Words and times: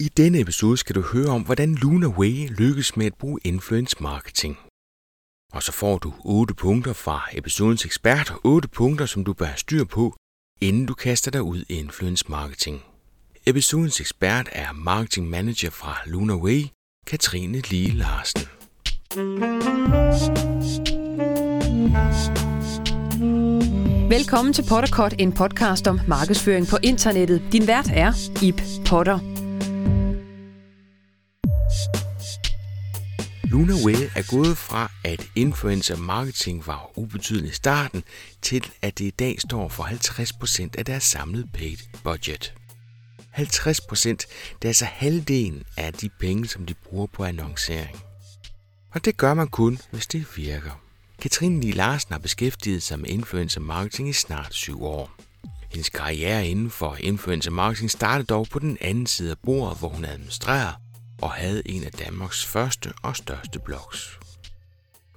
I 0.00 0.08
denne 0.08 0.40
episode 0.40 0.76
skal 0.76 0.94
du 0.94 1.00
høre 1.00 1.28
om, 1.28 1.42
hvordan 1.42 1.74
Luna 1.74 2.06
Way 2.06 2.48
lykkes 2.48 2.96
med 2.96 3.06
at 3.06 3.14
bruge 3.14 3.40
influence 3.44 3.96
marketing. 4.00 4.58
Og 5.52 5.62
så 5.62 5.72
får 5.72 5.98
du 5.98 6.12
8 6.24 6.54
punkter 6.54 6.92
fra 6.92 7.28
episodens 7.32 7.84
ekspert, 7.84 8.32
8 8.44 8.68
punkter, 8.68 9.06
som 9.06 9.24
du 9.24 9.32
bør 9.32 9.44
have 9.44 9.58
styr 9.58 9.84
på, 9.84 10.16
inden 10.60 10.86
du 10.86 10.94
kaster 10.94 11.30
dig 11.30 11.42
ud 11.42 11.64
i 11.68 11.78
influence 11.78 12.24
marketing. 12.28 12.82
Episodens 13.46 14.00
ekspert 14.00 14.48
er 14.52 14.72
marketing 14.72 15.30
manager 15.30 15.70
fra 15.70 15.96
Luna 16.06 16.34
Way, 16.34 16.62
Katrine 17.06 17.60
Lige 17.70 17.90
Larsen. 17.90 18.48
Velkommen 24.08 24.54
til 24.54 24.64
Potterkort, 24.68 25.14
en 25.18 25.32
podcast 25.32 25.86
om 25.86 26.00
markedsføring 26.08 26.66
på 26.66 26.76
internettet. 26.82 27.42
Din 27.52 27.66
vært 27.66 27.90
er 27.92 28.12
Ip 28.42 28.62
Potter. 28.86 29.37
Luna 33.50 33.74
Way 33.84 34.10
er 34.16 34.30
gået 34.30 34.58
fra, 34.58 34.90
at 35.04 35.26
influencer 35.34 35.96
marketing 35.96 36.66
var 36.66 36.90
ubetydelig 36.98 37.50
i 37.50 37.54
starten, 37.54 38.04
til 38.42 38.70
at 38.82 38.98
det 38.98 39.04
i 39.04 39.10
dag 39.10 39.40
står 39.40 39.68
for 39.68 39.84
50% 39.84 40.68
af 40.78 40.84
deres 40.84 41.02
samlede 41.02 41.48
paid 41.54 41.76
budget. 42.04 42.54
50% 43.36 44.08
det 44.08 44.26
er 44.62 44.68
altså 44.68 44.84
halvdelen 44.84 45.62
af 45.76 45.92
de 45.92 46.08
penge, 46.20 46.48
som 46.48 46.66
de 46.66 46.74
bruger 46.74 47.06
på 47.06 47.24
annoncering. 47.24 48.02
Og 48.94 49.04
det 49.04 49.16
gør 49.16 49.34
man 49.34 49.48
kun, 49.48 49.78
hvis 49.90 50.06
det 50.06 50.26
virker. 50.36 50.80
Katrine 51.22 51.60
Lee 51.60 51.72
Larsen 51.72 52.12
har 52.12 52.18
beskæftiget 52.18 52.82
sig 52.82 52.98
med 52.98 53.08
influencer 53.08 53.60
marketing 53.60 54.08
i 54.08 54.12
snart 54.12 54.54
syv 54.54 54.84
år. 54.84 55.10
Hendes 55.70 55.88
karriere 55.88 56.46
inden 56.46 56.70
for 56.70 56.96
influencer 57.00 57.50
marketing 57.50 57.90
startede 57.90 58.26
dog 58.26 58.46
på 58.50 58.58
den 58.58 58.78
anden 58.80 59.06
side 59.06 59.30
af 59.30 59.38
bordet, 59.38 59.78
hvor 59.78 59.88
hun 59.88 60.04
administrerer 60.04 60.72
og 61.22 61.30
havde 61.30 61.62
en 61.68 61.84
af 61.84 61.92
Danmarks 61.92 62.44
første 62.44 62.92
og 63.02 63.16
største 63.16 63.58
blogs. 63.58 64.18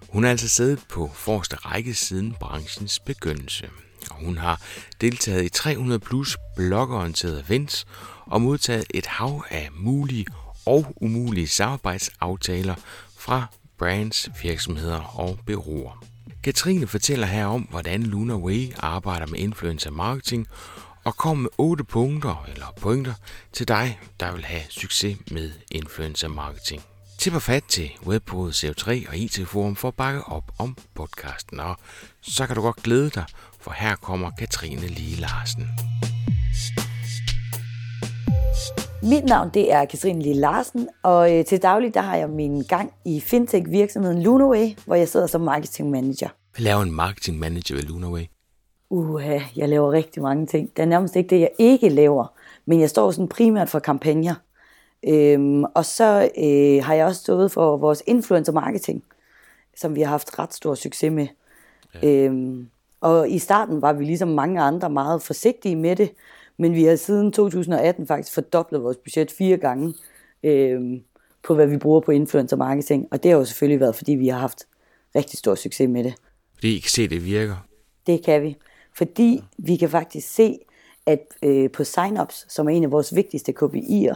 Hun 0.09 0.23
har 0.23 0.31
altså 0.31 0.47
siddet 0.47 0.79
på 0.89 1.11
forreste 1.13 1.55
række 1.55 1.93
siden 1.93 2.35
branchens 2.39 2.99
begyndelse, 2.99 3.69
og 4.09 4.15
hun 4.25 4.37
har 4.37 4.61
deltaget 5.01 5.45
i 5.45 5.49
300 5.49 5.99
plus 5.99 6.37
blogorienterede 6.55 7.43
events 7.47 7.85
og 8.25 8.41
modtaget 8.41 8.85
et 8.89 9.05
hav 9.05 9.45
af 9.49 9.69
mulige 9.73 10.25
og 10.65 10.93
umulige 11.01 11.47
samarbejdsaftaler 11.47 12.75
fra 13.17 13.45
brands, 13.77 14.29
virksomheder 14.43 15.01
og 15.19 15.39
bureauer. 15.45 16.05
Katrine 16.43 16.87
fortæller 16.87 17.27
her 17.27 17.45
om, 17.45 17.61
hvordan 17.61 18.03
Luna 18.03 18.35
Way 18.35 18.73
arbejder 18.77 19.27
med 19.27 19.39
influencer 19.39 19.91
marketing 19.91 20.47
og 21.03 21.17
kommer 21.17 21.41
med 21.41 21.49
8 21.57 21.83
punkter 21.83 22.45
eller 22.53 22.65
pointer 22.81 23.13
til 23.53 23.67
dig, 23.67 23.99
der 24.19 24.31
vil 24.31 24.45
have 24.45 24.63
succes 24.69 25.17
med 25.31 25.51
influencer 25.71 26.27
marketing. 26.27 26.81
Tipper 27.17 27.39
fat 27.39 27.63
til 27.69 27.91
webbureauet 28.05 28.63
CO3 28.63 29.09
og 29.09 29.17
IT 29.17 29.47
Forum 29.47 29.75
for 29.75 29.87
at 29.87 29.93
bakke 29.93 30.23
op 30.23 30.51
om 30.59 30.77
podcasten, 30.95 31.59
og 31.59 31.75
så 32.21 32.47
kan 32.47 32.55
du 32.55 32.61
godt 32.61 32.83
glæde 32.83 33.09
dig, 33.09 33.25
for 33.59 33.71
her 33.71 33.95
kommer 33.95 34.31
Katrine 34.39 34.87
Lie 34.87 35.15
Larsen. 35.15 35.67
Mit 39.03 39.23
navn 39.23 39.49
det 39.53 39.71
er 39.71 39.85
Katrine 39.85 40.23
Lie 40.23 40.33
Larsen, 40.33 40.89
og 41.03 41.37
øh, 41.37 41.45
til 41.45 41.61
daglig 41.61 41.93
der 41.93 42.01
har 42.01 42.15
jeg 42.15 42.29
min 42.29 42.63
gang 42.63 42.91
i 43.05 43.19
fintech-virksomheden 43.19 44.23
Lunaway, 44.23 44.75
hvor 44.85 44.95
jeg 44.95 45.07
sidder 45.09 45.27
som 45.27 45.41
marketing 45.41 45.89
manager. 45.89 46.29
Hvad 46.55 46.63
laver 46.63 46.81
en 46.81 46.91
marketing 46.91 47.39
manager 47.39 47.75
ved 47.75 47.83
Lunaway? 47.83 48.25
Uha, 48.91 49.39
jeg 49.55 49.69
laver 49.69 49.91
rigtig 49.91 50.21
mange 50.21 50.45
ting. 50.45 50.71
Det 50.75 50.81
er 50.81 50.87
nærmest 50.87 51.15
ikke 51.15 51.29
det, 51.29 51.39
jeg 51.39 51.51
ikke 51.57 51.89
laver, 51.89 52.33
men 52.65 52.79
jeg 52.79 52.89
står 52.89 53.11
sådan 53.11 53.27
primært 53.27 53.69
for 53.69 53.79
kampagner. 53.79 54.35
Øhm, 55.07 55.63
og 55.63 55.85
så 55.85 56.29
øh, 56.37 56.83
har 56.85 56.93
jeg 56.93 57.05
også 57.05 57.21
stået 57.21 57.51
for 57.51 57.77
vores 57.77 58.03
influencer 58.07 58.53
marketing, 58.53 59.03
som 59.77 59.95
vi 59.95 60.01
har 60.01 60.09
haft 60.09 60.39
ret 60.39 60.53
stor 60.53 60.75
succes 60.75 61.11
med. 61.11 61.27
Ja. 62.03 62.07
Øhm, 62.07 62.69
og 63.01 63.29
i 63.29 63.39
starten 63.39 63.81
var 63.81 63.93
vi 63.93 64.05
ligesom 64.05 64.27
mange 64.27 64.61
andre 64.61 64.89
meget 64.89 65.21
forsigtige 65.21 65.75
med 65.75 65.95
det, 65.95 66.11
men 66.57 66.75
vi 66.75 66.83
har 66.83 66.95
siden 66.95 67.31
2018 67.31 68.07
faktisk 68.07 68.33
fordoblet 68.33 68.83
vores 68.83 68.97
budget 68.97 69.31
fire 69.31 69.57
gange 69.57 69.93
øhm, 70.43 71.01
på, 71.43 71.55
hvad 71.55 71.67
vi 71.67 71.77
bruger 71.77 71.99
på 71.99 72.11
influencer 72.11 72.57
marketing. 72.57 73.07
Og 73.11 73.23
det 73.23 73.31
har 73.31 73.37
jo 73.37 73.45
selvfølgelig 73.45 73.79
været, 73.79 73.95
fordi 73.95 74.11
vi 74.11 74.27
har 74.27 74.39
haft 74.39 74.67
rigtig 75.15 75.39
stor 75.39 75.55
succes 75.55 75.89
med 75.89 76.03
det. 76.03 76.13
Fordi 76.53 76.75
I 76.75 76.79
kan 76.79 76.89
se, 76.89 77.07
det 77.07 77.25
virker? 77.25 77.67
Det 78.07 78.25
kan 78.25 78.41
vi. 78.41 78.57
Fordi 78.93 79.43
vi 79.57 79.75
kan 79.75 79.89
faktisk 79.89 80.33
se, 80.33 80.59
at 81.05 81.19
øh, 81.43 81.71
på 81.71 81.83
sign-ups, 81.83 82.45
som 82.49 82.67
er 82.67 82.71
en 82.71 82.83
af 82.83 82.91
vores 82.91 83.15
vigtigste 83.15 83.53
KPI'er, 83.61 84.15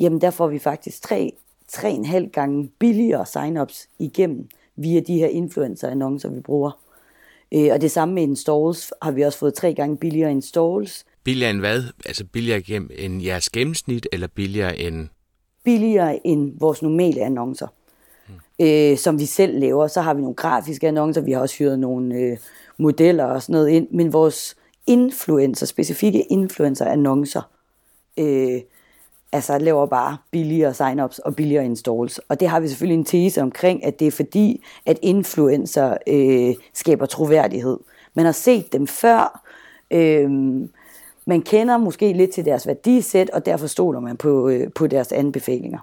jamen 0.00 0.20
der 0.20 0.30
får 0.30 0.48
vi 0.48 0.58
faktisk 0.58 1.12
3,5 1.12 2.30
gange 2.30 2.68
billigere 2.78 3.26
sign-ups 3.26 3.88
igennem 3.98 4.48
via 4.76 5.00
de 5.00 5.18
her 5.18 5.28
influencer-annoncer, 5.28 6.28
vi 6.28 6.40
bruger. 6.40 6.78
Øh, 7.54 7.68
og 7.72 7.80
det 7.80 7.90
samme 7.90 8.14
med 8.14 8.22
installs 8.22 8.92
har 9.02 9.10
vi 9.10 9.22
også 9.22 9.38
fået 9.38 9.54
tre 9.54 9.74
gange 9.74 9.96
billigere 9.96 10.30
installs. 10.30 11.04
Billigere 11.24 11.50
end 11.50 11.60
hvad? 11.60 11.82
Altså 12.06 12.24
billigere 12.24 12.62
end 12.98 13.22
jeres 13.22 13.50
gennemsnit, 13.50 14.08
eller 14.12 14.26
billigere 14.26 14.78
end... 14.78 15.08
Billigere 15.64 16.26
end 16.26 16.52
vores 16.60 16.82
normale 16.82 17.20
annoncer 17.20 17.66
øh, 18.62 18.98
som 18.98 19.18
vi 19.18 19.26
selv 19.26 19.60
laver. 19.60 19.86
Så 19.86 20.00
har 20.00 20.14
vi 20.14 20.20
nogle 20.20 20.34
grafiske 20.34 20.88
annoncer, 20.88 21.20
vi 21.20 21.32
har 21.32 21.40
også 21.40 21.56
hyret 21.58 21.78
nogle 21.78 22.14
øh, 22.14 22.36
modeller 22.78 23.24
og 23.24 23.42
sådan 23.42 23.52
noget 23.52 23.68
ind, 23.68 23.88
men 23.90 24.12
vores 24.12 24.56
influencer, 24.86 25.66
specifikke 25.66 26.22
influencer-annoncer, 26.32 27.50
øh, 28.18 28.60
altså 29.32 29.58
laver 29.58 29.86
bare 29.86 30.16
billigere 30.30 30.74
sign-ups 30.74 31.18
og 31.24 31.36
billigere 31.36 31.64
installs. 31.64 32.18
Og 32.18 32.40
det 32.40 32.48
har 32.48 32.60
vi 32.60 32.68
selvfølgelig 32.68 32.98
en 32.98 33.04
tese 33.04 33.42
omkring, 33.42 33.84
at 33.84 34.00
det 34.00 34.06
er 34.06 34.10
fordi, 34.10 34.64
at 34.86 34.98
influencer 35.02 35.96
øh, 36.06 36.54
skaber 36.74 37.06
troværdighed. 37.06 37.78
Man 38.14 38.24
har 38.24 38.32
set 38.32 38.72
dem 38.72 38.86
før, 38.86 39.44
øh, 39.90 40.30
man 41.26 41.42
kender 41.42 41.76
måske 41.76 42.12
lidt 42.12 42.30
til 42.30 42.44
deres 42.44 42.66
værdisæt, 42.66 43.30
og 43.30 43.46
derfor 43.46 43.66
stoler 43.66 44.00
man 44.00 44.16
på, 44.16 44.48
øh, 44.48 44.72
på 44.74 44.86
deres 44.86 45.12
anbefalinger. 45.12 45.78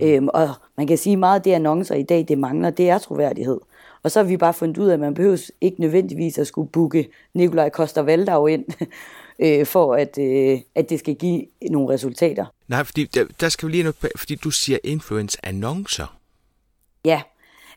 Mm. 0.00 0.06
Øhm, 0.06 0.28
og 0.28 0.48
man 0.76 0.86
kan 0.86 0.98
sige, 0.98 1.12
at 1.12 1.18
meget 1.18 1.38
af 1.38 1.42
det 1.42 1.52
annoncer 1.52 1.94
i 1.94 2.02
dag, 2.02 2.24
det 2.28 2.38
mangler, 2.38 2.70
det 2.70 2.90
er 2.90 2.98
troværdighed. 2.98 3.60
Og 4.02 4.10
så 4.10 4.20
har 4.22 4.24
vi 4.28 4.36
bare 4.36 4.54
fundet 4.54 4.78
ud 4.78 4.88
af, 4.88 4.94
at 4.94 5.00
man 5.00 5.14
behøver 5.14 5.50
ikke 5.60 5.80
nødvendigvis 5.80 6.38
at 6.38 6.46
skulle 6.46 6.70
booke 6.70 7.08
Nikolaj 7.34 7.68
Koster 7.68 8.02
Valdau 8.02 8.46
ind, 8.46 8.64
øh, 9.44 9.66
for 9.66 9.94
at, 9.94 10.18
øh, 10.18 10.60
at 10.74 10.90
det 10.90 10.98
skal 10.98 11.14
give 11.14 11.46
nogle 11.70 11.94
resultater. 11.94 12.46
Nej, 12.68 12.84
fordi 12.84 13.04
der, 13.04 13.24
der 13.40 13.48
skal 13.48 13.66
vi 13.66 13.72
lige 13.72 13.82
noget, 13.82 13.96
fordi 14.16 14.34
du 14.34 14.50
siger 14.50 14.78
influence-annoncer. 14.84 16.16
Ja, 17.04 17.22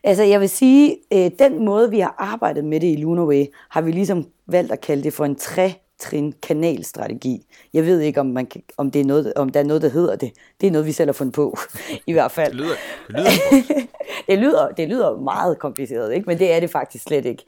altså 0.04 0.22
jeg 0.22 0.40
vil 0.40 0.48
sige, 0.48 0.96
øh, 1.12 1.30
den 1.38 1.64
måde 1.64 1.90
vi 1.90 2.00
har 2.00 2.14
arbejdet 2.18 2.64
med 2.64 2.80
det 2.80 2.92
i 2.92 2.96
Lunaway, 2.96 3.46
har 3.68 3.80
vi 3.80 3.92
ligesom 3.92 4.26
valgt 4.46 4.72
at 4.72 4.80
kalde 4.80 5.02
det 5.02 5.12
for 5.12 5.24
en 5.24 5.36
tre 5.36 5.74
trin 5.98 6.34
kanalstrategi. 6.42 7.46
Jeg 7.74 7.86
ved 7.86 8.00
ikke, 8.00 8.20
om, 8.20 8.26
man 8.26 8.46
kan, 8.46 8.62
om, 8.76 8.90
det 8.90 9.00
er 9.00 9.04
noget, 9.04 9.32
om 9.36 9.48
der 9.48 9.60
er 9.60 9.64
noget, 9.64 9.82
der 9.82 9.88
hedder 9.88 10.16
det. 10.16 10.32
Det 10.60 10.66
er 10.66 10.70
noget, 10.70 10.86
vi 10.86 10.92
selv 10.92 11.08
har 11.08 11.12
fundet 11.12 11.34
på, 11.34 11.58
i 12.06 12.12
hvert 12.12 12.32
fald. 12.32 12.52
Det 12.52 12.60
lyder, 12.60 12.74
det 13.08 13.16
lyder, 13.18 13.78
det 14.28 14.38
lyder, 14.38 14.68
det 14.68 14.88
lyder 14.88 15.16
meget 15.16 15.58
kompliceret, 15.58 16.14
ikke? 16.14 16.26
men 16.26 16.38
det 16.38 16.52
er 16.52 16.60
det 16.60 16.70
faktisk 16.70 17.04
slet 17.04 17.24
ikke. 17.24 17.44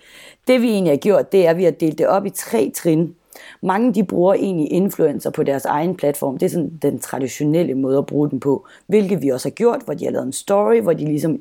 Det 0.46 0.62
vi 0.62 0.70
egentlig 0.70 0.92
har 0.92 0.98
gjort, 0.98 1.32
det 1.32 1.46
er, 1.46 1.50
at 1.50 1.56
vi 1.56 1.64
har 1.64 1.70
delt 1.70 1.98
det 1.98 2.06
op 2.06 2.26
i 2.26 2.30
tre 2.30 2.72
trin. 2.74 3.14
Mange 3.62 3.94
de 3.94 4.04
bruger 4.04 4.34
egentlig 4.34 4.72
influencer 4.72 5.30
på 5.30 5.42
deres 5.42 5.64
egen 5.64 5.96
platform. 5.96 6.38
Det 6.38 6.46
er 6.46 6.50
sådan 6.50 6.78
den 6.82 6.98
traditionelle 6.98 7.74
måde 7.74 7.98
at 7.98 8.06
bruge 8.06 8.30
den 8.30 8.40
på. 8.40 8.66
Hvilket 8.86 9.22
vi 9.22 9.28
også 9.28 9.48
har 9.48 9.54
gjort, 9.54 9.82
hvor 9.84 9.94
de 9.94 10.04
har 10.04 10.12
lavet 10.12 10.26
en 10.26 10.32
story, 10.32 10.80
hvor 10.80 10.92
de 10.92 11.04
ligesom 11.04 11.40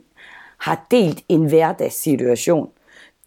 har 0.58 0.86
delt 0.92 1.24
en 1.30 1.46
hverdagssituation. 1.46 2.70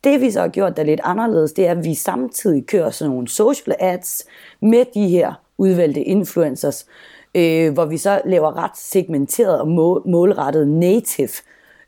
Det 0.05 0.21
vi 0.21 0.31
så 0.31 0.41
har 0.41 0.49
gjort, 0.49 0.77
der 0.77 0.83
er 0.83 0.87
lidt 0.87 1.01
anderledes, 1.05 1.53
det 1.53 1.67
er, 1.67 1.71
at 1.71 1.85
vi 1.85 1.95
samtidig 1.95 2.67
kører 2.67 2.91
sådan 2.91 3.11
nogle 3.11 3.29
social 3.29 3.77
ads 3.81 4.25
med 4.63 4.85
de 4.95 5.09
her 5.09 5.35
udvalgte 5.59 6.03
influencers, 6.03 6.87
øh, 7.35 7.73
hvor 7.73 7.85
vi 7.85 7.99
så 7.99 8.23
laver 8.25 8.57
ret 8.57 8.79
segmenteret 8.79 9.61
og 9.61 9.69
målrettet 10.07 10.69
native 10.69 11.29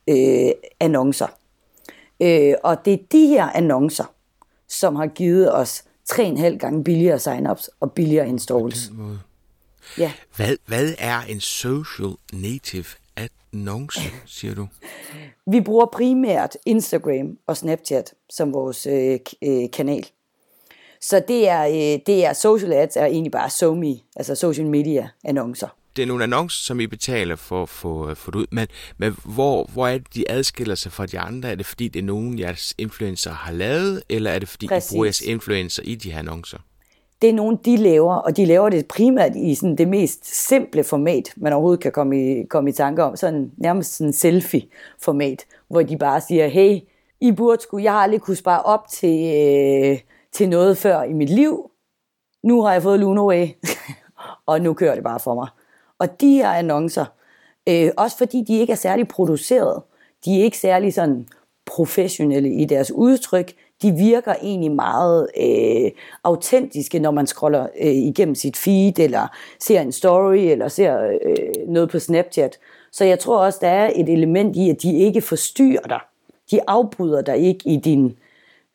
øh, 0.08 0.50
annoncer. 0.80 1.26
Øh, 2.22 2.54
og 2.64 2.84
det 2.84 2.92
er 2.92 2.98
de 3.12 3.26
her 3.26 3.48
annoncer, 3.50 4.04
som 4.68 4.96
har 4.96 5.06
givet 5.06 5.54
os 5.54 5.84
3,5 6.10 6.56
gange 6.56 6.84
billigere 6.84 7.18
sign-ups 7.18 7.68
og 7.80 7.92
billigere 7.92 8.28
installs. 8.28 8.92
Ja. 9.98 10.12
Hvad, 10.36 10.56
hvad 10.66 10.94
er 10.98 11.20
en 11.20 11.40
social 11.40 12.12
native 12.32 12.84
annonce, 13.54 14.00
siger 14.26 14.54
du? 14.54 14.68
Vi 15.46 15.60
bruger 15.60 15.86
primært 15.86 16.56
Instagram 16.66 17.38
og 17.46 17.56
Snapchat 17.56 18.14
som 18.30 18.52
vores 18.52 18.86
øh, 18.86 19.18
øh, 19.42 19.70
kanal. 19.72 20.06
Så 21.00 21.22
det 21.28 21.48
er, 21.48 21.66
øh, 21.66 22.00
det 22.06 22.24
er 22.24 22.32
social 22.32 22.72
ads 22.72 22.96
er 22.96 23.06
egentlig 23.06 23.32
bare 23.32 23.50
SoMe, 23.50 23.96
altså 24.16 24.34
social 24.34 24.66
media 24.66 25.08
annoncer. 25.24 25.68
Det 25.96 26.02
er 26.02 26.06
nogle 26.06 26.24
annoncer, 26.24 26.64
som 26.64 26.80
I 26.80 26.86
betaler 26.86 27.36
for 27.36 27.62
at 27.62 27.68
få, 27.68 28.14
få 28.14 28.30
det 28.30 28.38
ud, 28.38 28.46
men, 28.50 28.66
men 28.96 29.16
hvor, 29.24 29.70
hvor 29.72 29.88
er 29.88 29.98
det, 29.98 30.14
de 30.14 30.30
adskiller 30.30 30.74
sig 30.74 30.92
fra 30.92 31.06
de 31.06 31.18
andre? 31.18 31.50
Er 31.50 31.54
det 31.54 31.66
fordi, 31.66 31.88
det 31.88 31.98
er 31.98 32.04
nogen, 32.04 32.38
jeres 32.38 32.74
influencer 32.78 33.32
har 33.32 33.52
lavet, 33.52 34.02
eller 34.08 34.30
er 34.30 34.38
det 34.38 34.48
fordi, 34.48 34.66
Præcis. 34.66 34.90
I 34.90 34.94
bruger 34.94 35.04
jeres 35.04 35.20
influencer 35.20 35.82
i 35.82 35.94
de 35.94 36.12
her 36.12 36.18
annoncer? 36.18 36.58
Det 37.22 37.30
er 37.30 37.34
nogen, 37.34 37.56
de 37.64 37.76
laver, 37.76 38.14
og 38.14 38.36
de 38.36 38.44
laver 38.44 38.68
det 38.68 38.86
primært 38.86 39.36
i 39.36 39.54
sådan 39.54 39.76
det 39.76 39.88
mest 39.88 40.46
simple 40.48 40.84
format, 40.84 41.32
man 41.36 41.52
overhovedet 41.52 41.80
kan 41.80 41.92
komme 41.92 42.40
i, 42.40 42.44
komme 42.44 42.70
i 42.70 42.72
tanke 42.72 43.02
om. 43.02 43.16
Sådan 43.16 43.50
nærmest 43.56 43.96
sådan 43.96 44.12
selfie-format, 44.12 45.46
hvor 45.68 45.82
de 45.82 45.98
bare 45.98 46.20
siger, 46.20 46.46
hey, 46.46 46.80
I 47.20 47.32
burde 47.32 47.62
skulle, 47.62 47.84
jeg 47.84 47.92
har 47.92 48.00
aldrig 48.00 48.20
kunne 48.20 48.36
spare 48.36 48.62
op 48.62 48.88
til, 48.88 49.34
øh, 49.34 49.98
til 50.32 50.48
noget 50.48 50.78
før 50.78 51.02
i 51.02 51.12
mit 51.12 51.30
liv. 51.30 51.70
Nu 52.42 52.62
har 52.62 52.72
jeg 52.72 52.82
fået 52.82 53.00
Lunaway, 53.00 53.42
øh. 53.42 53.48
og 54.46 54.60
nu 54.60 54.74
kører 54.74 54.94
det 54.94 55.04
bare 55.04 55.20
for 55.20 55.34
mig. 55.34 55.48
Og 55.98 56.20
de 56.20 56.32
her 56.32 56.48
annoncer, 56.48 57.04
øh, 57.68 57.90
også 57.96 58.18
fordi 58.18 58.44
de 58.48 58.58
ikke 58.58 58.72
er 58.72 58.76
særlig 58.76 59.08
produceret, 59.08 59.82
de 60.24 60.40
er 60.40 60.44
ikke 60.44 60.58
særlig 60.58 60.94
sådan 60.94 61.28
professionelle 61.66 62.54
i 62.54 62.64
deres 62.64 62.90
udtryk, 62.90 63.52
de 63.82 63.92
virker 63.92 64.34
egentlig 64.42 64.72
meget 64.72 65.28
øh, 65.40 65.90
autentiske, 66.24 66.98
når 66.98 67.10
man 67.10 67.26
scroller 67.26 67.66
øh, 67.80 67.94
igennem 67.94 68.34
sit 68.34 68.56
feed, 68.56 68.98
eller 68.98 69.26
ser 69.60 69.80
en 69.80 69.92
story, 69.92 70.36
eller 70.36 70.68
ser 70.68 71.02
øh, 71.02 71.68
noget 71.68 71.90
på 71.90 71.98
Snapchat. 71.98 72.58
Så 72.92 73.04
jeg 73.04 73.18
tror 73.18 73.38
også, 73.38 73.58
der 73.62 73.68
er 73.68 73.90
et 73.94 74.08
element 74.08 74.56
i, 74.56 74.70
at 74.70 74.82
de 74.82 74.98
ikke 74.98 75.20
forstyrrer 75.20 75.88
dig. 75.88 76.00
De 76.50 76.60
afbryder 76.66 77.22
dig 77.22 77.36
ikke 77.38 77.68
i 77.68 77.76
din 77.76 78.16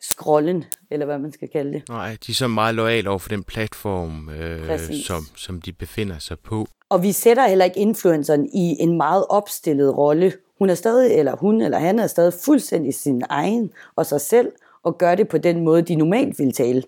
scrollen, 0.02 0.64
eller 0.92 1.06
hvad 1.06 1.18
man 1.20 1.32
skal 1.32 1.50
kalde 1.50 1.74
det. 1.74 1.90
Nej, 1.90 2.18
de 2.28 2.32
er 2.32 2.36
så 2.36 2.48
meget 2.48 2.76
lojale 2.76 3.10
over 3.10 3.20
for 3.20 3.30
den 3.30 3.44
platform, 3.44 4.30
øh, 4.30 4.80
som, 5.06 5.24
som 5.36 5.62
de 5.62 5.72
befinder 5.72 6.20
sig 6.20 6.40
på. 6.40 6.68
Og 6.90 7.04
vi 7.04 7.12
sætter 7.12 7.48
heller 7.48 7.66
ikke 7.66 7.80
influenceren 7.80 8.50
i 8.54 8.76
en 8.80 8.98
meget 8.98 9.26
opstillet 9.30 9.98
rolle. 9.98 10.34
Hun 10.60 10.70
er 10.70 10.76
stadig, 10.76 11.12
eller 11.12 11.36
hun 11.36 11.62
eller 11.62 11.80
han 11.80 12.00
er 12.00 12.08
stadig 12.08 12.34
fuldstændig 12.46 12.94
sin 12.94 13.24
egen 13.30 13.72
og 13.96 14.06
sig 14.06 14.22
selv, 14.22 14.52
og 14.84 14.98
gør 14.98 15.16
det 15.16 15.28
på 15.28 15.38
den 15.38 15.64
måde, 15.64 15.82
de 15.82 15.96
normalt 15.96 16.40
vil 16.40 16.54
tale 16.54 16.84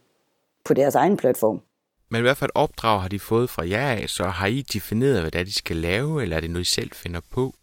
på 0.65 0.73
deres 0.73 0.95
egen 0.95 1.17
platform. 1.17 1.61
Men 2.09 2.19
i 2.19 2.21
hvert 2.21 2.37
fald 2.37 2.51
opdrag 2.55 3.01
har 3.01 3.07
de 3.09 3.19
fået 3.19 3.49
fra 3.49 3.69
jer 3.69 3.87
af, 3.87 4.09
så 4.09 4.23
har 4.23 4.47
I 4.47 4.61
defineret, 4.61 5.21
hvad 5.21 5.31
det 5.31 5.39
er, 5.39 5.45
de 5.45 5.53
skal 5.53 5.75
lave, 5.75 6.21
eller 6.21 6.35
er 6.35 6.41
det 6.41 6.49
noget, 6.49 6.65
I 6.65 6.73
selv 6.73 6.89
finder 6.93 7.19
på? 7.31 7.53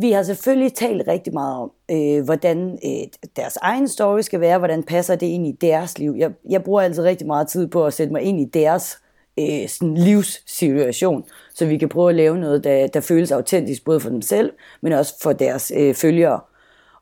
Vi 0.00 0.12
har 0.12 0.22
selvfølgelig 0.22 0.74
talt 0.74 1.08
rigtig 1.08 1.32
meget 1.32 1.56
om, 1.56 1.72
øh, 1.90 2.24
hvordan 2.24 2.78
øh, 2.84 3.28
deres 3.36 3.56
egen 3.56 3.88
story 3.88 4.20
skal 4.20 4.40
være, 4.40 4.58
hvordan 4.58 4.82
passer 4.82 5.16
det 5.16 5.26
ind 5.26 5.46
i 5.46 5.52
deres 5.60 5.98
liv. 5.98 6.14
Jeg, 6.18 6.30
jeg 6.50 6.64
bruger 6.64 6.82
altid 6.82 7.02
rigtig 7.02 7.26
meget 7.26 7.48
tid 7.48 7.66
på 7.66 7.86
at 7.86 7.94
sætte 7.94 8.12
mig 8.12 8.22
ind 8.22 8.40
i 8.40 8.44
deres 8.44 8.98
øh, 9.40 9.68
sådan 9.68 9.94
livssituation, 9.94 11.24
så 11.54 11.66
vi 11.66 11.78
kan 11.78 11.88
prøve 11.88 12.08
at 12.08 12.16
lave 12.16 12.38
noget, 12.38 12.64
der, 12.64 12.86
der 12.86 13.00
føles 13.00 13.30
autentisk, 13.30 13.84
både 13.84 14.00
for 14.00 14.10
dem 14.10 14.22
selv, 14.22 14.52
men 14.80 14.92
også 14.92 15.14
for 15.22 15.32
deres 15.32 15.72
øh, 15.76 15.94
følgere. 15.94 16.40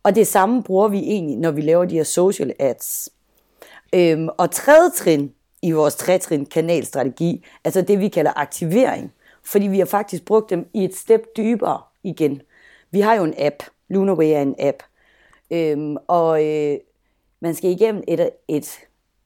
Og 0.03 0.15
det 0.15 0.27
samme 0.27 0.63
bruger 0.63 0.89
vi 0.89 0.99
egentlig, 0.99 1.37
når 1.37 1.51
vi 1.51 1.61
laver 1.61 1.85
de 1.85 1.95
her 1.95 2.05
social 2.05 2.53
ads. 2.59 3.09
Øhm, 3.95 4.29
og 4.39 4.51
tredje 4.51 4.91
trin 4.91 5.33
i 5.63 5.71
vores 5.71 5.95
trætrin 5.95 6.47
kanalstrategi, 6.47 7.45
altså 7.65 7.83
det 7.83 8.01
vi 8.01 8.09
kalder 8.09 8.33
aktivering, 8.37 9.13
fordi 9.45 9.67
vi 9.67 9.79
har 9.79 9.87
faktisk 9.87 10.25
brugt 10.25 10.51
dem 10.51 10.69
i 10.75 10.85
et 10.85 10.97
step 10.97 11.21
dybere 11.37 11.81
igen. 12.03 12.43
Vi 12.91 13.01
har 13.01 13.15
jo 13.15 13.25
en 13.25 13.35
app, 13.39 13.63
Lunaway 13.89 14.27
er 14.27 14.43
en 14.43 14.55
app, 14.59 14.83
øhm, 15.51 15.97
og 16.07 16.45
øh, 16.45 16.79
man 17.41 17.55
skal 17.55 17.71
igennem 17.71 18.03
et, 18.09 18.31
et 18.49 18.79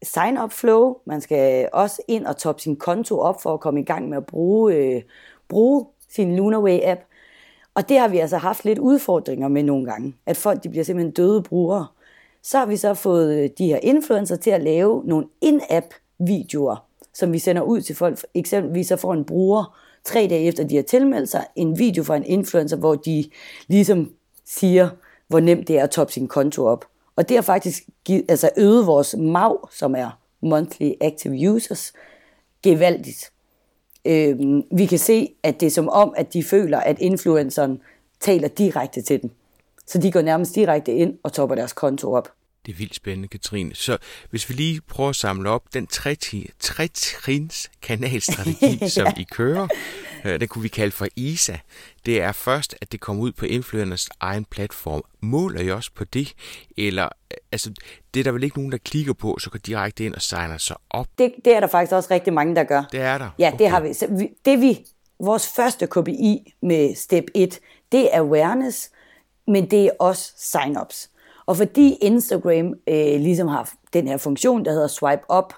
sign-up 0.02 0.52
flow, 0.52 0.96
man 1.04 1.20
skal 1.20 1.68
også 1.72 2.02
ind 2.08 2.26
og 2.26 2.36
toppe 2.36 2.62
sin 2.62 2.76
konto 2.76 3.20
op 3.20 3.42
for 3.42 3.54
at 3.54 3.60
komme 3.60 3.80
i 3.80 3.84
gang 3.84 4.08
med 4.08 4.16
at 4.16 4.26
bruge, 4.26 4.74
øh, 4.74 5.02
bruge 5.48 5.86
sin 6.08 6.36
Lunaway 6.36 6.80
app, 6.82 7.00
og 7.76 7.88
det 7.88 7.98
har 7.98 8.08
vi 8.08 8.18
altså 8.18 8.36
haft 8.36 8.64
lidt 8.64 8.78
udfordringer 8.78 9.48
med 9.48 9.62
nogle 9.62 9.86
gange, 9.86 10.14
at 10.26 10.36
folk 10.36 10.62
de 10.62 10.68
bliver 10.68 10.84
simpelthen 10.84 11.12
døde 11.12 11.42
brugere. 11.42 11.86
Så 12.42 12.58
har 12.58 12.66
vi 12.66 12.76
så 12.76 12.94
fået 12.94 13.34
øh, 13.34 13.50
de 13.58 13.66
her 13.66 13.78
influencer 13.82 14.36
til 14.36 14.50
at 14.50 14.62
lave 14.62 15.02
nogle 15.04 15.26
in-app 15.40 15.86
videoer, 16.18 16.86
som 17.14 17.32
vi 17.32 17.38
sender 17.38 17.62
ud 17.62 17.80
til 17.80 17.96
folk. 17.96 18.24
Eksempelvis 18.34 18.88
så 18.88 18.96
får 18.96 19.12
en 19.12 19.24
bruger 19.24 19.78
tre 20.04 20.26
dage 20.30 20.44
efter, 20.44 20.64
de 20.64 20.76
har 20.76 20.82
tilmeldt 20.82 21.30
sig, 21.30 21.46
en 21.56 21.78
video 21.78 22.04
fra 22.04 22.16
en 22.16 22.24
influencer, 22.24 22.76
hvor 22.76 22.94
de 22.94 23.24
ligesom 23.68 24.12
siger, 24.44 24.88
hvor 25.28 25.40
nemt 25.40 25.68
det 25.68 25.78
er 25.78 25.82
at 25.82 25.90
toppe 25.90 26.12
sin 26.12 26.28
konto 26.28 26.66
op. 26.66 26.84
Og 27.16 27.28
det 27.28 27.36
har 27.36 27.42
faktisk 27.42 27.82
givet, 28.04 28.24
altså 28.28 28.50
øget 28.56 28.86
vores 28.86 29.14
MAU, 29.18 29.58
som 29.70 29.94
er 29.94 30.18
Monthly 30.40 30.92
Active 31.00 31.50
Users, 31.50 31.92
gevaldigt. 32.62 33.30
Øh, 34.06 34.62
vi 34.78 34.86
kan 34.86 34.98
se, 34.98 35.34
at 35.42 35.60
det 35.60 35.66
er 35.66 35.70
som 35.70 35.88
om, 35.88 36.14
at 36.16 36.32
de 36.32 36.44
føler, 36.44 36.80
at 36.80 36.98
influenceren 36.98 37.80
taler 38.20 38.48
direkte 38.48 39.02
til 39.02 39.22
dem. 39.22 39.30
Så 39.86 39.98
de 39.98 40.12
går 40.12 40.22
nærmest 40.22 40.54
direkte 40.54 40.92
ind 40.92 41.18
og 41.22 41.32
topper 41.32 41.56
deres 41.56 41.72
konto 41.72 42.12
op. 42.12 42.32
Det 42.66 42.72
er 42.72 42.76
vildt 42.76 42.94
spændende, 42.94 43.28
Katrine. 43.28 43.74
Så 43.74 43.98
hvis 44.30 44.48
vi 44.48 44.54
lige 44.54 44.80
prøver 44.80 45.10
at 45.10 45.16
samle 45.16 45.50
op 45.50 45.62
den 45.74 45.86
tre-trins 45.86 47.70
kanalstrategi, 47.82 48.78
ja. 48.80 48.88
som 48.88 49.06
I 49.16 49.24
kører, 49.30 49.68
øh, 50.24 50.40
det 50.40 50.48
kunne 50.48 50.62
vi 50.62 50.68
kalde 50.68 50.92
for 50.92 51.06
ISA. 51.16 51.56
Det 52.06 52.20
er 52.20 52.32
først, 52.32 52.76
at 52.80 52.92
det 52.92 53.00
kommer 53.00 53.22
ud 53.22 53.32
på 53.32 53.46
influencers 53.46 54.08
egen 54.20 54.44
platform. 54.44 55.02
Måler 55.20 55.60
I 55.60 55.70
også 55.70 55.90
på 55.94 56.04
det? 56.04 56.34
Eller, 56.76 57.04
øh, 57.04 57.36
altså, 57.52 57.72
det 58.14 58.20
er 58.20 58.24
der 58.24 58.32
vel 58.32 58.44
ikke 58.44 58.58
nogen, 58.58 58.72
der 58.72 58.78
klikker 58.78 59.12
på, 59.12 59.38
så 59.38 59.50
går 59.50 59.58
direkte 59.58 60.04
ind 60.04 60.14
og 60.14 60.22
signer 60.22 60.58
sig 60.58 60.76
op? 60.90 61.06
Det, 61.18 61.32
det 61.44 61.56
er 61.56 61.60
der 61.60 61.66
faktisk 61.66 61.92
også 61.92 62.08
rigtig 62.10 62.32
mange, 62.32 62.56
der 62.56 62.64
gør. 62.64 62.84
Det 62.92 63.00
er 63.00 63.18
der? 63.18 63.30
Ja, 63.38 63.48
okay. 63.48 63.58
det 63.58 63.70
har 63.70 63.80
vi. 63.80 63.92
Så 63.94 64.06
vi, 64.10 64.28
det 64.44 64.60
vi, 64.60 64.78
vores 65.20 65.48
første 65.56 65.86
KPI 65.86 66.54
med 66.62 66.94
step 66.94 67.24
1, 67.34 67.60
det 67.92 68.14
er 68.14 68.18
awareness, 68.18 68.90
men 69.46 69.70
det 69.70 69.84
er 69.84 69.90
også 69.98 70.32
sign-ups. 70.36 71.15
Og 71.46 71.56
fordi 71.56 71.94
Instagram 71.94 72.74
øh, 72.88 73.20
ligesom 73.20 73.48
har 73.48 73.72
den 73.92 74.08
her 74.08 74.16
funktion, 74.16 74.64
der 74.64 74.72
hedder 74.72 74.86
swipe 74.86 75.22
up, 75.38 75.54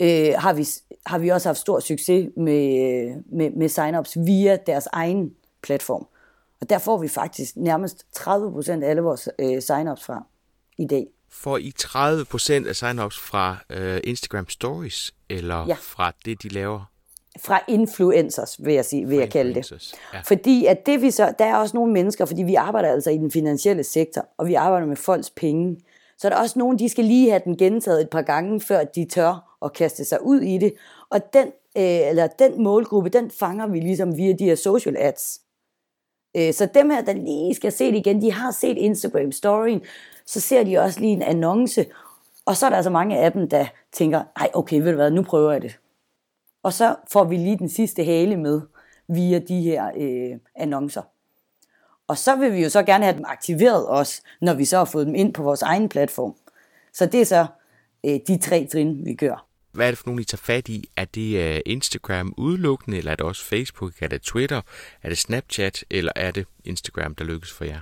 øh, 0.00 0.34
har, 0.36 0.52
vi, 0.52 0.66
har 1.06 1.18
vi 1.18 1.28
også 1.28 1.48
haft 1.48 1.58
stor 1.58 1.80
succes 1.80 2.30
med, 2.36 3.22
med, 3.32 3.50
med 3.50 3.68
sign-ups 3.68 4.24
via 4.26 4.56
deres 4.66 4.88
egen 4.92 5.34
platform. 5.62 6.06
Og 6.60 6.70
der 6.70 6.78
får 6.78 6.98
vi 6.98 7.08
faktisk 7.08 7.56
nærmest 7.56 8.06
30% 8.16 8.70
af 8.70 8.90
alle 8.90 9.02
vores 9.02 9.28
øh, 9.38 9.62
sign-ups 9.62 10.04
fra 10.04 10.26
i 10.78 10.86
dag. 10.86 11.06
Får 11.30 11.58
I 11.58 11.72
30% 11.80 12.68
af 12.68 12.76
sign-ups 12.76 13.20
fra 13.20 13.56
øh, 13.70 14.00
Instagram 14.04 14.48
Stories, 14.48 15.14
eller 15.28 15.66
ja. 15.68 15.76
fra 15.80 16.12
det, 16.24 16.42
de 16.42 16.48
laver? 16.48 16.93
Fra 17.40 17.60
influencers, 17.68 18.64
vil 18.64 18.74
jeg, 18.74 18.84
sige, 18.84 19.08
vil 19.08 19.18
jeg 19.18 19.30
kalde 19.30 19.54
det. 19.54 19.94
Ja. 20.14 20.20
Fordi 20.24 20.66
at 20.66 20.86
det 20.86 21.02
vi 21.02 21.10
så, 21.10 21.34
der 21.38 21.44
er 21.44 21.56
også 21.56 21.76
nogle 21.76 21.92
mennesker, 21.92 22.24
fordi 22.24 22.42
vi 22.42 22.54
arbejder 22.54 22.88
altså 22.88 23.10
i 23.10 23.18
den 23.18 23.30
finansielle 23.30 23.84
sektor, 23.84 24.26
og 24.38 24.46
vi 24.46 24.54
arbejder 24.54 24.86
med 24.86 24.96
folks 24.96 25.30
penge. 25.30 25.76
Så 26.18 26.28
er 26.28 26.30
der 26.30 26.38
også 26.38 26.58
nogen, 26.58 26.78
de 26.78 26.88
skal 26.88 27.04
lige 27.04 27.30
have 27.30 27.42
den 27.44 27.56
gentaget 27.56 28.00
et 28.00 28.10
par 28.10 28.22
gange, 28.22 28.60
før 28.60 28.84
de 28.84 29.04
tør 29.04 29.56
at 29.64 29.72
kaste 29.72 30.04
sig 30.04 30.18
ud 30.22 30.40
i 30.40 30.58
det. 30.58 30.74
Og 31.10 31.20
den, 31.32 31.46
øh, 31.76 32.08
eller 32.08 32.26
den 32.26 32.62
målgruppe, 32.62 33.10
den 33.10 33.30
fanger 33.30 33.66
vi 33.66 33.80
ligesom 33.80 34.16
via 34.16 34.32
de 34.32 34.44
her 34.44 34.54
social 34.54 34.96
ads. 34.98 35.40
Øh, 36.36 36.52
så 36.52 36.68
dem 36.74 36.90
her, 36.90 37.00
der 37.02 37.12
lige 37.12 37.54
skal 37.54 37.72
se 37.72 37.86
det 37.92 37.96
igen, 37.96 38.22
de 38.22 38.32
har 38.32 38.50
set 38.50 38.78
Instagram 38.78 39.32
storyen, 39.32 39.82
så 40.26 40.40
ser 40.40 40.64
de 40.64 40.78
også 40.78 41.00
lige 41.00 41.12
en 41.12 41.22
annonce, 41.22 41.86
og 42.46 42.56
så 42.56 42.66
er 42.66 42.70
der 42.70 42.76
altså 42.76 42.90
mange 42.90 43.18
af 43.18 43.32
dem, 43.32 43.48
der 43.48 43.66
tænker, 43.92 44.22
ej 44.36 44.50
okay, 44.54 44.80
ved 44.80 44.90
du 44.90 44.96
hvad, 44.96 45.10
nu 45.10 45.22
prøver 45.22 45.52
jeg 45.52 45.62
det. 45.62 45.78
Og 46.64 46.72
så 46.72 46.96
får 47.12 47.24
vi 47.24 47.36
lige 47.36 47.58
den 47.58 47.68
sidste 47.68 48.04
hale 48.04 48.36
med 48.36 48.60
via 49.08 49.38
de 49.38 49.62
her 49.62 49.90
øh, 49.96 50.38
annoncer. 50.56 51.02
Og 52.08 52.18
så 52.18 52.36
vil 52.36 52.52
vi 52.52 52.62
jo 52.62 52.68
så 52.68 52.82
gerne 52.82 53.04
have 53.04 53.16
dem 53.16 53.24
aktiveret 53.26 53.86
også, 53.86 54.22
når 54.40 54.54
vi 54.54 54.64
så 54.64 54.78
har 54.78 54.84
fået 54.84 55.06
dem 55.06 55.14
ind 55.14 55.34
på 55.34 55.42
vores 55.42 55.62
egen 55.62 55.88
platform. 55.88 56.34
Så 56.92 57.06
det 57.06 57.20
er 57.20 57.24
så 57.24 57.46
øh, 58.06 58.20
de 58.26 58.38
tre 58.38 58.66
trin, 58.72 59.06
vi 59.06 59.14
gør. 59.14 59.46
Hvad 59.72 59.86
er 59.86 59.90
det 59.90 59.98
for 59.98 60.06
nogle, 60.06 60.22
I 60.22 60.24
tager 60.24 60.42
fat 60.42 60.68
i? 60.68 60.88
Er 60.96 61.04
det 61.04 61.54
uh, 61.54 61.60
Instagram 61.66 62.34
udelukkende, 62.36 62.98
eller 62.98 63.12
er 63.12 63.16
det 63.16 63.26
også 63.26 63.44
Facebook? 63.44 64.02
Er 64.02 64.08
det 64.08 64.22
Twitter? 64.22 64.60
Er 65.02 65.08
det 65.08 65.18
Snapchat? 65.18 65.84
Eller 65.90 66.12
er 66.16 66.30
det 66.30 66.46
Instagram, 66.64 67.14
der 67.14 67.24
lykkes 67.24 67.52
for 67.52 67.64
jer? 67.64 67.80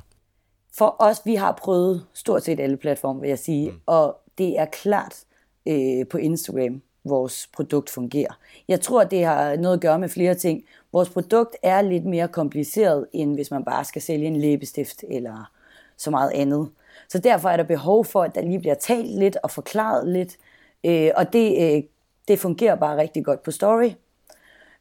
For 0.75 0.97
os, 0.99 1.23
vi 1.25 1.35
har 1.35 1.53
prøvet 1.53 2.07
stort 2.15 2.45
set 2.45 2.61
alle 2.61 2.77
platforme, 2.77 3.21
vil 3.21 3.29
jeg 3.29 3.39
sige. 3.39 3.71
Mm. 3.71 3.81
Og 3.87 4.17
det 4.39 4.59
er 4.59 4.65
klart 4.65 5.25
øh, 5.69 6.07
på 6.11 6.19
Instagram, 6.19 6.83
vores 7.05 7.49
produkt 7.53 7.91
fungerer. 7.91 8.39
Jeg 8.69 8.81
tror, 8.81 9.05
det 9.05 9.25
har 9.25 9.57
noget 9.57 9.77
at 9.77 9.81
gøre 9.81 9.99
med 9.99 10.09
flere 10.09 10.35
ting. 10.35 10.65
Vores 10.93 11.11
produkt 11.11 11.57
er 11.63 11.83
lidt 11.83 12.05
mere 12.05 12.29
kompliceret, 12.29 13.07
end 13.13 13.35
hvis 13.35 13.51
man 13.51 13.65
bare 13.65 13.85
skal 13.85 14.03
sælge 14.03 14.27
en 14.27 14.37
læbestift 14.37 15.05
eller 15.09 15.51
så 15.97 16.11
meget 16.11 16.31
andet. 16.31 16.69
Så 17.09 17.19
derfor 17.19 17.49
er 17.49 17.57
der 17.57 17.65
behov 17.65 18.05
for, 18.05 18.23
at 18.23 18.35
der 18.35 18.43
lige 18.43 18.61
bliver 18.61 18.75
talt 18.75 19.19
lidt 19.19 19.37
og 19.43 19.51
forklaret 19.51 20.09
lidt. 20.09 20.37
Øh, 20.85 21.11
og 21.17 21.33
det, 21.33 21.77
øh, 21.77 21.83
det 22.29 22.39
fungerer 22.39 22.75
bare 22.75 22.97
rigtig 22.97 23.25
godt 23.25 23.43
på 23.43 23.51
story. 23.51 23.91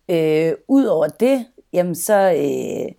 Øh, 0.09 0.53
Udover 0.67 1.07
det, 1.07 1.45
jamen 1.73 1.95
så, 1.95 2.31
øh, 2.31 2.91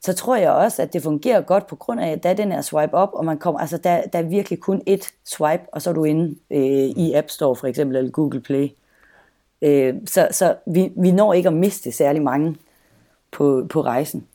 så 0.00 0.14
tror 0.14 0.36
jeg 0.36 0.50
også, 0.50 0.82
at 0.82 0.92
det 0.92 1.02
fungerer 1.02 1.40
godt 1.40 1.66
på 1.66 1.76
grund 1.76 2.00
af, 2.00 2.08
at 2.08 2.22
der 2.22 2.30
er 2.30 2.34
den 2.34 2.52
her 2.52 2.62
swipe 2.62 2.94
op, 2.94 3.10
og 3.12 3.24
man 3.24 3.38
kommer, 3.38 3.60
altså 3.60 3.76
der, 3.78 4.02
der 4.12 4.18
er 4.18 4.22
virkelig 4.22 4.60
kun 4.60 4.82
et 4.86 5.12
swipe, 5.24 5.62
og 5.72 5.82
så 5.82 5.90
er 5.90 5.94
du 5.94 6.04
inde 6.04 6.36
øh, 6.50 7.04
i 7.04 7.12
App 7.12 7.30
Store 7.30 7.56
for 7.56 7.66
eksempel, 7.66 7.96
eller 7.96 8.10
Google 8.10 8.40
Play. 8.40 8.68
Øh, 9.62 9.94
så 10.06 10.28
så 10.30 10.56
vi, 10.66 10.92
vi 10.96 11.10
når 11.10 11.32
ikke 11.32 11.48
at 11.48 11.54
miste 11.54 11.92
særlig 11.92 12.22
mange 12.22 12.56
på, 13.32 13.66
på 13.70 13.82
rejsen. 13.82 14.26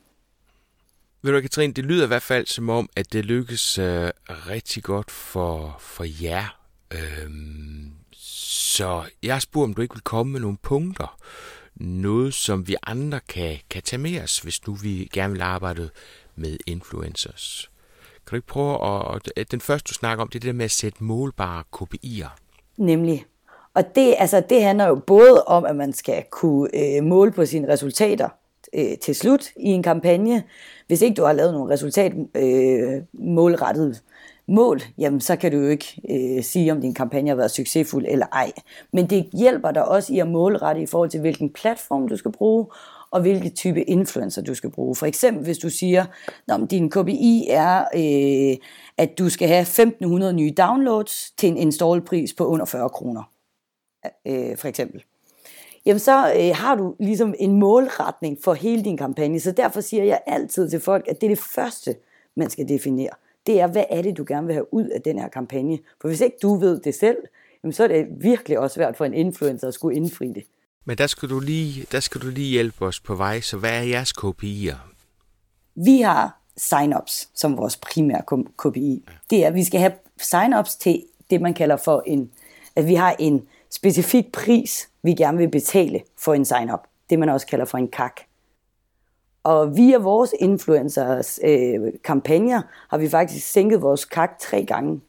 Ved 1.22 1.34
du, 1.34 1.41
Katrine, 1.41 1.74
det 1.74 1.86
lyder 1.86 2.03
i 2.03 2.08
hvert 2.08 2.22
fald 2.22 2.46
som 2.46 2.70
om, 2.70 2.89
at 2.96 3.13
det 3.13 3.25
lykkes 3.25 3.80
øh, 3.80 4.10
rigtig 4.30 4.84
godt 4.84 5.12
for, 5.12 5.75
for 5.80 6.24
jer. 6.24 6.60
Øh, 6.94 7.30
Så 8.12 9.03
jeg 9.24 9.41
spurgte, 9.41 9.70
om 9.70 9.74
du 9.74 9.82
ikke 9.82 9.96
vil 9.96 10.03
komme 10.03 10.32
med 10.32 10.39
nogle 10.39 10.58
punkter. 10.62 11.18
Noget, 11.75 12.34
som 12.34 12.68
vi 12.68 12.75
andre 12.84 13.20
kan, 13.30 13.58
kan 13.70 13.82
tage 13.82 14.01
med 14.01 14.22
os, 14.22 14.40
hvis 14.40 14.68
nu 14.68 14.74
vi 14.74 15.10
gerne 15.13 15.34
vil 15.34 15.42
arbejde 15.42 15.90
med 16.36 16.58
influencers. 16.68 17.72
Kan 18.13 18.32
du 18.32 18.36
ikke 18.36 18.48
prøve 18.48 19.16
at... 19.16 19.51
Den 19.51 19.62
første, 19.62 19.90
du 19.90 19.94
snakker 19.94 20.22
om, 20.22 20.28
det 20.30 20.36
er 20.36 20.40
det 20.40 20.48
der 20.48 20.54
med 20.54 20.66
at 20.66 20.72
sætte 20.72 21.04
målbare 21.04 21.63
KPI'er. 21.75 22.30
Nemlig. 22.78 23.25
Og 23.74 23.96
det, 23.96 24.16
altså, 24.18 24.44
det 24.50 24.63
handler 24.63 24.88
jo 24.88 24.96
både 24.96 25.44
om, 25.44 25.66
at 25.66 25.75
man 25.75 25.94
skal 25.94 26.24
kunne 26.32 26.70
øh, 26.74 27.04
måle 27.04 27.32
på 27.32 27.46
sine 27.46 27.68
resultater 27.68 28.30
øh, 28.75 28.98
til 28.98 29.16
slut 29.16 29.46
i 29.58 29.68
en 29.68 29.84
kampagne. 29.84 30.44
Hvis 30.88 31.01
ikke 31.01 31.16
du 31.16 31.24
har 31.24 31.34
lavet 31.34 31.54
nogle 31.54 31.74
resultat 31.74 32.13
øh, 32.36 33.01
målrettet 33.13 34.01
mål, 34.48 34.81
jamen 34.98 35.21
så 35.21 35.36
kan 35.36 35.51
du 35.51 35.57
jo 35.57 35.69
ikke 35.69 36.01
øh, 36.10 36.43
sige, 36.43 36.71
om 36.71 36.81
din 36.81 36.93
kampagne 36.93 37.29
har 37.29 37.36
været 37.36 37.51
succesfuld 37.51 38.05
eller 38.07 38.25
ej. 38.25 38.51
Men 38.93 39.10
det 39.10 39.29
hjælper 39.33 39.71
dig 39.71 39.88
også 39.88 40.13
i 40.13 40.19
at 40.19 40.27
målrette 40.27 40.81
i 40.81 40.86
forhold 40.86 41.10
til, 41.10 41.19
hvilken 41.19 41.50
platform 41.50 42.07
du 42.07 42.17
skal 42.17 42.31
bruge, 42.31 42.65
og 43.12 43.21
hvilke 43.21 43.50
type 43.50 43.83
influencer 43.83 44.41
du 44.41 44.55
skal 44.55 44.71
bruge. 44.71 44.95
For 44.95 45.05
eksempel 45.05 45.43
hvis 45.43 45.57
du 45.57 45.69
siger, 45.69 46.05
at 46.48 46.71
din 46.71 46.89
KPI 46.89 47.48
er, 47.50 47.83
øh, 47.95 48.57
at 48.98 49.19
du 49.19 49.29
skal 49.29 49.48
have 49.48 49.62
1500 49.62 50.33
nye 50.33 50.53
downloads 50.57 51.31
til 51.31 51.50
en 51.50 51.57
installpris 51.57 52.33
på 52.33 52.45
under 52.45 52.65
40 52.65 52.89
kroner. 52.89 53.24
Øh, 54.27 54.57
for 54.57 54.67
eksempel. 54.67 55.03
Jamen 55.86 56.00
så 56.00 56.33
øh, 56.38 56.55
har 56.55 56.75
du 56.75 56.95
ligesom 57.00 57.33
en 57.39 57.60
målretning 57.60 58.38
for 58.43 58.53
hele 58.53 58.83
din 58.83 58.98
kampagne. 58.98 59.39
Så 59.39 59.51
derfor 59.51 59.81
siger 59.81 60.03
jeg 60.03 60.21
altid 60.27 60.69
til 60.69 60.79
folk, 60.79 61.07
at 61.07 61.21
det 61.21 61.27
er 61.27 61.36
det 61.36 61.43
første, 61.55 61.95
man 62.36 62.50
skal 62.50 62.69
definere 62.69 63.10
det 63.48 63.60
er, 63.60 63.67
hvad 63.67 63.83
er 63.89 64.01
det, 64.01 64.17
du 64.17 64.25
gerne 64.27 64.48
vil 64.48 64.53
have 64.53 64.74
ud 64.74 64.86
af 64.86 65.01
den 65.01 65.19
her 65.19 65.29
kampagne? 65.29 65.79
For 66.01 66.07
hvis 66.07 66.21
ikke 66.21 66.38
du 66.41 66.55
ved 66.55 66.81
det 66.81 66.95
selv, 66.95 67.17
jamen, 67.63 67.74
så 67.74 67.83
er 67.83 67.88
det 67.88 68.07
virkelig 68.21 68.60
også 68.60 68.74
svært 68.74 68.98
for 68.98 69.05
en 69.05 69.13
influencer 69.13 69.67
at 69.67 69.74
skulle 69.74 69.95
indfri 69.95 70.27
det. 70.27 70.43
Men 70.86 70.98
der 70.98 71.07
skal, 71.07 71.29
du 71.29 71.39
lige, 71.39 71.86
der 71.91 72.00
skal 72.00 72.21
du 72.21 72.27
lige 72.27 72.51
hjælpe 72.51 72.86
os 72.86 73.00
på 73.00 73.15
vej, 73.15 73.41
så 73.41 73.57
hvad 73.57 73.71
er 73.71 73.81
jeres 73.81 74.13
KPI'er? 74.24 74.77
Vi 75.75 76.01
har 76.01 76.41
sign-ups 76.57 77.29
som 77.36 77.57
vores 77.57 77.77
primære 77.77 78.21
KPI. 78.57 79.05
Det 79.29 79.43
er, 79.43 79.48
at 79.48 79.53
vi 79.53 79.63
skal 79.63 79.79
have 79.79 79.93
sign-ups 80.21 80.77
til 80.79 81.03
det, 81.29 81.41
man 81.41 81.53
kalder 81.53 81.77
for 81.77 82.03
en, 82.07 82.31
at 82.75 82.88
vi 82.88 82.95
har 82.95 83.15
en 83.19 83.48
specifik 83.69 84.31
pris, 84.31 84.89
vi 85.03 85.13
gerne 85.13 85.38
vil 85.38 85.50
betale 85.50 86.01
for 86.17 86.33
en 86.33 86.45
sign-up. 86.45 86.79
Det 87.10 87.19
man 87.19 87.29
også 87.29 87.48
kalder 87.48 87.65
for 87.65 87.77
en 87.77 87.88
KAK. 87.88 88.21
Og 89.43 89.77
via 89.77 89.98
vores 89.98 90.33
influencers 90.39 91.39
øh, 91.43 91.79
kampagner 92.03 92.62
har 92.89 92.98
vi 92.98 93.10
faktisk 93.10 93.51
sænket 93.51 93.81
vores 93.81 94.05
kak 94.05 94.39
tre 94.39 94.65
gange. 94.65 95.01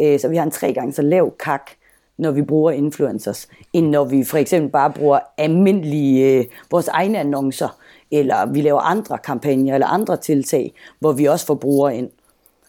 Øh, 0.00 0.20
så 0.20 0.28
vi 0.28 0.36
har 0.36 0.44
en 0.44 0.50
tre 0.50 0.72
gange 0.72 0.92
så 0.92 1.02
lav 1.02 1.36
kak, 1.38 1.70
når 2.18 2.30
vi 2.30 2.42
bruger 2.42 2.70
influencers, 2.70 3.48
end 3.72 3.88
når 3.88 4.04
vi 4.04 4.24
for 4.24 4.38
eksempel 4.38 4.70
bare 4.70 4.92
bruger 4.92 5.18
almindelige, 5.38 6.38
øh, 6.38 6.44
vores 6.70 6.88
egne 6.88 7.18
annoncer, 7.18 7.78
eller 8.10 8.46
vi 8.46 8.60
laver 8.60 8.80
andre 8.80 9.18
kampagner 9.18 9.74
eller 9.74 9.86
andre 9.86 10.16
tiltag, 10.16 10.74
hvor 10.98 11.12
vi 11.12 11.24
også 11.24 11.46
får 11.46 11.54
brugere 11.54 11.96
ind. 11.96 12.10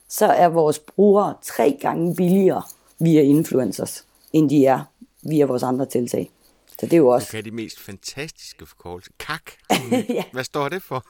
Så 0.09 0.25
er 0.25 0.47
vores 0.47 0.79
brugere 0.79 1.33
tre 1.41 1.77
gange 1.81 2.15
billigere 2.15 2.61
via 2.99 3.21
influencers, 3.21 4.05
end 4.33 4.49
de 4.49 4.65
er 4.65 4.79
via 5.23 5.45
vores 5.45 5.63
andre 5.63 5.85
tiltag. 5.85 6.29
Så 6.79 6.85
det 6.85 6.93
er 6.93 6.97
jo 6.97 7.07
også... 7.07 7.27
Okay, 7.31 7.43
de 7.43 7.51
mest 7.51 7.79
fantastiske 7.79 8.65
forkortelser. 8.65 9.11
KAK. 9.19 9.57
ja. 10.17 10.23
Hvad 10.31 10.43
står 10.43 10.69
det 10.69 10.81
for? 10.81 11.05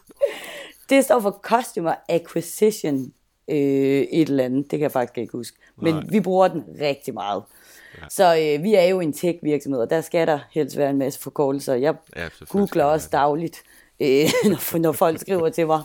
Det 0.89 1.03
står 1.03 1.19
for 1.19 1.39
Customer 1.43 1.95
Acquisition 2.09 3.13
øh, 3.47 3.55
et 3.57 4.29
eller 4.29 4.43
andet. 4.43 4.71
Det 4.71 4.79
kan 4.79 4.81
jeg 4.81 4.91
faktisk 4.91 5.17
ikke 5.17 5.31
huske. 5.31 5.57
Men 5.81 5.93
Nej. 5.93 6.03
vi 6.09 6.19
bruger 6.19 6.47
den 6.47 6.63
rigtig 6.81 7.13
meget. 7.13 7.43
Ja. 7.97 8.05
Så 8.09 8.35
øh, 8.35 8.63
vi 8.63 8.73
er 8.73 8.83
jo 8.83 8.99
en 8.99 9.13
tech-virksomhed, 9.13 9.81
og 9.81 9.89
der 9.89 10.01
skal 10.01 10.27
der 10.27 10.39
helst 10.51 10.77
være 10.77 10.89
en 10.89 10.97
masse 10.97 11.19
forkortelser. 11.19 11.73
Jeg 11.73 11.95
ja, 12.15 12.27
googler 12.49 12.83
også 12.83 13.09
dagligt, 13.11 13.63
øh, 13.99 14.07
når, 14.51 14.77
når 14.77 14.91
folk 14.91 15.19
skriver 15.19 15.49
til 15.49 15.67
mig, 15.67 15.81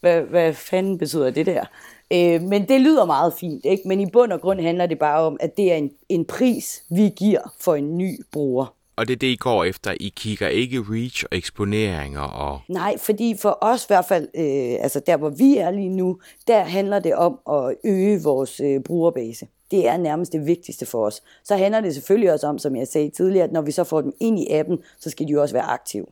hvad, 0.00 0.22
hvad 0.22 0.54
fanden 0.54 0.98
betyder 0.98 1.30
det 1.30 1.46
der? 1.46 1.64
Øh, 2.12 2.42
men 2.42 2.68
det 2.68 2.80
lyder 2.80 3.04
meget 3.04 3.34
fint, 3.40 3.64
ikke? 3.64 3.88
men 3.88 4.00
i 4.00 4.10
bund 4.10 4.32
og 4.32 4.40
grund 4.40 4.60
handler 4.60 4.86
det 4.86 4.98
bare 4.98 5.20
om, 5.20 5.36
at 5.40 5.56
det 5.56 5.72
er 5.72 5.76
en, 5.76 5.90
en 6.08 6.24
pris, 6.24 6.82
vi 6.90 7.12
giver 7.16 7.54
for 7.60 7.74
en 7.74 7.98
ny 7.98 8.20
bruger. 8.32 8.74
Og 9.00 9.08
det 9.08 9.14
er 9.14 9.18
det, 9.18 9.26
I 9.26 9.36
går 9.36 9.64
efter. 9.64 9.94
I 10.00 10.12
kigger 10.16 10.48
ikke 10.48 10.84
reach 10.88 11.24
og 11.30 11.36
eksponeringer 11.36 12.20
og... 12.20 12.60
Nej, 12.68 12.98
fordi 12.98 13.36
for 13.42 13.58
os 13.60 13.84
i 13.84 13.86
hvert 13.88 14.04
fald, 14.04 14.28
øh, 14.34 14.82
altså 14.82 15.00
der 15.06 15.16
hvor 15.16 15.28
vi 15.28 15.56
er 15.56 15.70
lige 15.70 15.88
nu, 15.88 16.18
der 16.46 16.60
handler 16.60 16.98
det 16.98 17.14
om 17.14 17.38
at 17.50 17.76
øge 17.84 18.22
vores 18.22 18.60
øh, 18.60 18.80
brugerbase. 18.80 19.46
Det 19.70 19.88
er 19.88 19.96
nærmest 19.96 20.32
det 20.32 20.46
vigtigste 20.46 20.86
for 20.86 21.06
os. 21.06 21.22
Så 21.44 21.56
handler 21.56 21.80
det 21.80 21.94
selvfølgelig 21.94 22.32
også 22.32 22.46
om, 22.46 22.58
som 22.58 22.76
jeg 22.76 22.88
sagde 22.88 23.10
tidligere, 23.10 23.44
at 23.44 23.52
når 23.52 23.62
vi 23.62 23.70
så 23.70 23.84
får 23.84 24.00
dem 24.00 24.12
ind 24.20 24.38
i 24.38 24.52
appen, 24.52 24.78
så 24.98 25.10
skal 25.10 25.26
de 25.26 25.32
jo 25.32 25.42
også 25.42 25.54
være 25.54 25.64
aktive. 25.64 26.06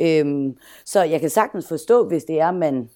Øhm, 0.00 0.56
så 0.84 1.02
jeg 1.02 1.20
kan 1.20 1.30
sagtens 1.30 1.68
forstå, 1.68 2.08
hvis 2.08 2.24
det 2.24 2.40
er, 2.40 2.50
man 2.50 2.88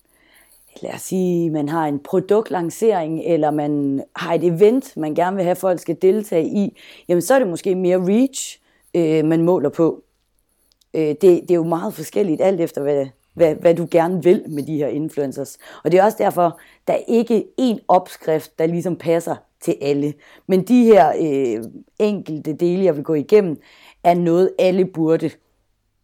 lad 0.83 0.95
os 0.95 1.03
sige, 1.03 1.51
man 1.51 1.69
har 1.69 1.87
en 1.87 1.99
produktlancering, 1.99 3.23
eller 3.25 3.51
man 3.51 4.03
har 4.17 4.35
et 4.35 4.45
event, 4.45 4.97
man 4.97 5.15
gerne 5.15 5.37
vil 5.37 5.45
have, 5.45 5.51
at 5.51 5.59
folk 5.59 5.81
skal 5.81 5.97
deltage 6.03 6.47
i, 6.47 6.79
jamen 7.09 7.23
så 7.23 7.35
er 7.35 7.39
det 7.39 7.49
måske 7.49 7.75
mere 7.75 7.99
reach, 7.99 8.61
øh, 8.95 9.25
man 9.25 9.43
måler 9.43 9.69
på. 9.69 10.05
Øh, 10.95 11.03
det, 11.03 11.21
det 11.21 11.51
er 11.51 11.55
jo 11.55 11.65
meget 11.65 11.95
forskelligt, 11.95 12.41
alt 12.41 12.61
efter 12.61 12.83
hvad, 12.83 13.07
hvad, 13.35 13.55
hvad 13.55 13.75
du 13.75 13.89
gerne 13.91 14.23
vil 14.23 14.45
med 14.49 14.63
de 14.63 14.77
her 14.77 14.89
influencers. 14.89 15.59
Og 15.85 15.93
det 15.93 16.01
er 16.01 16.05
også 16.05 16.19
derfor, 16.21 16.61
der 16.87 16.93
er 16.93 17.03
ikke 17.09 17.45
en 17.59 17.81
opskrift, 17.89 18.59
der 18.59 18.67
ligesom 18.67 18.97
passer 18.97 19.37
til 19.61 19.77
alle. 19.81 20.15
Men 20.47 20.63
de 20.63 20.85
her 20.85 21.09
øh, 21.09 21.65
enkelte 21.99 22.53
dele, 22.53 22.85
jeg 22.85 22.97
vil 22.97 23.05
gå 23.05 23.15
igennem, 23.15 23.61
er 24.05 24.15
noget, 24.15 24.51
alle 24.59 24.85
burde 24.85 25.31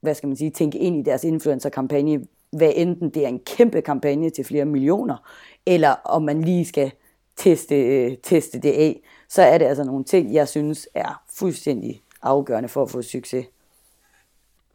hvad 0.06 0.14
skal 0.14 0.26
man 0.26 0.36
sige, 0.36 0.50
tænke 0.50 0.78
ind 0.78 0.96
i 0.96 1.02
deres 1.02 1.24
influencer-kampagne, 1.24 2.26
hvad 2.50 2.72
enten 2.74 3.10
det 3.10 3.24
er 3.24 3.28
en 3.28 3.38
kæmpe 3.38 3.80
kampagne 3.80 4.30
til 4.30 4.44
flere 4.44 4.64
millioner, 4.64 5.16
eller 5.66 5.94
om 6.04 6.22
man 6.22 6.42
lige 6.42 6.64
skal 6.64 6.90
teste, 7.36 7.76
øh, 7.76 8.16
teste 8.22 8.58
det 8.58 8.72
af, 8.72 9.00
så 9.28 9.42
er 9.42 9.58
det 9.58 9.64
altså 9.64 9.84
nogle 9.84 10.04
ting, 10.04 10.34
jeg 10.34 10.48
synes 10.48 10.88
er 10.94 11.22
fuldstændig 11.38 12.02
afgørende 12.26 12.68
for 12.68 12.82
at 12.82 12.90
få 12.90 13.02
succes. 13.02 13.46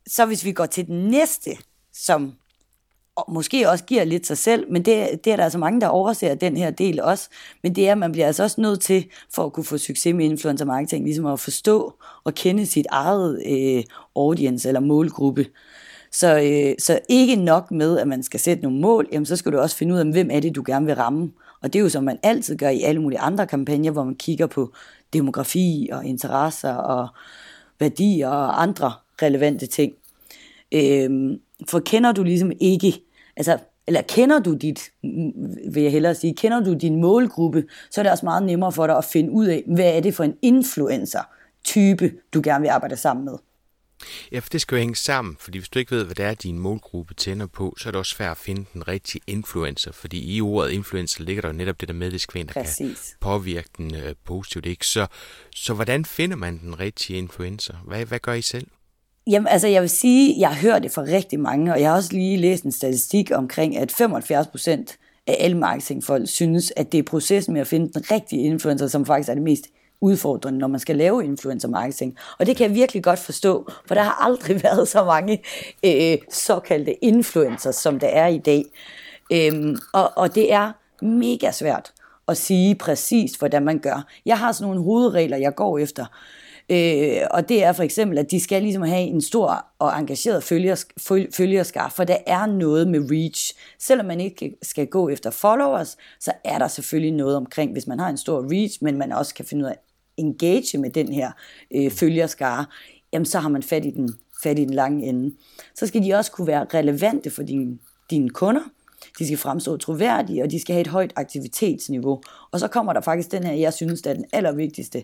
Så 0.07 0.25
hvis 0.25 0.45
vi 0.45 0.51
går 0.51 0.65
til 0.65 0.87
den 0.87 1.07
næste, 1.07 1.51
som 1.93 2.33
måske 3.27 3.69
også 3.69 3.83
giver 3.83 4.03
lidt 4.03 4.27
sig 4.27 4.37
selv, 4.37 4.71
men 4.71 4.85
det, 4.85 5.25
det 5.25 5.33
er 5.33 5.35
der 5.35 5.43
altså 5.43 5.57
mange, 5.57 5.81
der 5.81 5.87
overser 5.87 6.35
den 6.35 6.57
her 6.57 6.71
del 6.71 7.01
også, 7.01 7.29
men 7.63 7.75
det 7.75 7.87
er, 7.87 7.91
at 7.91 7.97
man 7.97 8.11
bliver 8.11 8.27
altså 8.27 8.43
også 8.43 8.61
nødt 8.61 8.81
til, 8.81 9.05
for 9.33 9.45
at 9.45 9.53
kunne 9.53 9.63
få 9.63 9.77
succes 9.77 10.15
med 10.15 10.25
influencer 10.25 10.65
marketing, 10.65 11.05
ligesom 11.05 11.25
at 11.25 11.39
forstå 11.39 11.93
og 12.23 12.33
kende 12.33 12.65
sit 12.65 12.87
eget 12.89 13.41
øh, 13.45 13.83
audience 14.15 14.67
eller 14.67 14.79
målgruppe. 14.79 15.45
Så, 16.11 16.39
øh, 16.39 16.75
så 16.79 16.99
ikke 17.09 17.35
nok 17.35 17.71
med, 17.71 17.99
at 17.99 18.07
man 18.07 18.23
skal 18.23 18.39
sætte 18.39 18.63
nogle 18.63 18.79
mål, 18.79 19.07
jamen 19.11 19.25
så 19.25 19.35
skal 19.35 19.51
du 19.51 19.59
også 19.59 19.75
finde 19.75 19.93
ud 19.93 19.99
af, 19.99 20.05
hvem 20.05 20.29
er 20.31 20.39
det, 20.39 20.55
du 20.55 20.63
gerne 20.65 20.85
vil 20.85 20.95
ramme. 20.95 21.31
Og 21.61 21.73
det 21.73 21.79
er 21.79 21.83
jo 21.83 21.89
som 21.89 22.03
man 22.03 22.19
altid 22.23 22.57
gør 22.57 22.69
i 22.69 22.81
alle 22.81 23.01
mulige 23.01 23.19
andre 23.19 23.47
kampagner, 23.47 23.91
hvor 23.91 24.03
man 24.03 24.15
kigger 24.15 24.47
på 24.47 24.73
demografi 25.13 25.89
og 25.91 26.05
interesser 26.05 26.73
og 26.73 27.07
værdier 27.79 28.29
og 28.29 28.61
andre 28.61 28.93
relevante 29.21 29.65
ting. 29.65 29.93
Øhm, 30.71 31.39
for 31.69 31.79
kender 31.79 32.11
du 32.11 32.23
ligesom 32.23 32.51
ikke, 32.59 33.01
altså, 33.37 33.57
eller 33.87 34.01
kender 34.01 34.39
du 34.39 34.53
dit, 34.53 34.91
vil 35.71 35.83
jeg 35.83 35.91
hellere 35.91 36.15
sige, 36.15 36.35
kender 36.35 36.59
du 36.59 36.73
din 36.73 37.01
målgruppe, 37.01 37.63
så 37.91 38.01
er 38.01 38.03
det 38.03 38.11
også 38.11 38.25
meget 38.25 38.43
nemmere 38.43 38.71
for 38.71 38.87
dig 38.87 38.97
at 38.97 39.05
finde 39.05 39.31
ud 39.31 39.45
af, 39.45 39.63
hvad 39.67 39.97
er 39.97 39.99
det 39.99 40.13
for 40.13 40.23
en 40.23 40.35
influencer 40.41 41.19
type, 41.63 42.11
du 42.33 42.41
gerne 42.43 42.61
vil 42.61 42.69
arbejde 42.69 42.95
sammen 42.95 43.25
med. 43.25 43.33
Ja, 44.31 44.39
for 44.39 44.49
det 44.49 44.61
skal 44.61 44.75
jo 44.75 44.79
hænge 44.79 44.95
sammen, 44.95 45.37
fordi 45.39 45.57
hvis 45.57 45.69
du 45.69 45.79
ikke 45.79 45.91
ved, 45.91 46.05
hvad 46.05 46.15
det 46.15 46.25
er, 46.25 46.33
din 46.33 46.59
målgruppe 46.59 47.13
tænder 47.13 47.47
på, 47.47 47.75
så 47.77 47.89
er 47.89 47.91
det 47.91 47.99
også 47.99 48.15
svært 48.15 48.31
at 48.31 48.37
finde 48.37 48.65
den 48.73 48.87
rigtige 48.87 49.21
influencer, 49.27 49.91
fordi 49.91 50.35
i 50.35 50.41
ordet 50.41 50.71
influencer 50.71 51.23
ligger 51.23 51.41
der 51.41 51.49
jo 51.49 51.53
netop 51.53 51.81
det 51.81 51.87
der 51.87 51.93
med, 51.93 52.11
det 52.11 52.21
skal 52.21 52.47
der 52.47 52.53
kan 52.53 52.95
påvirke 53.21 53.69
den 53.77 53.95
øh, 53.95 54.15
positivt. 54.25 54.65
Ikke? 54.65 54.87
Så, 54.87 55.07
så 55.55 55.73
hvordan 55.73 56.05
finder 56.05 56.35
man 56.35 56.59
den 56.59 56.79
rigtige 56.79 57.17
influencer? 57.17 57.73
Hvad, 57.87 58.05
hvad 58.05 58.19
gør 58.19 58.33
I 58.33 58.41
selv? 58.41 58.67
Jamen, 59.27 59.47
altså 59.47 59.67
jeg 59.67 59.81
vil 59.81 59.89
sige, 59.89 60.39
jeg 60.39 60.49
har 60.49 60.61
hørt 60.61 60.83
det 60.83 60.91
fra 60.91 61.01
rigtig 61.01 61.39
mange, 61.39 61.73
og 61.73 61.81
jeg 61.81 61.89
har 61.89 61.95
også 61.95 62.13
lige 62.13 62.37
læst 62.37 62.63
en 62.63 62.71
statistik 62.71 63.31
omkring, 63.33 63.77
at 63.77 63.91
75 63.91 64.47
procent 64.47 64.97
af 65.27 65.35
alle 65.39 65.57
marketingfolk 65.57 66.29
synes, 66.29 66.73
at 66.75 66.91
det 66.91 66.97
er 66.97 67.03
processen 67.03 67.53
med 67.53 67.61
at 67.61 67.67
finde 67.67 67.93
den 67.93 68.11
rigtige 68.11 68.43
influencer, 68.43 68.87
som 68.87 69.05
faktisk 69.05 69.29
er 69.29 69.33
det 69.33 69.43
mest 69.43 69.67
udfordrende, 70.01 70.59
når 70.59 70.67
man 70.67 70.79
skal 70.79 70.95
lave 70.95 71.23
influencer 71.23 71.67
marketing. 71.67 72.17
Og 72.39 72.45
det 72.45 72.57
kan 72.57 72.67
jeg 72.67 72.75
virkelig 72.75 73.03
godt 73.03 73.19
forstå, 73.19 73.67
for 73.85 73.95
der 73.95 74.01
har 74.01 74.25
aldrig 74.25 74.63
været 74.63 74.87
så 74.87 75.03
mange 75.03 75.43
øh, 75.85 76.17
såkaldte 76.29 77.05
influencers, 77.05 77.75
som 77.75 77.99
der 77.99 78.07
er 78.07 78.27
i 78.27 78.37
dag. 78.37 78.65
Øhm, 79.33 79.77
og, 79.93 80.11
og 80.15 80.35
det 80.35 80.53
er 80.53 80.71
mega 81.01 81.51
svært 81.51 81.93
at 82.27 82.37
sige 82.37 82.75
præcis, 82.75 83.31
hvordan 83.31 83.65
man 83.65 83.79
gør. 83.79 84.07
Jeg 84.25 84.39
har 84.39 84.51
sådan 84.51 84.67
nogle 84.67 84.83
hovedregler, 84.83 85.37
jeg 85.37 85.55
går 85.55 85.77
efter. 85.77 86.05
Øh, 86.69 87.21
og 87.31 87.49
det 87.49 87.63
er 87.63 87.73
for 87.73 87.83
eksempel, 87.83 88.17
at 88.17 88.31
de 88.31 88.39
skal 88.39 88.61
ligesom 88.61 88.83
have 88.83 89.01
en 89.01 89.21
stor 89.21 89.65
og 89.79 89.99
engageret 89.99 90.43
følgers, 90.43 90.85
følgerskar, 91.37 91.89
for 91.89 92.03
der 92.03 92.17
er 92.27 92.45
noget 92.45 92.87
med 92.87 93.11
reach. 93.11 93.55
Selvom 93.79 94.05
man 94.05 94.21
ikke 94.21 94.55
skal 94.61 94.87
gå 94.87 95.09
efter 95.09 95.29
followers, 95.29 95.97
så 96.19 96.31
er 96.43 96.57
der 96.57 96.67
selvfølgelig 96.67 97.11
noget 97.11 97.35
omkring, 97.35 97.71
hvis 97.71 97.87
man 97.87 97.99
har 97.99 98.09
en 98.09 98.17
stor 98.17 98.51
reach, 98.51 98.77
men 98.81 98.97
man 98.97 99.11
også 99.11 99.35
kan 99.35 99.45
finde 99.45 99.65
ud 99.65 99.69
af, 99.69 99.77
engage 100.17 100.77
med 100.77 100.89
den 100.89 101.13
her 101.13 101.31
øh, 101.75 101.91
følgerskare, 101.91 102.65
jamen 103.13 103.25
så 103.25 103.39
har 103.39 103.49
man 103.49 103.63
fat 103.63 103.85
i, 103.85 103.89
den, 103.89 104.09
fat 104.43 104.59
i 104.59 104.65
den 104.65 104.73
lange 104.73 105.07
ende. 105.07 105.35
Så 105.75 105.87
skal 105.87 106.03
de 106.03 106.13
også 106.13 106.31
kunne 106.31 106.47
være 106.47 106.65
relevante 106.73 107.29
for 107.29 107.43
dine, 107.43 107.77
dine 108.09 108.29
kunder, 108.29 108.61
de 109.19 109.25
skal 109.25 109.37
fremstå 109.37 109.77
troværdige, 109.77 110.43
og 110.43 110.51
de 110.51 110.59
skal 110.59 110.73
have 110.73 110.81
et 110.81 110.87
højt 110.87 111.13
aktivitetsniveau. 111.15 112.21
Og 112.51 112.59
så 112.59 112.67
kommer 112.67 112.93
der 112.93 113.01
faktisk 113.01 113.31
den 113.31 113.43
her, 113.43 113.53
jeg 113.53 113.73
synes, 113.73 114.01
der 114.01 114.09
er 114.09 114.13
den 114.13 114.25
allervigtigste, 114.33 115.03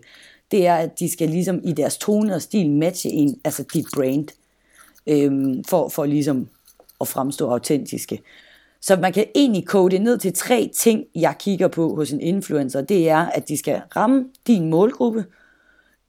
det 0.52 0.68
er, 0.68 0.76
at 0.76 1.00
de 1.00 1.12
skal 1.12 1.30
ligesom 1.30 1.62
i 1.64 1.74
deres 1.74 1.98
tone 1.98 2.36
og 2.36 2.42
stil 2.42 2.72
matche 2.72 3.10
en, 3.10 3.42
altså 3.46 3.64
dit 3.74 3.86
brand, 3.96 4.28
øhm, 5.08 5.64
for, 5.64 5.90
for 5.90 6.06
ligesom 6.06 6.50
at 7.02 7.08
fremstå 7.08 7.52
autentiske. 7.52 8.22
Så 8.82 8.96
man 8.96 9.14
kan 9.14 9.26
egentlig 9.36 9.68
kode 9.68 9.96
det 9.96 10.02
ned 10.02 10.18
til 10.18 10.34
tre 10.34 10.72
ting, 10.76 11.04
jeg 11.16 11.36
kigger 11.40 11.68
på 11.68 11.96
hos 11.96 12.12
en 12.12 12.22
influencer. 12.22 12.82
Det 12.82 13.10
er, 13.10 13.26
at 13.26 13.48
de 13.48 13.58
skal 13.58 13.82
ramme 13.96 14.26
din 14.48 14.70
målgruppe, 14.70 15.26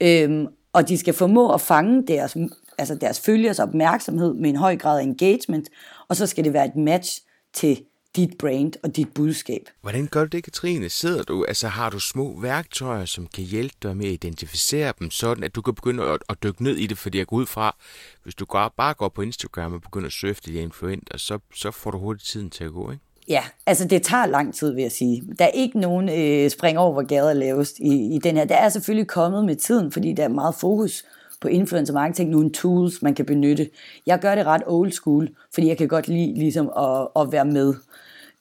øhm, 0.01 0.47
og 0.73 0.89
de 0.89 0.97
skal 0.97 1.13
formå 1.13 1.53
at 1.53 1.61
fange 1.61 2.07
deres, 2.07 2.37
altså 2.77 2.95
deres 2.95 3.19
følgers 3.19 3.59
opmærksomhed 3.59 4.33
med 4.33 4.49
en 4.49 4.55
høj 4.55 4.75
grad 4.77 4.99
af 4.99 5.03
engagement, 5.03 5.69
og 6.07 6.15
så 6.15 6.27
skal 6.27 6.43
det 6.43 6.53
være 6.53 6.65
et 6.65 6.75
match 6.75 7.21
til 7.53 7.81
dit 8.19 8.37
brand 8.37 8.73
og 8.83 8.95
dit 8.95 9.13
budskab. 9.13 9.69
Hvordan 9.81 10.07
gør 10.07 10.21
du 10.21 10.27
det, 10.27 10.43
Katrine? 10.43 10.89
Sidder 10.89 11.23
du, 11.23 11.45
altså 11.47 11.67
har 11.67 11.89
du 11.89 11.99
små 11.99 12.41
værktøjer, 12.41 13.05
som 13.05 13.27
kan 13.27 13.43
hjælpe 13.43 13.75
dig 13.83 13.97
med 13.97 14.05
at 14.05 14.11
identificere 14.11 14.93
dem, 14.99 15.11
sådan 15.11 15.43
at 15.43 15.55
du 15.55 15.61
kan 15.61 15.75
begynde 15.75 16.03
at, 16.03 16.19
at 16.29 16.43
dykke 16.43 16.63
ned 16.63 16.75
i 16.75 16.87
det, 16.87 16.97
fordi 16.97 17.17
jeg 17.17 17.27
går 17.27 17.37
ud 17.37 17.45
fra, 17.45 17.75
hvis 18.23 18.35
du 18.35 18.45
går, 18.45 18.73
bare 18.77 18.93
går 18.93 19.09
på 19.09 19.21
Instagram 19.21 19.73
og 19.73 19.81
begynder 19.81 20.07
at 20.07 20.13
surfe 20.13 20.41
de 20.45 20.53
influenter, 20.53 21.17
så, 21.17 21.39
så 21.55 21.71
får 21.71 21.91
du 21.91 21.97
hurtigt 21.97 22.29
tiden 22.29 22.49
til 22.49 22.63
at 22.63 22.71
gå, 22.71 22.91
ikke? 22.91 23.03
Ja, 23.27 23.43
altså 23.65 23.87
det 23.87 24.03
tager 24.03 24.25
lang 24.25 24.53
tid, 24.55 24.73
vil 24.73 24.81
jeg 24.81 24.91
sige. 24.91 25.23
Der 25.39 25.45
er 25.45 25.49
ikke 25.53 25.79
nogen 25.79 26.09
øh, 26.09 26.49
spring 26.49 26.77
over, 26.77 26.93
hvor 26.93 27.03
gader 27.03 27.33
lavest 27.33 27.79
i, 27.79 28.15
i 28.15 28.19
den 28.23 28.37
her. 28.37 28.45
Der 28.45 28.55
er 28.55 28.69
selvfølgelig 28.69 29.07
kommet 29.07 29.45
med 29.45 29.55
tiden, 29.55 29.91
fordi 29.91 30.13
der 30.13 30.23
er 30.23 30.27
meget 30.27 30.55
fokus 30.55 31.03
på 31.41 31.47
influencer 31.47 31.93
marketing 31.93 32.29
nogle 32.29 32.51
tools, 32.51 33.01
man 33.01 33.15
kan 33.15 33.25
benytte. 33.25 33.69
Jeg 34.05 34.19
gør 34.19 34.35
det 34.35 34.45
ret 34.45 34.61
old 34.65 34.91
school, 34.91 35.29
fordi 35.53 35.67
jeg 35.67 35.77
kan 35.77 35.87
godt 35.87 36.07
lide 36.07 36.33
ligesom 36.33 36.71
at, 36.77 37.07
at 37.21 37.31
være 37.31 37.45
med 37.45 37.73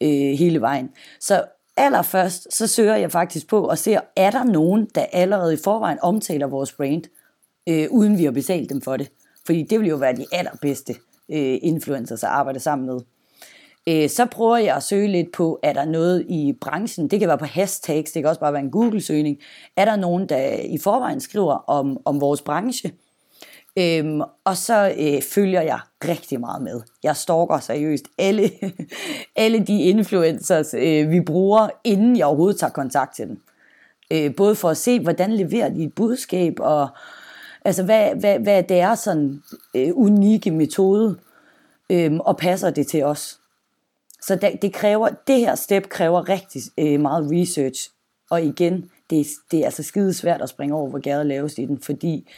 øh, 0.02 0.38
hele 0.38 0.60
vejen. 0.60 0.90
Så 1.20 1.44
allerførst, 1.76 2.54
så 2.54 2.66
søger 2.66 2.96
jeg 2.96 3.12
faktisk 3.12 3.48
på 3.48 3.68
og 3.68 3.78
ser, 3.78 4.00
er 4.16 4.30
der 4.30 4.44
nogen, 4.44 4.88
der 4.94 5.04
allerede 5.12 5.54
i 5.54 5.58
forvejen 5.64 5.98
omtaler 6.02 6.46
vores 6.46 6.72
brand, 6.72 7.04
øh, 7.68 7.86
uden 7.90 8.18
vi 8.18 8.24
har 8.24 8.30
betalt 8.30 8.70
dem 8.70 8.80
for 8.80 8.96
det. 8.96 9.10
Fordi 9.46 9.62
det 9.62 9.80
vil 9.80 9.88
jo 9.88 9.96
være 9.96 10.16
de 10.16 10.26
allerbedste 10.32 10.94
øh, 11.28 11.58
influencers 11.62 12.24
at 12.24 12.30
arbejde 12.30 12.60
sammen 12.60 12.86
med. 12.86 13.00
Øh, 13.88 14.08
så 14.08 14.26
prøver 14.26 14.56
jeg 14.56 14.76
at 14.76 14.82
søge 14.82 15.08
lidt 15.08 15.32
på, 15.32 15.60
er 15.62 15.72
der 15.72 15.84
noget 15.84 16.26
i 16.28 16.52
branchen, 16.60 17.08
det 17.08 17.18
kan 17.20 17.28
være 17.28 17.38
på 17.38 17.44
hashtags, 17.44 18.12
det 18.12 18.22
kan 18.22 18.28
også 18.28 18.40
bare 18.40 18.52
være 18.52 18.62
en 18.62 18.70
Google-søgning, 18.70 19.38
er 19.76 19.84
der 19.84 19.96
nogen, 19.96 20.28
der 20.28 20.52
i 20.52 20.78
forvejen 20.78 21.20
skriver 21.20 21.54
om, 21.54 21.98
om 22.04 22.20
vores 22.20 22.42
branche, 22.42 22.92
Øhm, 23.78 24.20
og 24.44 24.56
så 24.56 24.94
øh, 24.98 25.22
følger 25.22 25.60
jeg 25.60 25.80
rigtig 26.04 26.40
meget 26.40 26.62
med. 26.62 26.80
Jeg 27.02 27.16
stalker 27.16 27.58
seriøst 27.58 28.04
alle, 28.18 28.50
alle 29.36 29.60
de 29.60 29.82
influencers, 29.82 30.74
øh, 30.74 31.10
vi 31.10 31.20
bruger, 31.20 31.68
inden 31.84 32.16
jeg 32.16 32.26
overhovedet 32.26 32.60
tager 32.60 32.70
kontakt 32.70 33.14
til 33.16 33.28
dem. 33.28 33.40
Øh, 34.12 34.34
både 34.34 34.54
for 34.54 34.68
at 34.68 34.76
se, 34.76 35.00
hvordan 35.00 35.32
leverer 35.32 35.68
de 35.68 35.84
et 35.84 35.94
budskab, 35.94 36.54
og 36.60 36.88
altså, 37.64 37.84
hvad, 37.84 38.14
hvad, 38.14 38.38
hvad 38.38 38.58
er 38.58 38.62
deres 38.62 38.98
sådan, 38.98 39.42
øh, 39.74 39.90
unikke 39.94 40.50
metode, 40.50 41.18
øh, 41.90 42.16
og 42.16 42.36
passer 42.36 42.70
det 42.70 42.86
til 42.86 43.04
os. 43.04 43.40
Så 44.22 44.36
det, 44.36 44.62
det, 44.62 44.72
kræver, 44.72 45.08
det 45.26 45.36
her 45.36 45.54
step 45.54 45.88
kræver 45.88 46.28
rigtig 46.28 46.62
øh, 46.78 47.00
meget 47.00 47.28
research. 47.32 47.90
Og 48.30 48.42
igen, 48.42 48.90
det, 49.10 49.26
det 49.50 49.60
er 49.60 49.64
altså 49.64 49.82
skide 49.82 50.14
svært 50.14 50.42
at 50.42 50.48
springe 50.48 50.74
over, 50.74 50.90
hvor 50.90 50.98
gader 50.98 51.22
laves 51.22 51.58
i 51.58 51.66
den, 51.66 51.80
fordi... 51.82 52.28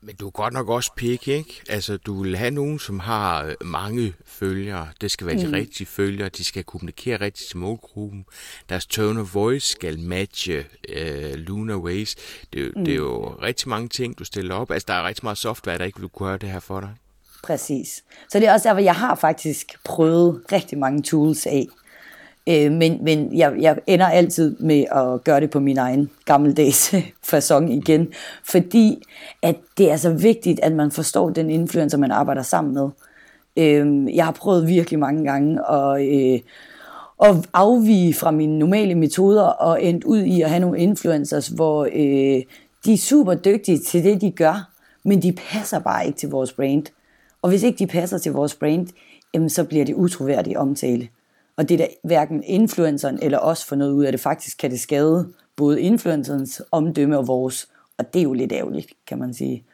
Men 0.00 0.14
du 0.20 0.26
er 0.26 0.30
godt 0.30 0.54
nok 0.54 0.68
også 0.68 0.90
pik, 0.96 1.28
ikke? 1.28 1.62
Altså, 1.68 1.96
du 1.96 2.22
vil 2.22 2.36
have 2.36 2.50
nogen, 2.50 2.78
som 2.78 2.98
har 2.98 3.44
øh, 3.44 3.54
mange 3.64 4.14
følgere. 4.26 4.88
Det 5.00 5.10
skal 5.10 5.26
være 5.26 5.38
de 5.38 5.46
mm. 5.46 5.52
rigtige 5.52 5.86
følgere. 5.86 6.28
De 6.28 6.44
skal 6.44 6.64
kommunikere 6.64 7.20
rigtigt 7.20 7.48
til 7.48 7.58
målgruppen. 7.58 8.24
Deres 8.68 8.86
tone 8.86 9.20
of 9.20 9.34
voice 9.34 9.72
skal 9.72 9.98
matche 9.98 10.64
uh, 10.88 11.34
Luna 11.34 11.76
Ways. 11.76 12.16
Det, 12.52 12.72
mm. 12.76 12.84
det 12.84 12.92
er 12.92 12.96
jo 12.96 13.26
rigtig 13.42 13.68
mange 13.68 13.88
ting, 13.88 14.18
du 14.18 14.24
stiller 14.24 14.54
op. 14.54 14.70
Altså, 14.70 14.86
der 14.88 14.94
er 14.94 15.06
rigtig 15.06 15.24
meget 15.24 15.38
software, 15.38 15.78
der 15.78 15.84
ikke 15.84 16.00
vil 16.00 16.08
kunne 16.08 16.28
gøre 16.28 16.38
det 16.38 16.48
her 16.48 16.60
for 16.60 16.80
dig. 16.80 16.90
Præcis. 17.42 18.04
Så 18.28 18.38
det 18.38 18.48
er 18.48 18.52
også 18.52 18.68
derfor, 18.68 18.80
jeg 18.80 18.94
har 18.94 19.14
faktisk 19.14 19.84
prøvet 19.84 20.42
rigtig 20.52 20.78
mange 20.78 21.02
tools 21.02 21.46
af. 21.46 21.66
Øh, 22.48 22.72
men 22.72 23.04
men 23.04 23.38
jeg, 23.38 23.54
jeg 23.60 23.78
ender 23.86 24.06
altid 24.06 24.56
med 24.58 24.84
at 24.92 25.24
gøre 25.24 25.40
det 25.40 25.50
på 25.50 25.60
min 25.60 25.78
egen 25.78 26.10
gammeldags 26.24 26.94
fasong 27.30 27.72
igen, 27.74 28.08
fordi 28.44 29.02
at 29.42 29.56
det 29.78 29.90
er 29.90 29.96
så 29.96 30.10
vigtigt, 30.10 30.60
at 30.62 30.72
man 30.72 30.90
forstår 30.90 31.30
den 31.30 31.50
influencer, 31.50 31.98
man 31.98 32.10
arbejder 32.10 32.42
sammen 32.42 32.74
med. 32.74 32.88
Øh, 33.56 34.16
jeg 34.16 34.24
har 34.24 34.32
prøvet 34.32 34.68
virkelig 34.68 34.98
mange 34.98 35.24
gange 35.24 35.70
at, 35.70 36.08
øh, 36.08 36.40
at 37.22 37.48
afvige 37.52 38.14
fra 38.14 38.30
mine 38.30 38.58
normale 38.58 38.94
metoder 38.94 39.42
og 39.42 39.84
endt 39.84 40.04
ud 40.04 40.20
i 40.20 40.42
at 40.42 40.50
have 40.50 40.60
nogle 40.60 40.78
influencers, 40.78 41.48
hvor 41.48 41.84
øh, 41.84 42.42
de 42.84 42.92
er 42.92 42.98
super 42.98 43.34
dygtige 43.34 43.78
til 43.78 44.04
det, 44.04 44.20
de 44.20 44.30
gør, 44.30 44.70
men 45.04 45.22
de 45.22 45.32
passer 45.32 45.78
bare 45.78 46.06
ikke 46.06 46.18
til 46.18 46.28
vores 46.28 46.52
brand. 46.52 46.86
Og 47.42 47.48
hvis 47.48 47.62
ikke 47.62 47.78
de 47.78 47.86
passer 47.86 48.18
til 48.18 48.32
vores 48.32 48.54
brand, 48.54 48.88
jamen, 49.34 49.50
så 49.50 49.64
bliver 49.64 49.84
det 49.84 49.94
utroværdig 49.94 50.58
omtale. 50.58 51.08
Og 51.56 51.68
det 51.68 51.80
er 51.80 51.86
da 51.86 51.88
hverken 52.04 52.42
influenceren 52.42 53.18
eller 53.22 53.38
os 53.38 53.64
for 53.64 53.76
noget 53.76 53.92
ud 53.92 54.04
af 54.04 54.12
det. 54.12 54.20
Faktisk 54.20 54.58
kan 54.58 54.70
det 54.70 54.80
skade 54.80 55.32
både 55.56 55.80
influencerens 55.80 56.62
omdømme 56.70 57.18
og 57.18 57.26
vores. 57.26 57.68
Og 57.98 58.14
det 58.14 58.18
er 58.18 58.24
jo 58.24 58.32
lidt 58.32 58.52
ærgerligt, 58.52 58.92
kan 59.06 59.18
man 59.18 59.34
sige. 59.34 59.64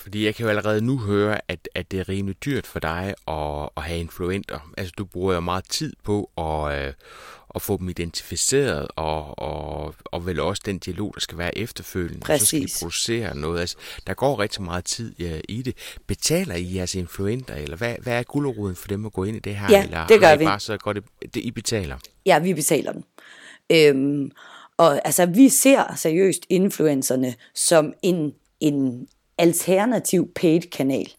Fordi 0.00 0.24
jeg 0.24 0.34
kan 0.34 0.44
jo 0.44 0.48
allerede 0.48 0.80
nu 0.80 0.98
høre, 0.98 1.40
at, 1.48 1.68
at 1.74 1.90
det 1.90 2.00
er 2.00 2.08
rimelig 2.08 2.44
dyrt 2.44 2.66
for 2.66 2.80
dig 2.80 3.14
at, 3.28 3.68
at 3.76 3.82
have 3.82 4.00
influenter. 4.00 4.72
Altså 4.78 4.92
du 4.98 5.04
bruger 5.04 5.34
jo 5.34 5.40
meget 5.40 5.64
tid 5.68 5.92
på 6.04 6.30
at, 6.38 6.86
øh, 6.86 6.92
at 7.56 7.62
få 7.62 7.76
dem 7.76 7.88
identificeret, 7.88 8.88
og, 8.96 9.38
og, 9.38 9.94
og 10.04 10.26
vel 10.26 10.40
også 10.40 10.62
den 10.66 10.78
dialog, 10.78 11.14
der 11.14 11.20
skal 11.20 11.38
være 11.38 11.58
efterfølgende. 11.58 12.20
Præcis. 12.20 12.40
Så 12.40 12.46
skal 12.46 12.60
de 12.60 12.72
producere 12.80 13.36
noget. 13.36 13.60
Altså, 13.60 13.76
der 14.06 14.14
går 14.14 14.38
rigtig 14.38 14.62
meget 14.62 14.84
tid 14.84 15.14
ja, 15.18 15.40
i 15.48 15.62
det. 15.62 15.76
Betaler 16.06 16.54
I 16.54 16.74
jeres 16.74 16.94
influenter, 16.94 17.54
eller 17.54 17.76
hvad, 17.76 17.94
hvad 18.02 18.18
er 18.18 18.22
gulderoden 18.22 18.76
for 18.76 18.88
dem 18.88 19.06
at 19.06 19.12
gå 19.12 19.24
ind 19.24 19.36
i 19.36 19.40
det 19.40 19.56
her? 19.56 19.66
Ja, 19.70 19.84
eller 19.84 20.06
det 20.06 20.20
gør 20.20 20.32
I 20.32 20.38
vi. 20.38 20.44
Bare 20.44 20.60
så 20.60 20.76
går 20.76 20.92
det, 20.92 21.04
det, 21.34 21.36
I 21.36 21.50
betaler? 21.50 21.96
Ja, 22.26 22.38
vi 22.38 22.54
betaler 22.54 22.92
den. 22.92 23.04
Øhm, 23.70 24.30
og 24.76 25.06
altså, 25.06 25.26
vi 25.26 25.48
ser 25.48 25.94
seriøst 25.96 26.46
influencerne 26.48 27.34
som 27.54 27.94
en, 28.02 28.34
en 28.60 29.08
alternativ 29.38 30.32
paid 30.34 30.60
kanal. 30.60 31.12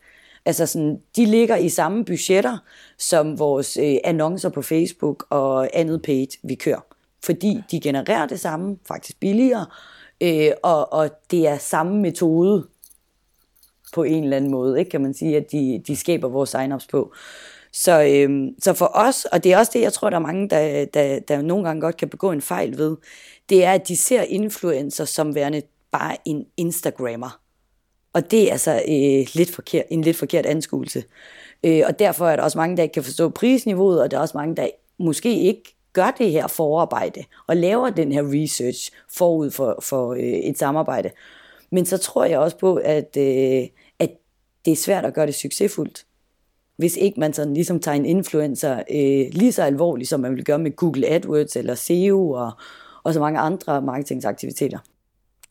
Altså 0.48 0.66
sådan, 0.66 1.02
de 1.16 1.26
ligger 1.26 1.56
i 1.56 1.70
samme 1.70 2.06
budgetter 2.06 2.58
som 2.98 3.40
vores 3.40 3.78
øh, 3.78 3.96
annoncer 4.04 4.50
på 4.50 4.62
Facebook 4.62 5.26
og 5.30 5.70
andet 5.74 6.02
page, 6.02 6.28
vi 6.44 6.56
kører. 6.56 6.86
Fordi 7.24 7.62
de 7.72 7.80
genererer 7.80 8.26
det 8.26 8.40
samme, 8.40 8.78
faktisk 8.88 9.20
billigere, 9.20 9.66
øh, 10.22 10.52
og, 10.64 10.94
og 10.94 11.10
det 11.32 11.48
er 11.48 11.58
samme 11.58 11.98
metode 12.02 12.68
på 13.94 14.04
en 14.04 14.24
eller 14.24 14.38
anden 14.38 14.52
måde, 14.52 14.80
ikke, 14.80 14.92
kan 14.92 15.02
man 15.02 15.14
sige, 15.14 15.38
at 15.38 15.52
de, 15.52 15.84
de 15.88 15.96
skaber 15.96 16.28
vores 16.28 16.56
sign-ups 16.56 16.88
på. 16.92 17.14
Så, 17.72 18.04
øhm, 18.04 18.50
så 18.60 18.74
for 18.74 18.92
os, 18.94 19.26
og 19.26 19.44
det 19.44 19.54
er 19.54 19.58
også 19.58 19.72
det, 19.74 19.82
jeg 19.82 19.94
tror, 19.94 20.10
der 20.10 20.18
er 20.18 20.22
mange, 20.22 20.50
der, 20.50 20.86
der, 20.86 21.20
der 21.20 21.42
nogle 21.42 21.68
gange 21.68 21.82
godt 21.82 21.98
kan 21.98 22.10
begå 22.10 22.32
en 22.32 22.42
fejl 22.42 22.78
ved, 22.78 22.98
det 23.50 23.64
er, 23.64 23.72
at 23.72 23.88
de 23.88 23.98
ser 23.98 24.22
influencer 24.22 25.06
som 25.06 25.36
værende 25.36 25.62
bare 25.92 26.18
en 26.26 26.46
Instagrammer. 26.58 27.47
Og 28.18 28.32
det 28.32 28.48
er 28.48 28.52
altså 28.52 28.72
øh, 28.72 29.28
lidt 29.34 29.52
forkert, 29.52 29.84
en 29.90 30.02
lidt 30.02 30.18
forkert 30.18 30.46
anskuelse. 30.46 31.04
Øh, 31.64 31.84
og 31.88 32.00
derfor 32.00 32.28
er 32.28 32.36
der 32.36 32.44
også 32.44 32.58
mange, 32.58 32.78
der 32.78 32.84
ikke 32.84 32.94
kan 32.94 33.04
forstå 33.04 33.30
prisniveauet, 33.30 34.02
og 34.02 34.12
der 34.12 34.18
er 34.18 34.22
også 34.22 34.38
mange, 34.38 34.56
der 34.56 34.68
måske 35.00 35.40
ikke 35.42 35.76
gør 35.94 36.12
det 36.18 36.32
her 36.32 36.48
forarbejde, 36.48 37.24
og 37.48 37.58
laver 37.58 37.90
den 37.90 38.12
her 38.12 38.24
research 38.24 38.92
forud 39.18 39.52
for, 39.52 39.80
for 39.82 40.14
øh, 40.14 40.20
et 40.20 40.58
samarbejde. 40.58 41.10
Men 41.72 41.86
så 41.86 41.98
tror 41.98 42.26
jeg 42.26 42.40
også 42.40 42.58
på, 42.58 42.76
at, 42.76 43.18
øh, 43.18 43.68
at 44.00 44.12
det 44.66 44.72
er 44.72 44.76
svært 44.76 45.06
at 45.06 45.14
gøre 45.14 45.26
det 45.26 45.36
succesfuldt. 45.36 46.06
Hvis 46.78 46.98
ikke 46.98 47.20
man 47.20 47.34
sådan 47.34 47.54
ligesom 47.54 47.80
tager 47.80 47.96
en 47.96 48.06
influencer 48.06 48.76
øh, 48.76 49.26
lige 49.32 49.52
så 49.52 49.64
alvorligt, 49.64 50.10
som 50.10 50.20
man 50.20 50.36
vil 50.36 50.44
gøre 50.44 50.60
med 50.60 50.76
Google 50.76 51.08
AdWords 51.08 51.56
eller 51.56 51.76
SEO 51.76 52.32
og, 52.32 52.52
og 53.04 53.14
så 53.14 53.20
mange 53.20 53.40
andre 53.40 53.82
marketingsaktiviteter. 53.82 54.80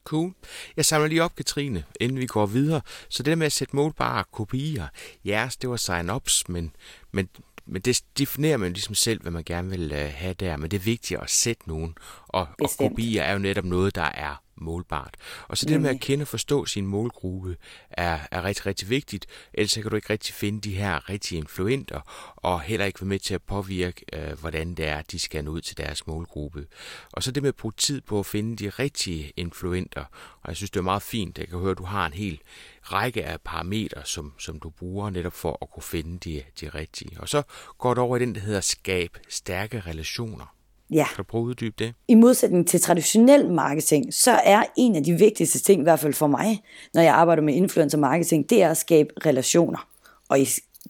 Cool. 0.06 0.32
Jeg 0.76 0.84
samler 0.84 1.08
lige 1.08 1.22
op, 1.22 1.36
Katrine, 1.36 1.84
inden 2.00 2.18
vi 2.18 2.26
går 2.26 2.46
videre. 2.46 2.80
Så 3.08 3.22
det 3.22 3.30
der 3.30 3.36
med 3.36 3.46
at 3.46 3.52
sætte 3.52 3.76
målbare 3.76 4.24
kopier, 4.32 4.86
ja, 5.24 5.48
det 5.62 5.70
var 5.70 5.76
sign-ups, 5.76 6.42
men, 6.48 6.72
men, 7.12 7.28
men 7.66 7.82
det 7.82 8.02
definerer 8.18 8.56
man 8.56 8.72
ligesom 8.72 8.94
selv, 8.94 9.22
hvad 9.22 9.32
man 9.32 9.44
gerne 9.44 9.70
vil 9.70 9.92
uh, 9.92 9.98
have 9.98 10.34
der. 10.34 10.56
Men 10.56 10.70
det 10.70 10.76
er 10.76 10.82
vigtigt 10.82 11.20
at 11.20 11.30
sætte 11.30 11.68
nogen, 11.68 11.94
og, 12.28 12.46
og 12.62 12.70
kopier 12.78 13.22
er 13.22 13.32
jo 13.32 13.38
netop 13.38 13.64
noget, 13.64 13.94
der 13.94 14.02
er 14.02 14.42
målbart. 14.56 15.14
Og 15.48 15.58
så 15.58 15.66
det 15.66 15.80
med 15.80 15.90
at 15.90 16.00
kende 16.00 16.22
og 16.22 16.28
forstå 16.28 16.66
sin 16.66 16.86
målgruppe 16.86 17.56
er, 17.90 18.18
er 18.30 18.44
rigtig, 18.44 18.66
rigtig 18.66 18.90
vigtigt. 18.90 19.26
Ellers 19.54 19.74
kan 19.74 19.90
du 19.90 19.96
ikke 19.96 20.12
rigtig 20.12 20.34
finde 20.34 20.60
de 20.60 20.74
her 20.74 21.10
rigtige 21.10 21.38
influenter, 21.38 22.00
og 22.36 22.60
heller 22.60 22.86
ikke 22.86 23.00
være 23.00 23.08
med 23.08 23.18
til 23.18 23.34
at 23.34 23.42
påvirke, 23.42 24.04
øh, 24.12 24.38
hvordan 24.40 24.74
det 24.74 24.86
er, 24.86 25.02
de 25.02 25.18
skal 25.18 25.44
nå 25.44 25.50
ud 25.50 25.60
til 25.60 25.76
deres 25.76 26.06
målgruppe. 26.06 26.66
Og 27.12 27.22
så 27.22 27.30
det 27.30 27.42
med 27.42 27.48
at 27.48 27.56
bruge 27.56 27.72
tid 27.76 28.00
på 28.00 28.18
at 28.18 28.26
finde 28.26 28.56
de 28.56 28.70
rigtige 28.70 29.32
influenter. 29.36 30.04
Og 30.42 30.48
jeg 30.48 30.56
synes, 30.56 30.70
det 30.70 30.78
er 30.80 30.84
meget 30.84 31.02
fint. 31.02 31.38
Jeg 31.38 31.48
kan 31.48 31.58
høre, 31.58 31.70
at 31.70 31.78
du 31.78 31.84
har 31.84 32.06
en 32.06 32.12
hel 32.12 32.40
række 32.82 33.24
af 33.24 33.40
parametre, 33.40 34.04
som, 34.04 34.32
som 34.38 34.60
du 34.60 34.70
bruger 34.70 35.10
netop 35.10 35.32
for 35.32 35.58
at 35.62 35.70
kunne 35.70 35.82
finde 35.82 36.18
de, 36.18 36.42
de 36.60 36.68
rigtige. 36.68 37.20
Og 37.20 37.28
så 37.28 37.42
går 37.78 37.94
det 37.94 38.02
over 38.02 38.16
i 38.16 38.20
den, 38.20 38.34
der 38.34 38.40
hedder 38.40 38.60
skab 38.60 39.18
stærke 39.28 39.80
relationer. 39.80 40.55
Ja. 40.90 41.06
Kan 41.08 41.16
du 41.16 41.22
prøve 41.22 41.42
at 41.42 41.46
uddybe 41.46 41.74
det? 41.78 41.94
I 42.08 42.14
modsætning 42.14 42.68
til 42.68 42.80
traditionel 42.80 43.50
marketing, 43.50 44.14
så 44.14 44.30
er 44.30 44.62
en 44.76 44.96
af 44.96 45.04
de 45.04 45.12
vigtigste 45.12 45.58
ting, 45.58 45.80
i 45.80 45.82
hvert 45.82 46.00
fald 46.00 46.12
for 46.12 46.26
mig, 46.26 46.62
når 46.94 47.02
jeg 47.02 47.14
arbejder 47.14 47.42
med 47.42 47.54
influencer 47.54 47.98
marketing, 47.98 48.50
det 48.50 48.62
er 48.62 48.70
at 48.70 48.76
skabe 48.76 49.10
relationer. 49.26 49.88
Og 50.28 50.38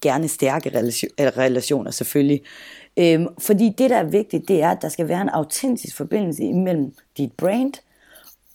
gerne 0.03 0.29
stærke 0.29 0.71
relationer 1.19 1.91
selvfølgelig. 1.91 2.43
Øhm, 2.97 3.27
fordi 3.39 3.75
det, 3.79 3.91
der 3.91 3.97
er 3.97 4.05
vigtigt, 4.05 4.49
det 4.49 4.63
er, 4.63 4.71
at 4.71 4.83
der 4.83 4.89
skal 4.89 5.09
være 5.09 5.23
en 5.23 5.29
autentisk 5.29 5.97
forbindelse 5.97 6.45
imellem 6.45 6.95
dit 7.17 7.33
brand 7.33 7.73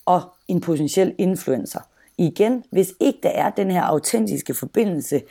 og 0.06 0.22
en 0.48 0.60
potentiel 0.60 1.14
influencer. 1.18 1.80
Igen, 2.18 2.64
hvis 2.70 2.94
ikke 3.00 3.18
der 3.22 3.28
er 3.28 3.50
den 3.50 3.70
her 3.70 3.82
autentiske 3.82 4.54
forbindelse, 4.54 5.22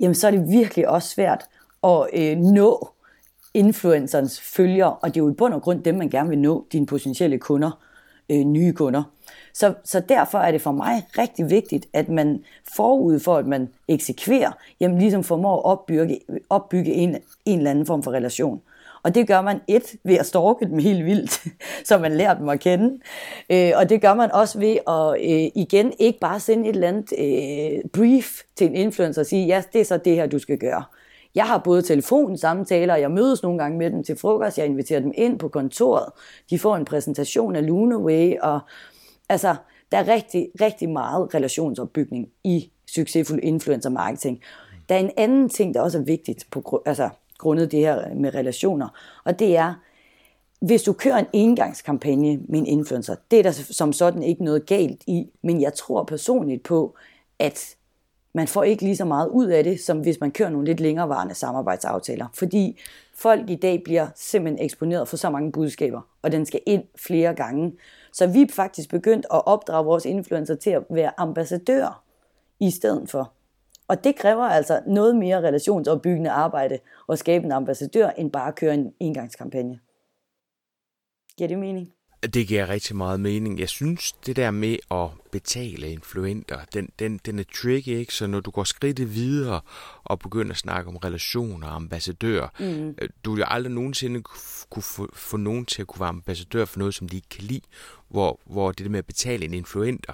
jamen 0.00 0.14
så 0.14 0.26
er 0.26 0.30
det 0.30 0.48
virkelig 0.50 0.88
også 0.88 1.08
svært 1.08 1.44
at 1.84 2.06
øh, 2.12 2.36
nå 2.36 2.90
influencerens 3.54 4.40
følger, 4.40 4.86
og 4.86 5.08
det 5.08 5.20
er 5.20 5.24
jo 5.24 5.30
i 5.30 5.34
bund 5.34 5.54
og 5.54 5.62
grund 5.62 5.82
dem, 5.82 5.94
man 5.94 6.08
gerne 6.08 6.28
vil 6.28 6.38
nå, 6.38 6.66
dine 6.72 6.86
potentielle 6.86 7.38
kunder, 7.38 7.70
øh, 8.30 8.38
nye 8.38 8.72
kunder. 8.72 9.02
Så, 9.52 9.74
så 9.84 10.00
derfor 10.00 10.38
er 10.38 10.52
det 10.52 10.62
for 10.62 10.72
mig 10.72 11.06
rigtig 11.18 11.50
vigtigt, 11.50 11.86
at 11.92 12.08
man 12.08 12.44
forud 12.76 13.20
for, 13.20 13.36
at 13.36 13.46
man 13.46 13.68
eksekverer, 13.88 14.52
jamen 14.80 14.98
ligesom 14.98 15.24
formår 15.24 15.56
at 15.56 15.64
opbygge, 15.64 16.20
opbygge 16.50 16.92
en, 16.92 17.16
en 17.44 17.58
eller 17.58 17.70
anden 17.70 17.86
form 17.86 18.02
for 18.02 18.10
relation. 18.10 18.60
Og 19.02 19.14
det 19.14 19.26
gør 19.26 19.40
man 19.40 19.60
et 19.68 19.94
ved 20.04 20.14
at 20.14 20.26
stalke 20.26 20.64
dem 20.64 20.78
helt 20.78 21.04
vildt, 21.04 21.44
så 21.88 21.98
man 21.98 22.12
lærer 22.12 22.34
dem 22.34 22.48
at 22.48 22.60
kende. 22.60 22.98
Øh, 23.50 23.72
og 23.76 23.88
det 23.88 24.00
gør 24.00 24.14
man 24.14 24.32
også 24.32 24.58
ved 24.58 24.76
at 24.88 25.30
øh, 25.30 25.50
igen 25.54 25.92
ikke 25.98 26.18
bare 26.18 26.40
sende 26.40 26.68
et 26.68 26.74
eller 26.74 26.88
andet 26.88 27.12
øh, 27.18 27.90
brief 27.90 28.40
til 28.56 28.66
en 28.66 28.74
influencer 28.74 29.22
og 29.22 29.26
sige, 29.26 29.46
ja, 29.46 29.62
det 29.72 29.80
er 29.80 29.84
så 29.84 29.96
det 29.96 30.14
her, 30.14 30.26
du 30.26 30.38
skal 30.38 30.58
gøre. 30.58 30.84
Jeg 31.34 31.46
har 31.46 31.58
både 31.58 31.82
telefonsamtaler, 31.82 32.96
jeg 32.96 33.10
mødes 33.10 33.42
nogle 33.42 33.58
gange 33.58 33.78
med 33.78 33.90
dem 33.90 34.04
til 34.04 34.16
frokost, 34.16 34.58
jeg 34.58 34.66
inviterer 34.66 35.00
dem 35.00 35.12
ind 35.14 35.38
på 35.38 35.48
kontoret, 35.48 36.06
de 36.50 36.58
får 36.58 36.76
en 36.76 36.84
præsentation 36.84 37.56
af 37.56 37.66
Lunaway, 37.66 38.38
og 38.42 38.60
altså, 39.28 39.56
der 39.92 39.98
er 39.98 40.08
rigtig, 40.08 40.48
rigtig 40.60 40.88
meget 40.88 41.34
relationsopbygning 41.34 42.28
i 42.44 42.70
succesfuld 42.94 43.40
influencer 43.42 43.90
marketing. 43.90 44.40
Der 44.88 44.94
er 44.94 44.98
en 44.98 45.10
anden 45.16 45.48
ting, 45.48 45.74
der 45.74 45.80
også 45.80 45.98
er 45.98 46.02
vigtigt 46.02 46.46
på 46.50 46.82
altså, 46.86 47.08
grundet 47.38 47.72
det 47.72 47.80
her 47.80 48.14
med 48.14 48.34
relationer, 48.34 48.88
og 49.24 49.38
det 49.38 49.56
er, 49.56 49.74
hvis 50.60 50.82
du 50.82 50.92
kører 50.92 51.18
en 51.18 51.26
engangskampagne 51.32 52.40
med 52.48 52.58
en 52.58 52.66
influencer, 52.66 53.14
det 53.30 53.38
er 53.38 53.42
der 53.42 53.50
som 53.50 53.92
sådan 53.92 54.22
ikke 54.22 54.44
noget 54.44 54.66
galt 54.66 55.02
i, 55.06 55.30
men 55.42 55.60
jeg 55.60 55.74
tror 55.74 56.04
personligt 56.04 56.62
på, 56.62 56.96
at 57.38 57.76
man 58.32 58.48
får 58.48 58.62
ikke 58.62 58.82
lige 58.82 58.96
så 58.96 59.04
meget 59.04 59.28
ud 59.28 59.46
af 59.46 59.64
det, 59.64 59.80
som 59.80 60.00
hvis 60.00 60.20
man 60.20 60.30
kører 60.30 60.50
nogle 60.50 60.66
lidt 60.66 60.80
længerevarende 60.80 61.34
samarbejdsaftaler. 61.34 62.26
Fordi 62.34 62.80
folk 63.14 63.50
i 63.50 63.56
dag 63.56 63.82
bliver 63.84 64.08
simpelthen 64.14 64.64
eksponeret 64.64 65.08
for 65.08 65.16
så 65.16 65.30
mange 65.30 65.52
budskaber, 65.52 66.00
og 66.22 66.32
den 66.32 66.46
skal 66.46 66.60
ind 66.66 66.84
flere 66.96 67.34
gange. 67.34 67.72
Så 68.12 68.26
vi 68.26 68.42
er 68.42 68.46
faktisk 68.50 68.90
begyndt 68.90 69.26
at 69.34 69.46
opdrage 69.46 69.84
vores 69.84 70.04
influencer 70.04 70.54
til 70.54 70.70
at 70.70 70.82
være 70.90 71.20
ambassadør 71.20 72.02
i 72.60 72.70
stedet 72.70 73.10
for. 73.10 73.32
Og 73.88 74.04
det 74.04 74.16
kræver 74.16 74.44
altså 74.44 74.80
noget 74.86 75.16
mere 75.16 75.40
relationsopbyggende 75.40 76.30
arbejde 76.30 76.78
at 77.08 77.18
skabe 77.18 77.44
en 77.44 77.52
ambassadør, 77.52 78.10
end 78.10 78.30
bare 78.30 78.48
at 78.48 78.54
køre 78.54 78.74
en 78.74 78.92
engangskampagne. 79.00 79.80
Giver 81.36 81.48
det 81.48 81.58
mening? 81.58 81.92
Det 82.22 82.48
giver 82.48 82.68
rigtig 82.68 82.96
meget 82.96 83.20
mening. 83.20 83.58
Jeg 83.58 83.68
synes, 83.68 84.12
det 84.12 84.36
der 84.36 84.50
med 84.50 84.76
at 84.90 85.08
betale 85.32 85.90
influenter, 85.90 86.58
den, 86.74 86.88
den, 86.98 87.20
den 87.26 87.38
er 87.38 87.44
tricky, 87.54 87.88
ikke? 87.88 88.14
Så 88.14 88.26
når 88.26 88.40
du 88.40 88.50
går 88.50 88.64
skridtet 88.64 89.14
videre 89.14 89.60
og 90.04 90.18
begynder 90.18 90.50
at 90.50 90.58
snakke 90.58 90.88
om 90.90 90.96
relationer 90.96 91.66
og 91.66 91.74
ambassadør, 91.74 92.52
mm. 92.60 92.88
Øh, 92.88 93.08
du 93.24 93.30
vil 93.32 93.40
jo 93.40 93.46
aldrig 93.48 93.72
nogensinde 93.72 94.22
kunne 94.70 94.82
få, 94.82 95.10
få 95.14 95.36
nogen 95.36 95.66
til 95.66 95.82
at 95.82 95.88
kunne 95.88 96.00
være 96.00 96.08
ambassadør 96.08 96.64
for 96.64 96.78
noget, 96.78 96.94
som 96.94 97.08
de 97.08 97.16
ikke 97.16 97.28
kan 97.28 97.44
lide, 97.44 97.62
hvor, 98.08 98.40
hvor 98.46 98.72
det 98.72 98.84
der 98.84 98.90
med 98.90 98.98
at 98.98 99.06
betale 99.06 99.44
en 99.44 99.54
influenter, 99.54 100.12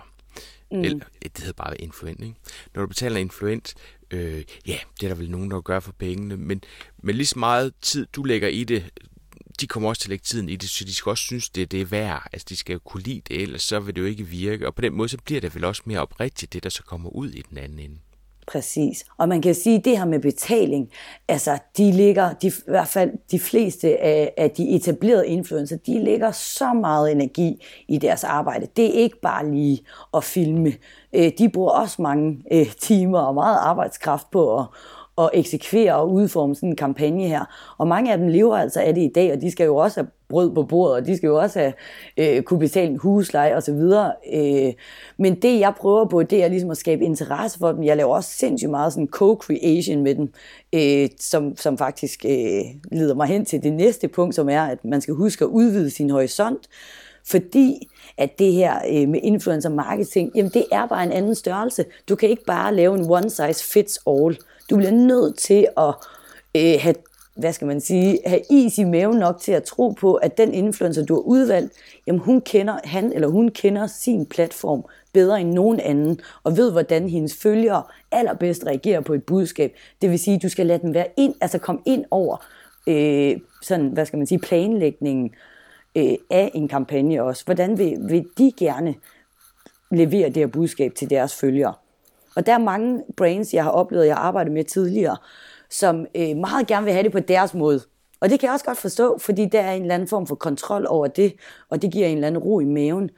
mm. 0.73 0.81
eller 0.81 1.07
det 1.23 1.39
hedder 1.39 1.53
bare 1.53 1.81
influent, 1.81 2.21
ikke? 2.21 2.35
Når 2.75 2.83
du 2.83 2.89
betaler 2.89 3.17
en 3.17 3.21
influent, 3.21 3.75
øh, 4.11 4.45
ja, 4.67 4.79
det 5.01 5.07
er 5.07 5.09
der 5.09 5.15
vel 5.15 5.31
nogen, 5.31 5.51
der 5.51 5.61
gør 5.61 5.81
for 5.81 5.93
pengene, 5.93 6.37
men, 6.37 6.63
men 6.99 7.15
lige 7.15 7.27
så 7.27 7.39
meget 7.39 7.73
tid, 7.83 8.07
du 8.13 8.23
lægger 8.23 8.49
i 8.49 8.65
det, 8.65 8.91
de 9.61 9.67
kommer 9.67 9.89
også 9.89 10.01
til 10.03 10.09
at 10.09 10.11
lægge 10.11 10.23
tiden 10.23 10.49
i 10.49 10.57
det, 10.57 10.71
så 10.71 10.85
de 10.85 10.95
skal 10.95 11.11
også 11.11 11.25
synes, 11.25 11.49
det, 11.51 11.73
det 11.73 11.81
er 11.81 11.85
værd. 11.85 12.29
Altså, 12.33 12.47
de 12.49 12.57
skal 12.57 12.79
kunne 12.79 13.03
lide 13.03 13.21
det, 13.29 13.43
ellers 13.43 13.63
så 13.63 13.81
vil 13.81 13.95
det 13.97 14.01
jo 14.01 14.07
ikke 14.07 14.27
virke. 14.27 14.67
Og 14.67 14.75
på 14.75 14.83
den 14.83 14.95
måde, 14.95 15.09
så 15.09 15.19
bliver 15.25 15.41
det 15.41 15.55
vel 15.55 15.65
også 15.65 15.83
mere 15.85 16.01
oprigtigt, 16.01 16.53
det 16.53 16.65
der 16.65 16.71
så 16.71 16.83
kommer 16.83 17.11
ud 17.11 17.31
i 17.31 17.43
den 17.51 17.59
anden 17.59 17.79
ende. 17.79 17.97
Præcis. 18.47 19.05
Og 19.19 19.29
man 19.29 19.43
kan 19.43 19.55
sige, 19.55 19.79
at 19.79 19.85
det 19.85 19.99
her 19.99 20.05
med 20.05 20.21
betaling, 20.21 20.91
altså 21.29 21.59
de 21.77 21.93
ligger, 21.93 22.33
de, 22.33 22.47
i 22.47 22.53
hvert 22.67 22.89
fald 22.89 23.11
de 23.31 23.39
fleste 23.39 24.03
af, 24.03 24.35
af 24.37 24.51
de 24.51 24.69
etablerede 24.69 25.29
influencer, 25.29 25.77
de 25.77 26.05
lægger 26.05 26.31
så 26.31 26.73
meget 26.73 27.13
energi 27.13 27.65
i 27.89 27.99
deres 27.99 28.25
arbejde. 28.25 28.67
Det 28.77 28.85
er 28.85 29.03
ikke 29.03 29.21
bare 29.21 29.51
lige 29.51 29.81
at 30.15 30.25
filme. 30.25 30.73
Øh, 31.13 31.33
de 31.39 31.49
bruger 31.49 31.71
også 31.71 32.03
mange 32.03 32.43
øh, 32.53 32.73
timer 32.81 33.19
og 33.19 33.35
meget 33.35 33.59
arbejdskraft 33.61 34.31
på 34.31 34.59
at, 34.59 34.67
at 35.19 35.31
eksekvere 35.35 35.95
og 35.95 36.13
udforme 36.13 36.55
sådan 36.55 36.69
en 36.69 36.77
kampagne 36.77 37.29
her. 37.29 37.75
Og 37.79 37.89
mange 37.89 38.13
af 38.13 38.19
dem 38.19 38.29
lever 38.29 38.57
altså 38.57 38.81
af 38.81 38.95
det 38.95 39.03
i 39.03 39.13
dag, 39.15 39.33
og 39.33 39.41
de 39.41 39.51
skal 39.51 39.65
jo 39.65 39.77
også 39.77 40.01
have 40.01 40.09
brød 40.29 40.55
på 40.55 40.63
bordet, 40.63 40.97
og 40.97 41.07
de 41.07 41.17
skal 41.17 41.27
jo 41.27 41.37
også 41.37 41.59
have, 41.59 41.73
øh, 42.17 42.43
kunne 42.43 42.59
betale 42.59 42.91
en 42.91 42.97
husleje 42.97 43.57
osv. 43.57 43.83
Øh, 44.35 44.73
men 45.19 45.35
det 45.35 45.61
jeg 45.61 45.75
prøver 45.79 46.05
på, 46.05 46.23
det 46.23 46.45
er 46.45 46.49
ligesom 46.49 46.71
at 46.71 46.77
skabe 46.77 47.05
interesse 47.05 47.59
for 47.59 47.73
dem. 47.73 47.83
Jeg 47.83 47.97
laver 47.97 48.15
også 48.15 48.31
sindssygt 48.31 48.71
meget 48.71 48.93
sådan 48.93 49.09
co-creation 49.17 49.99
med 49.99 50.15
dem, 50.15 50.33
øh, 50.73 51.09
som, 51.21 51.57
som 51.57 51.79
faktisk 51.79 52.25
øh, 52.25 52.65
leder 52.93 53.15
mig 53.15 53.27
hen 53.27 53.45
til 53.45 53.63
det 53.63 53.73
næste 53.73 54.09
punkt, 54.09 54.35
som 54.35 54.49
er, 54.49 54.63
at 54.63 54.85
man 54.85 55.01
skal 55.01 55.15
huske 55.15 55.45
at 55.45 55.49
udvide 55.49 55.91
sin 55.91 56.11
horisont, 56.11 56.69
fordi 57.27 57.89
at 58.19 58.39
det 58.39 58.53
her 58.53 58.75
øh, 58.93 59.09
med 59.09 59.21
influencer 59.23 59.71
marketing, 59.71 60.33
jamen 60.35 60.51
det 60.55 60.65
er 60.73 60.87
bare 60.87 61.05
en 61.05 61.13
anden 61.13 61.35
størrelse. 61.35 61.85
Du 62.09 62.17
kan 62.17 62.29
ikke 62.29 62.45
bare 62.45 62.75
lave 62.75 62.99
en 62.99 63.11
one 63.11 63.31
size 63.31 63.65
fits 63.73 64.01
all. 64.07 64.39
Du 64.71 64.77
bliver 64.77 64.91
nødt 64.91 65.39
til 65.39 65.69
at 65.77 65.95
øh, 66.57 66.81
have 66.81 66.95
hvad 67.37 67.53
skal 67.53 67.67
man 67.67 67.81
sige, 67.81 68.19
have 68.27 68.41
is 68.51 68.79
i 68.79 68.85
maven 68.85 69.19
nok 69.19 69.41
til 69.41 69.53
at 69.53 69.65
tro 69.65 69.89
på, 69.89 70.15
at 70.15 70.39
den 70.39 70.55
influencer, 70.55 71.05
du 71.05 71.15
har 71.15 71.21
udvalgt, 71.21 71.73
jamen 72.07 72.21
hun 72.21 72.41
kender, 72.41 72.79
han 72.85 73.13
eller 73.13 73.29
hun 73.29 73.49
kender 73.49 73.87
sin 73.87 74.27
platform 74.27 74.85
bedre 75.13 75.41
end 75.41 75.53
nogen 75.53 75.81
anden, 75.81 76.21
og 76.45 76.57
ved, 76.57 76.73
hvordan 76.73 77.09
hendes 77.09 77.37
følgere 77.37 77.83
allerbedst 78.13 78.67
reagerer 78.67 79.01
på 79.01 79.15
et 79.15 79.25
budskab. 79.25 79.77
Det 80.03 80.11
vil 80.11 80.19
sige, 80.19 80.37
at 80.37 80.43
du 80.43 80.49
skal 80.49 80.67
lade 80.67 80.83
dem 80.83 80.95
være 80.95 81.07
ind, 81.17 81.35
altså 81.41 81.59
komme 81.59 81.83
ind 81.87 82.05
over 82.11 82.45
øh, 82.87 83.37
sådan, 83.63 83.87
hvad 83.87 84.07
skal 84.07 84.17
man 84.17 84.27
sige, 84.27 84.39
planlægningen 84.39 85.31
øh, 85.97 86.15
af 86.31 86.51
en 86.55 86.69
kampagne 86.69 87.23
også. 87.23 87.45
Hvordan 87.45 87.79
vil, 87.79 87.99
vil 88.09 88.27
de 88.39 88.53
gerne 88.59 88.95
levere 89.91 90.27
det 90.27 90.37
her 90.37 90.47
budskab 90.47 90.95
til 90.95 91.11
deres 91.11 91.35
følgere? 91.35 91.75
Og 92.37 92.47
der 92.47 92.53
er 92.53 92.59
mange 92.59 93.03
brands, 93.17 93.55
jeg 93.55 93.65
har 93.65 93.71
oplevet, 93.71 94.07
jeg 94.07 94.15
har 94.15 94.23
arbejdet 94.23 94.53
med 94.53 94.65
tidligere, 94.65 95.17
som 95.71 96.07
øh, 96.15 96.37
meget 96.37 96.67
gerne 96.67 96.85
vil 96.85 96.93
have 96.93 97.05
det 97.05 97.13
på 97.13 97.21
deres 97.21 97.55
måde. 97.55 97.81
Og 98.21 98.31
det 98.31 98.41
kan 98.41 98.47
jeg 98.47 98.53
også 98.55 98.65
godt 98.65 98.79
forstå, 98.79 99.19
fordi 99.19 99.47
der 99.47 99.61
er 99.61 99.73
en 99.73 99.83
eller 99.83 99.95
anden 99.95 100.09
form 100.09 100.27
for 100.27 100.35
kontrol 100.35 100.87
over 100.89 101.07
det, 101.07 101.35
og 101.69 101.83
det 101.83 101.93
giver 101.93 102.07
en 102.07 102.15
eller 102.15 102.27
anden 102.27 102.43
ro 102.43 102.61
i 102.61 102.65
maven. 102.65 103.11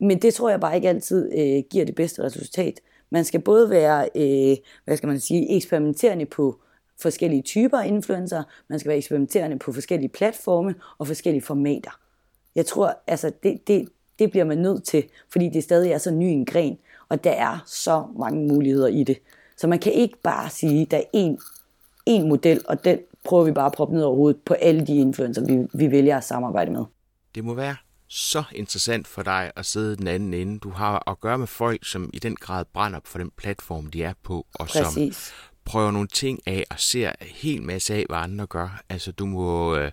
Men 0.00 0.22
det 0.22 0.34
tror 0.34 0.50
jeg 0.50 0.60
bare 0.60 0.76
ikke 0.76 0.88
altid 0.88 1.32
øh, 1.38 1.62
giver 1.70 1.84
det 1.84 1.94
bedste 1.94 2.22
resultat. 2.22 2.80
Man 3.10 3.24
skal 3.24 3.40
både 3.40 3.70
være, 3.70 4.08
øh, 4.14 4.56
hvad 4.84 4.96
skal 4.96 5.06
man 5.06 5.20
sige, 5.20 5.56
eksperimenterende 5.56 6.26
på 6.26 6.60
forskellige 7.02 7.42
typer 7.42 7.78
af 7.78 7.86
influencer, 7.86 8.42
man 8.68 8.78
skal 8.78 8.88
være 8.88 8.98
eksperimenterende 8.98 9.58
på 9.58 9.72
forskellige 9.72 10.08
platforme 10.08 10.74
og 10.98 11.06
forskellige 11.06 11.42
formater. 11.42 12.00
Jeg 12.54 12.66
tror, 12.66 13.02
altså 13.06 13.32
det, 13.42 13.68
det, 13.68 13.88
det 14.18 14.30
bliver 14.30 14.44
man 14.44 14.58
nødt 14.58 14.84
til, 14.84 15.04
fordi 15.32 15.48
det 15.48 15.64
stadig 15.64 15.92
er 15.92 15.98
så 15.98 16.10
ny 16.10 16.24
en 16.24 16.44
gren, 16.44 16.78
og 17.10 17.24
der 17.24 17.30
er 17.30 17.58
så 17.66 18.04
mange 18.18 18.48
muligheder 18.48 18.88
i 18.88 19.04
det. 19.04 19.18
Så 19.56 19.66
man 19.66 19.78
kan 19.78 19.92
ikke 19.92 20.18
bare 20.22 20.50
sige, 20.50 20.82
at 20.82 20.90
der 20.90 20.96
er 20.96 21.02
en 21.12 21.38
en 22.06 22.28
model, 22.28 22.60
og 22.68 22.84
den 22.84 22.98
prøver 23.24 23.44
vi 23.44 23.52
bare 23.52 23.66
at 23.66 23.72
proppe 23.72 23.94
ned 23.94 24.02
over 24.02 24.16
hovedet 24.16 24.40
på 24.42 24.54
alle 24.54 24.86
de 24.86 24.96
influencer, 24.96 25.44
vi, 25.46 25.68
vi 25.74 25.90
vælger 25.90 26.16
at 26.16 26.24
samarbejde 26.24 26.70
med. 26.70 26.84
Det 27.34 27.44
må 27.44 27.54
være 27.54 27.76
så 28.08 28.42
interessant 28.54 29.08
for 29.08 29.22
dig 29.22 29.52
at 29.56 29.66
sidde 29.66 29.96
den 29.96 30.06
anden 30.06 30.34
ende. 30.34 30.58
Du 30.58 30.70
har 30.70 31.10
at 31.10 31.20
gøre 31.20 31.38
med 31.38 31.46
folk, 31.46 31.86
som 31.86 32.10
i 32.12 32.18
den 32.18 32.36
grad 32.36 32.64
brænder 32.72 33.00
for 33.04 33.18
den 33.18 33.30
platform, 33.36 33.86
de 33.86 34.02
er 34.02 34.12
på, 34.22 34.46
og 34.54 34.66
Præcis. 34.66 35.16
som 35.16 35.34
prøver 35.64 35.90
nogle 35.90 36.08
ting 36.08 36.40
af 36.46 36.64
og 36.70 36.80
ser 36.80 37.08
en 37.08 37.26
hel 37.26 37.62
masse 37.62 37.94
af, 37.94 38.04
hvad 38.08 38.18
andre 38.18 38.46
gør. 38.46 38.82
Altså, 38.88 39.12
du 39.12 39.26
må, 39.26 39.76
øh, 39.76 39.90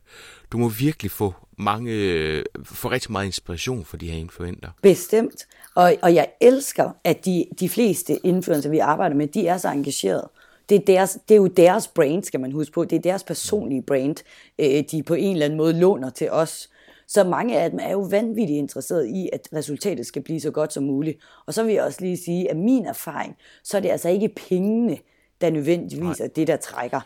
du 0.52 0.58
må 0.58 0.70
virkelig 0.70 1.12
få 1.12 1.34
mange, 1.58 1.92
øh, 1.92 2.46
få 2.64 2.92
rigtig 2.92 3.12
meget 3.12 3.26
inspiration 3.26 3.86
for 3.86 3.98
de 3.98 4.08
her 4.08 4.18
influenter. 4.18 4.70
Bestemt. 4.82 5.48
Og, 5.78 5.96
og 6.02 6.16
jeg 6.16 6.28
elsker, 6.42 6.92
at 7.04 7.26
de, 7.26 7.46
de 7.60 7.70
fleste 7.70 8.26
influencer, 8.26 8.70
vi 8.70 8.80
arbejder 8.80 9.16
med, 9.16 9.28
de 9.28 9.48
er 9.48 9.58
så 9.58 9.70
engagerede. 9.70 10.30
Det 10.70 10.76
er, 10.76 10.80
deres, 10.80 11.20
det 11.30 11.36
er 11.36 11.40
jo 11.40 11.48
deres 11.48 11.88
brand, 11.88 12.24
skal 12.24 12.40
man 12.40 12.52
huske 12.52 12.74
på. 12.74 12.86
Det 12.86 12.96
er 12.96 13.00
deres 13.00 13.24
personlige 13.24 13.82
brand, 13.82 14.16
øh, 14.60 14.84
de 14.92 15.04
på 15.04 15.14
en 15.14 15.32
eller 15.32 15.46
anden 15.46 15.58
måde 15.58 15.80
låner 15.80 16.10
til 16.10 16.32
os. 16.32 16.70
Så 17.08 17.24
mange 17.24 17.60
af 17.60 17.70
dem 17.70 17.80
er 17.82 17.92
jo 17.92 18.00
vanvittigt 18.00 18.58
interesserede 18.58 19.10
i, 19.10 19.30
at 19.34 19.48
resultatet 19.54 20.06
skal 20.06 20.22
blive 20.22 20.40
så 20.40 20.52
godt 20.52 20.74
som 20.74 20.84
muligt. 20.84 21.20
Og 21.46 21.54
så 21.54 21.64
vil 21.64 21.74
jeg 21.74 21.84
også 21.84 22.02
lige 22.02 22.18
sige, 22.18 22.52
at 22.52 22.58
min 22.58 22.86
erfaring, 22.86 23.38
så 23.64 23.78
er 23.78 23.82
det 23.82 23.90
altså 23.90 24.10
ikke 24.10 24.30
pengene, 24.50 24.98
der 25.42 25.50
nødvendigvis 25.50 26.20
er 26.20 26.28
det, 26.28 26.48
der 26.48 26.58
trækker. 26.58 27.02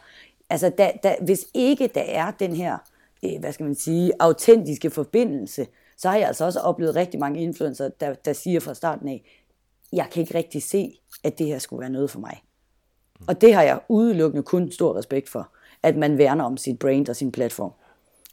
Altså, 0.49 0.69
da, 0.69 0.91
da, 1.03 1.15
hvis 1.21 1.47
ikke 1.53 1.87
der 1.95 2.01
er 2.01 2.31
den 2.31 2.55
her, 2.55 2.77
øh, 3.25 3.39
hvad 3.39 3.53
skal 3.53 3.65
man 3.65 3.75
sige, 3.75 4.11
autentiske 4.19 4.89
forbindelse, 4.89 5.67
så 6.01 6.09
har 6.09 6.17
jeg 6.17 6.27
altså 6.27 6.45
også 6.45 6.59
oplevet 6.59 6.95
rigtig 6.95 7.19
mange 7.19 7.41
influencer, 7.41 7.89
der, 7.99 8.13
der 8.13 8.33
siger 8.33 8.59
fra 8.59 8.73
starten 8.73 9.07
af, 9.07 9.43
jeg 9.93 10.07
kan 10.11 10.21
ikke 10.21 10.37
rigtig 10.37 10.63
se, 10.63 10.99
at 11.23 11.39
det 11.39 11.47
her 11.47 11.59
skulle 11.59 11.81
være 11.81 11.89
noget 11.89 12.11
for 12.11 12.19
mig. 12.19 12.43
Og 13.27 13.41
det 13.41 13.53
har 13.53 13.63
jeg 13.63 13.79
udelukkende 13.89 14.43
kun 14.43 14.71
stor 14.71 14.97
respekt 14.97 15.29
for, 15.29 15.49
at 15.83 15.97
man 15.97 16.17
værner 16.17 16.43
om 16.43 16.57
sit 16.57 16.79
brand 16.79 17.09
og 17.09 17.15
sin 17.15 17.31
platform. 17.31 17.71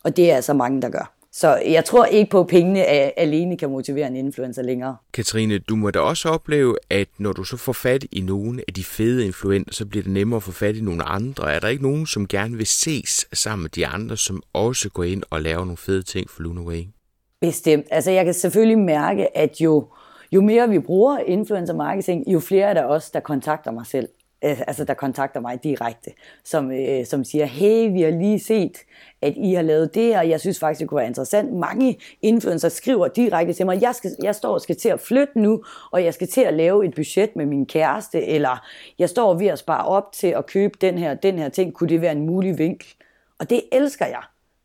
Og 0.05 0.17
det 0.17 0.31
er 0.31 0.37
altså 0.37 0.53
mange, 0.53 0.83
der 0.83 0.89
gør. 0.89 1.15
Så 1.33 1.57
jeg 1.57 1.85
tror 1.85 2.05
ikke 2.05 2.31
på, 2.31 2.41
at 2.41 2.47
pengene 2.47 2.85
alene 3.19 3.57
kan 3.57 3.71
motivere 3.71 4.07
en 4.07 4.17
influencer 4.17 4.63
længere. 4.63 4.97
Katrine, 5.13 5.59
du 5.59 5.77
må 5.77 5.91
da 5.91 5.99
også 5.99 6.29
opleve, 6.29 6.77
at 6.91 7.09
når 7.19 7.33
du 7.33 7.45
så 7.45 7.57
får 7.57 7.73
fat 7.73 8.05
i 8.13 8.21
nogle 8.21 8.63
af 8.69 8.75
de 8.75 8.85
fede 8.85 9.27
influencer, 9.27 9.75
så 9.75 9.87
bliver 9.87 10.03
det 10.03 10.13
nemmere 10.13 10.37
at 10.37 10.43
få 10.43 10.53
fat 10.53 10.77
i 10.77 10.81
nogle 10.81 11.03
andre. 11.03 11.55
Er 11.55 11.59
der 11.59 11.69
ikke 11.69 11.83
nogen, 11.83 12.07
som 12.07 12.29
gerne 12.29 12.57
vil 12.57 12.67
ses 12.67 13.27
sammen 13.33 13.63
med 13.63 13.71
de 13.71 13.87
andre, 13.87 14.17
som 14.17 14.43
også 14.53 14.89
går 14.91 15.05
ind 15.05 15.23
og 15.31 15.43
laver 15.43 15.61
nogle 15.61 15.77
fede 15.77 16.03
ting 16.03 16.31
for 16.31 16.43
Luna 16.43 16.61
Way? 16.61 16.85
Bestemt. 17.41 17.87
Altså 17.91 18.11
jeg 18.11 18.25
kan 18.25 18.35
selvfølgelig 18.35 18.79
mærke, 18.79 19.37
at 19.37 19.61
jo, 19.61 19.87
jo 20.33 20.41
mere 20.41 20.69
vi 20.69 20.79
bruger 20.79 21.19
influencer 21.19 21.75
marketing, 21.75 22.33
jo 22.33 22.41
flere 22.41 22.67
er 22.67 22.75
der 22.75 22.85
også, 22.85 23.11
der 23.15 23.21
kontakter 23.21 23.71
mig 23.71 23.87
selv. 23.87 24.09
Altså 24.43 24.85
der 24.85 24.95
kontakter 24.95 25.41
mig 25.41 25.65
direkte, 25.65 26.11
som, 26.45 26.73
øh, 26.73 27.07
som 27.07 27.25
siger, 27.25 27.45
hey, 27.45 27.93
vi 27.93 28.03
har 28.03 28.11
lige 28.11 28.41
set, 28.41 28.79
at 29.23 29.35
I 29.37 29.55
har 29.55 29.63
lavet 29.63 29.95
det, 29.95 30.17
og 30.17 30.29
jeg 30.29 30.41
synes 30.41 30.59
faktisk, 30.59 30.81
det 30.81 30.89
kunne 30.89 30.99
være 30.99 31.07
interessant. 31.07 31.53
Mange 31.53 31.99
influencer 32.23 32.69
skriver 32.69 33.09
direkte 33.09 33.53
til 33.53 33.67
mig, 33.67 33.83
jeg, 33.83 33.95
skal, 33.95 34.11
jeg 34.23 34.35
står 34.35 34.55
og 34.55 34.61
skal 34.61 34.77
til 34.77 34.89
at 34.89 35.01
flytte 35.01 35.41
nu, 35.41 35.65
og 35.93 36.05
jeg 36.05 36.15
skal 36.15 36.29
til 36.29 36.41
at 36.41 36.55
lave 36.55 36.87
et 36.87 36.95
budget 36.95 37.37
med 37.37 37.47
min 37.47 37.67
kæreste, 37.67 38.27
eller 38.27 38.67
jeg 38.99 39.09
står 39.09 39.35
ved 39.35 39.47
at 39.47 39.59
spare 39.59 39.87
op 39.87 40.13
til 40.13 40.29
at 40.29 40.47
købe 40.47 40.79
den 40.81 40.99
her, 40.99 41.15
den 41.15 41.39
her 41.39 41.49
ting, 41.49 41.75
kunne 41.75 41.89
det 41.89 42.01
være 42.01 42.13
en 42.13 42.27
mulig 42.27 42.59
vinkel? 42.59 42.89
Og 43.39 43.51
det 43.51 43.63
elsker 43.73 44.07
jeg, 44.07 44.23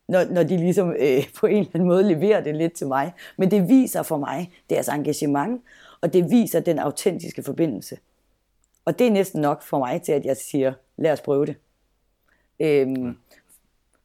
når, 0.07 0.23
når 0.25 0.43
de 0.43 0.57
ligesom 0.57 0.95
øh, 0.99 1.23
på 1.39 1.45
en 1.45 1.57
eller 1.57 1.71
anden 1.73 1.87
måde 1.87 2.03
leverer 2.03 2.41
det 2.41 2.55
lidt 2.55 2.73
til 2.73 2.87
mig. 2.87 3.13
Men 3.37 3.51
det 3.51 3.69
viser 3.69 4.03
for 4.03 4.17
mig 4.17 4.51
deres 4.69 4.87
engagement, 4.87 5.61
og 6.01 6.13
det 6.13 6.31
viser 6.31 6.59
den 6.59 6.79
autentiske 6.79 7.43
forbindelse. 7.43 7.97
Og 8.85 8.99
det 8.99 9.07
er 9.07 9.11
næsten 9.11 9.41
nok 9.41 9.61
for 9.61 9.79
mig 9.79 10.01
til, 10.01 10.11
at 10.11 10.25
jeg 10.25 10.37
siger, 10.37 10.73
lad 10.97 11.11
os 11.11 11.21
prøve 11.21 11.45
det. 11.45 11.55
Øhm, 12.59 13.17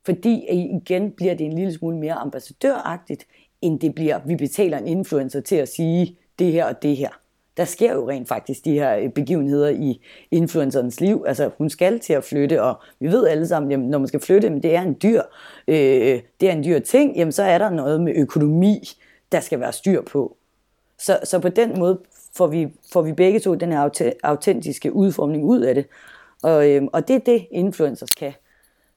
fordi 0.04 0.46
igen 0.84 1.11
bliver 1.11 1.34
det 1.34 1.46
en 1.46 1.52
lille 1.52 1.72
smule 1.72 1.96
mere 1.96 2.14
ambassadøragtigt, 2.14 3.26
end 3.62 3.80
det 3.80 3.94
bliver, 3.94 4.20
vi 4.26 4.37
betaler 4.37 4.78
en 4.78 4.87
influencer 4.87 5.40
til 5.40 5.56
at 5.56 5.68
sige 5.68 6.18
det 6.38 6.52
her 6.52 6.64
og 6.64 6.82
det 6.82 6.96
her. 6.96 7.20
Der 7.59 7.64
sker 7.64 7.94
jo 7.94 8.09
rent 8.09 8.29
faktisk 8.29 8.64
de 8.64 8.73
her 8.73 8.97
øh, 8.97 9.11
begivenheder 9.11 9.68
i 9.68 10.01
influencerens 10.31 11.01
liv. 11.01 11.25
Altså 11.27 11.51
hun 11.59 11.71
skal 11.71 12.01
til 12.01 12.12
at 12.12 12.25
flytte, 12.25 12.62
og 12.62 12.81
vi 13.01 13.07
ved 13.07 13.27
alle 13.27 13.49
sammen, 13.49 13.73
at 13.73 13.79
når 13.79 13.99
man 13.99 14.09
skal 14.09 14.21
flytte, 14.21 14.51
men 14.51 14.62
det 14.62 14.75
er 14.75 14.83
en 14.83 14.97
dyr, 15.03 15.23
øh, 15.68 16.21
det 16.40 16.49
er 16.49 16.53
en 16.53 16.64
dyr 16.64 16.79
ting, 16.79 17.16
jamen 17.16 17.33
så 17.33 17.42
er 17.42 17.59
der 17.59 17.71
noget 17.71 18.01
med 18.01 18.12
økonomi, 18.16 18.88
der 19.33 19.40
skal 19.40 19.61
være 19.61 19.73
styr 19.73 20.03
på. 20.03 20.37
Så, 20.99 21.18
så 21.25 21.38
på 21.38 21.49
den 21.49 21.79
måde 21.79 22.01
får 22.37 22.47
vi, 22.47 22.68
får 22.92 23.03
vi 23.03 23.12
begge 23.12 23.40
to 23.40 23.55
den 23.55 23.73
her 23.73 24.12
autentiske 24.23 24.92
udformning 24.92 25.44
ud 25.44 25.61
af 25.61 25.75
det. 25.75 25.87
Og, 26.42 26.71
øh, 26.71 26.83
og 26.92 27.09
det 27.09 27.16
er 27.16 27.21
det, 27.21 27.47
influencers 27.51 28.11
kan, 28.11 28.33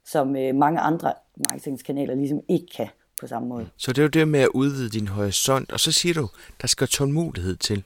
som 0.06 0.36
øh, 0.36 0.56
mange 0.56 0.80
andre 0.80 1.14
marketingkanaler 1.50 2.16
ligesom 2.16 2.40
ikke 2.50 2.68
kan 2.78 2.88
på 3.22 3.28
samme 3.28 3.48
måde. 3.48 3.68
Så 3.78 3.92
det 3.92 3.98
er 3.98 4.04
jo 4.04 4.10
det 4.10 4.28
med 4.28 4.40
at 4.40 4.50
udvide 4.54 4.90
din 4.90 5.08
horisont, 5.08 5.72
og 5.72 5.80
så 5.80 5.92
siger 5.92 6.14
du, 6.14 6.28
der 6.62 6.68
skal 6.68 6.88
tålmodighed 6.88 7.56
til. 7.56 7.84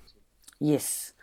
Yes. 0.63 1.13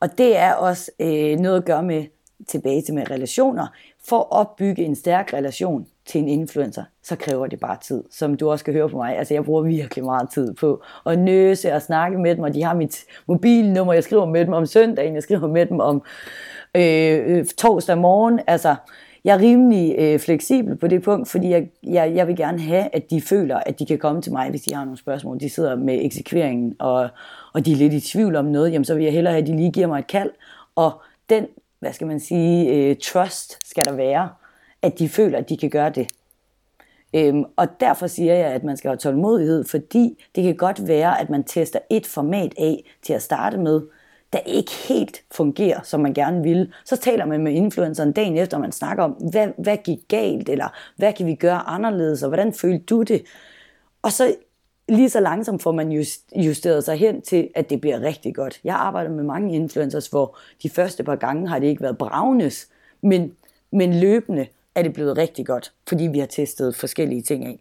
Og 0.00 0.18
det 0.18 0.36
er 0.36 0.52
også 0.52 0.90
øh, 1.00 1.38
noget 1.38 1.56
at 1.56 1.64
gøre 1.64 1.82
med, 1.82 2.04
tilbage 2.46 2.82
til 2.82 2.94
med 2.94 3.10
relationer. 3.10 3.66
For 4.08 4.18
at 4.18 4.26
opbygge 4.30 4.84
en 4.84 4.96
stærk 4.96 5.32
relation, 5.32 5.86
til 6.08 6.20
en 6.20 6.28
influencer, 6.28 6.82
så 7.02 7.16
kræver 7.16 7.46
det 7.46 7.60
bare 7.60 7.76
tid, 7.82 8.04
som 8.10 8.36
du 8.36 8.50
også 8.50 8.62
skal 8.62 8.74
høre 8.74 8.88
på 8.88 8.96
mig. 8.96 9.18
Altså 9.18 9.34
jeg 9.34 9.44
bruger 9.44 9.62
virkelig 9.62 10.04
meget 10.04 10.30
tid 10.30 10.54
på 10.54 10.82
at 11.06 11.18
nøse 11.18 11.74
og 11.74 11.82
snakke 11.82 12.18
med 12.18 12.34
dem, 12.34 12.44
og 12.44 12.54
de 12.54 12.62
har 12.62 12.74
mit 12.74 13.04
mobilnummer, 13.26 13.92
jeg 13.92 14.04
skriver 14.04 14.26
med 14.26 14.44
dem 14.44 14.52
om 14.52 14.66
søndagen, 14.66 15.14
jeg 15.14 15.22
skriver 15.22 15.48
med 15.48 15.66
dem 15.66 15.80
om 15.80 16.02
øh, 16.74 17.18
øh 17.26 17.44
torsdag 17.44 17.98
morgen. 17.98 18.40
Altså 18.46 18.74
jeg 19.24 19.34
er 19.34 19.40
rimelig 19.40 19.94
øh, 19.98 20.20
fleksibel 20.20 20.76
på 20.76 20.86
det 20.86 21.02
punkt, 21.02 21.28
fordi 21.28 21.50
jeg, 21.50 21.68
jeg, 21.82 22.14
jeg 22.14 22.26
vil 22.26 22.36
gerne 22.36 22.60
have, 22.60 22.88
at 22.92 23.10
de 23.10 23.20
føler, 23.20 23.56
at 23.56 23.78
de 23.78 23.86
kan 23.86 23.98
komme 23.98 24.22
til 24.22 24.32
mig, 24.32 24.50
hvis 24.50 24.62
de 24.62 24.74
har 24.74 24.84
nogle 24.84 24.98
spørgsmål. 24.98 25.40
De 25.40 25.50
sidder 25.50 25.76
med 25.76 26.04
eksekveringen, 26.04 26.76
og, 26.78 27.08
og 27.54 27.66
de 27.66 27.72
er 27.72 27.76
lidt 27.76 27.92
i 27.92 28.00
tvivl 28.00 28.36
om 28.36 28.44
noget, 28.44 28.72
jamen 28.72 28.84
så 28.84 28.94
vil 28.94 29.04
jeg 29.04 29.12
hellere 29.12 29.32
have, 29.32 29.42
at 29.42 29.48
de 29.48 29.56
lige 29.56 29.72
giver 29.72 29.86
mig 29.86 29.98
et 29.98 30.06
kald, 30.06 30.30
og 30.74 30.92
den, 31.30 31.46
hvad 31.80 31.92
skal 31.92 32.06
man 32.06 32.20
sige, 32.20 32.74
øh, 32.74 32.96
trust 33.02 33.68
skal 33.70 33.84
der 33.84 33.92
være 33.92 34.28
at 34.82 34.98
de 34.98 35.08
føler, 35.08 35.38
at 35.38 35.48
de 35.48 35.56
kan 35.56 35.70
gøre 35.70 35.90
det. 35.90 36.08
Øhm, 37.14 37.44
og 37.56 37.66
derfor 37.80 38.06
siger 38.06 38.34
jeg, 38.34 38.46
at 38.46 38.64
man 38.64 38.76
skal 38.76 38.88
have 38.88 38.96
tålmodighed, 38.96 39.64
fordi 39.64 40.24
det 40.34 40.44
kan 40.44 40.56
godt 40.56 40.88
være, 40.88 41.20
at 41.20 41.30
man 41.30 41.44
tester 41.44 41.78
et 41.90 42.06
format 42.06 42.54
af 42.58 42.84
til 43.02 43.12
at 43.12 43.22
starte 43.22 43.58
med, 43.58 43.82
der 44.32 44.38
ikke 44.38 44.72
helt 44.72 45.22
fungerer, 45.30 45.80
som 45.82 46.00
man 46.00 46.14
gerne 46.14 46.42
vil. 46.42 46.72
Så 46.84 46.96
taler 46.96 47.26
man 47.26 47.42
med 47.42 47.52
influenceren 47.52 48.12
dagen 48.12 48.36
efter, 48.36 48.56
og 48.56 48.60
man 48.60 48.72
snakker 48.72 49.04
om, 49.04 49.10
hvad, 49.10 49.48
hvad 49.58 49.76
gik 49.76 49.98
galt, 50.08 50.48
eller 50.48 50.68
hvad 50.96 51.12
kan 51.12 51.26
vi 51.26 51.34
gøre 51.34 51.68
anderledes, 51.68 52.22
og 52.22 52.28
hvordan 52.28 52.52
følte 52.52 52.84
du 52.84 53.02
det? 53.02 53.22
Og 54.02 54.12
så 54.12 54.34
lige 54.88 55.10
så 55.10 55.20
langsomt 55.20 55.62
får 55.62 55.72
man 55.72 56.06
justeret 56.36 56.84
sig 56.84 56.96
hen 56.96 57.22
til, 57.22 57.48
at 57.54 57.70
det 57.70 57.80
bliver 57.80 58.00
rigtig 58.00 58.34
godt. 58.34 58.60
Jeg 58.64 58.76
arbejder 58.76 59.10
med 59.10 59.24
mange 59.24 59.54
influencers, 59.54 60.06
hvor 60.06 60.38
de 60.62 60.70
første 60.70 61.04
par 61.04 61.16
gange 61.16 61.48
har 61.48 61.58
det 61.58 61.66
ikke 61.66 61.82
været 61.82 61.98
bravnes, 61.98 62.68
men, 63.02 63.32
men 63.72 64.00
løbende 64.00 64.46
er 64.74 64.82
det 64.82 64.92
blevet 64.92 65.18
rigtig 65.18 65.46
godt, 65.46 65.72
fordi 65.88 66.04
vi 66.04 66.18
har 66.18 66.26
testet 66.26 66.76
forskellige 66.76 67.22
ting 67.22 67.46
af. 67.46 67.60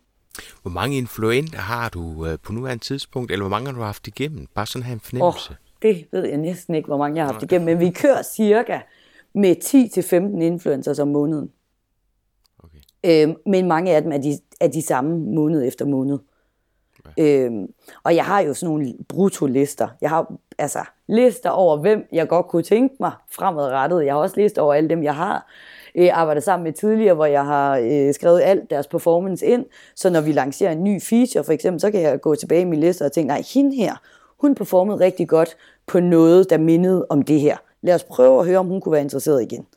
Hvor 0.61 0.71
mange 0.71 0.97
influenter 0.97 1.59
har 1.59 1.89
du 1.89 2.25
øh, 2.25 2.39
på 2.43 2.53
nuværende 2.53 2.83
tidspunkt, 2.83 3.31
eller 3.31 3.43
hvor 3.43 3.49
mange 3.49 3.65
har 3.65 3.73
du 3.73 3.81
haft 3.81 4.07
igennem? 4.07 4.47
Bare 4.55 4.65
sådan 4.65 4.85
her 4.85 4.93
en 4.93 4.99
fornemmelse. 4.99 5.49
Oh, 5.49 5.55
det 5.81 6.07
ved 6.11 6.25
jeg 6.25 6.37
næsten 6.37 6.75
ikke, 6.75 6.87
hvor 6.87 6.97
mange 6.97 7.17
jeg 7.17 7.25
har 7.25 7.33
haft 7.33 7.43
igennem, 7.43 7.65
men 7.65 7.79
vi 7.79 7.89
kører 7.89 8.21
cirka 8.21 8.79
med 9.33 9.55
10-15 10.39 10.41
influencers 10.41 10.99
om 10.99 11.07
måneden. 11.07 11.51
Okay. 12.63 12.77
Øhm, 13.05 13.35
men 13.45 13.67
mange 13.67 13.95
af 13.95 14.01
dem 14.01 14.11
er 14.11 14.17
de, 14.17 14.39
er 14.59 14.67
de 14.67 14.81
samme 14.81 15.17
måned 15.17 15.67
efter 15.67 15.85
måned. 15.85 16.19
Okay. 17.05 17.45
Øhm, 17.45 17.67
og 18.03 18.15
jeg 18.15 18.25
har 18.25 18.39
jo 18.39 18.53
sådan 18.53 18.75
nogle 18.75 18.93
brutolister. 19.09 19.87
Jeg 20.01 20.09
har 20.09 20.33
altså 20.57 20.79
lister 21.07 21.49
over, 21.49 21.77
hvem 21.77 22.07
jeg 22.11 22.27
godt 22.27 22.47
kunne 22.47 22.63
tænke 22.63 22.95
mig 22.99 23.11
fremadrettet. 23.31 24.05
Jeg 24.05 24.13
har 24.13 24.19
også 24.19 24.35
lister 24.37 24.61
over 24.61 24.73
alle 24.73 24.89
dem, 24.89 25.03
jeg 25.03 25.15
har 25.15 25.47
øh, 25.95 26.09
arbejdet 26.13 26.43
sammen 26.43 26.63
med 26.63 26.73
tidligere, 26.73 27.13
hvor 27.13 27.25
jeg 27.25 27.45
har 27.45 27.77
øh, 27.77 28.13
skrevet 28.13 28.41
alt 28.41 28.69
deres 28.69 28.87
performance 28.87 29.45
ind. 29.45 29.65
Så 29.95 30.09
når 30.09 30.21
vi 30.21 30.31
lancerer 30.31 30.71
en 30.71 30.83
ny 30.83 31.01
feature 31.01 31.43
for 31.43 31.51
eksempel, 31.51 31.79
så 31.79 31.91
kan 31.91 32.01
jeg 32.01 32.21
gå 32.21 32.35
tilbage 32.35 32.61
i 32.61 32.65
min 32.65 32.79
liste 32.79 33.05
og 33.05 33.11
tænke, 33.11 33.27
nej, 33.27 33.43
hende 33.53 33.75
her, 33.75 33.95
hun 34.39 34.55
performede 34.55 34.99
rigtig 34.99 35.27
godt 35.27 35.57
på 35.87 35.99
noget, 35.99 36.49
der 36.49 36.57
mindede 36.57 37.05
om 37.09 37.21
det 37.21 37.39
her. 37.39 37.57
Lad 37.81 37.95
os 37.95 38.03
prøve 38.03 38.39
at 38.39 38.45
høre, 38.45 38.57
om 38.57 38.67
hun 38.67 38.81
kunne 38.81 38.91
være 38.91 39.01
interesseret 39.01 39.41
igen. 39.41 39.67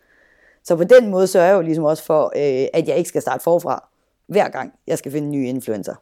Så 0.64 0.76
på 0.76 0.84
den 0.84 1.10
måde 1.10 1.26
sørger 1.26 1.48
jeg 1.48 1.56
jo 1.56 1.60
ligesom 1.60 1.84
også 1.84 2.04
for, 2.04 2.24
øh, 2.24 2.68
at 2.72 2.88
jeg 2.88 2.96
ikke 2.96 3.08
skal 3.08 3.22
starte 3.22 3.42
forfra, 3.42 3.88
hver 4.26 4.48
gang 4.48 4.72
jeg 4.86 4.98
skal 4.98 5.12
finde 5.12 5.26
en 5.26 5.32
ny 5.32 5.46
influencer. 5.46 5.94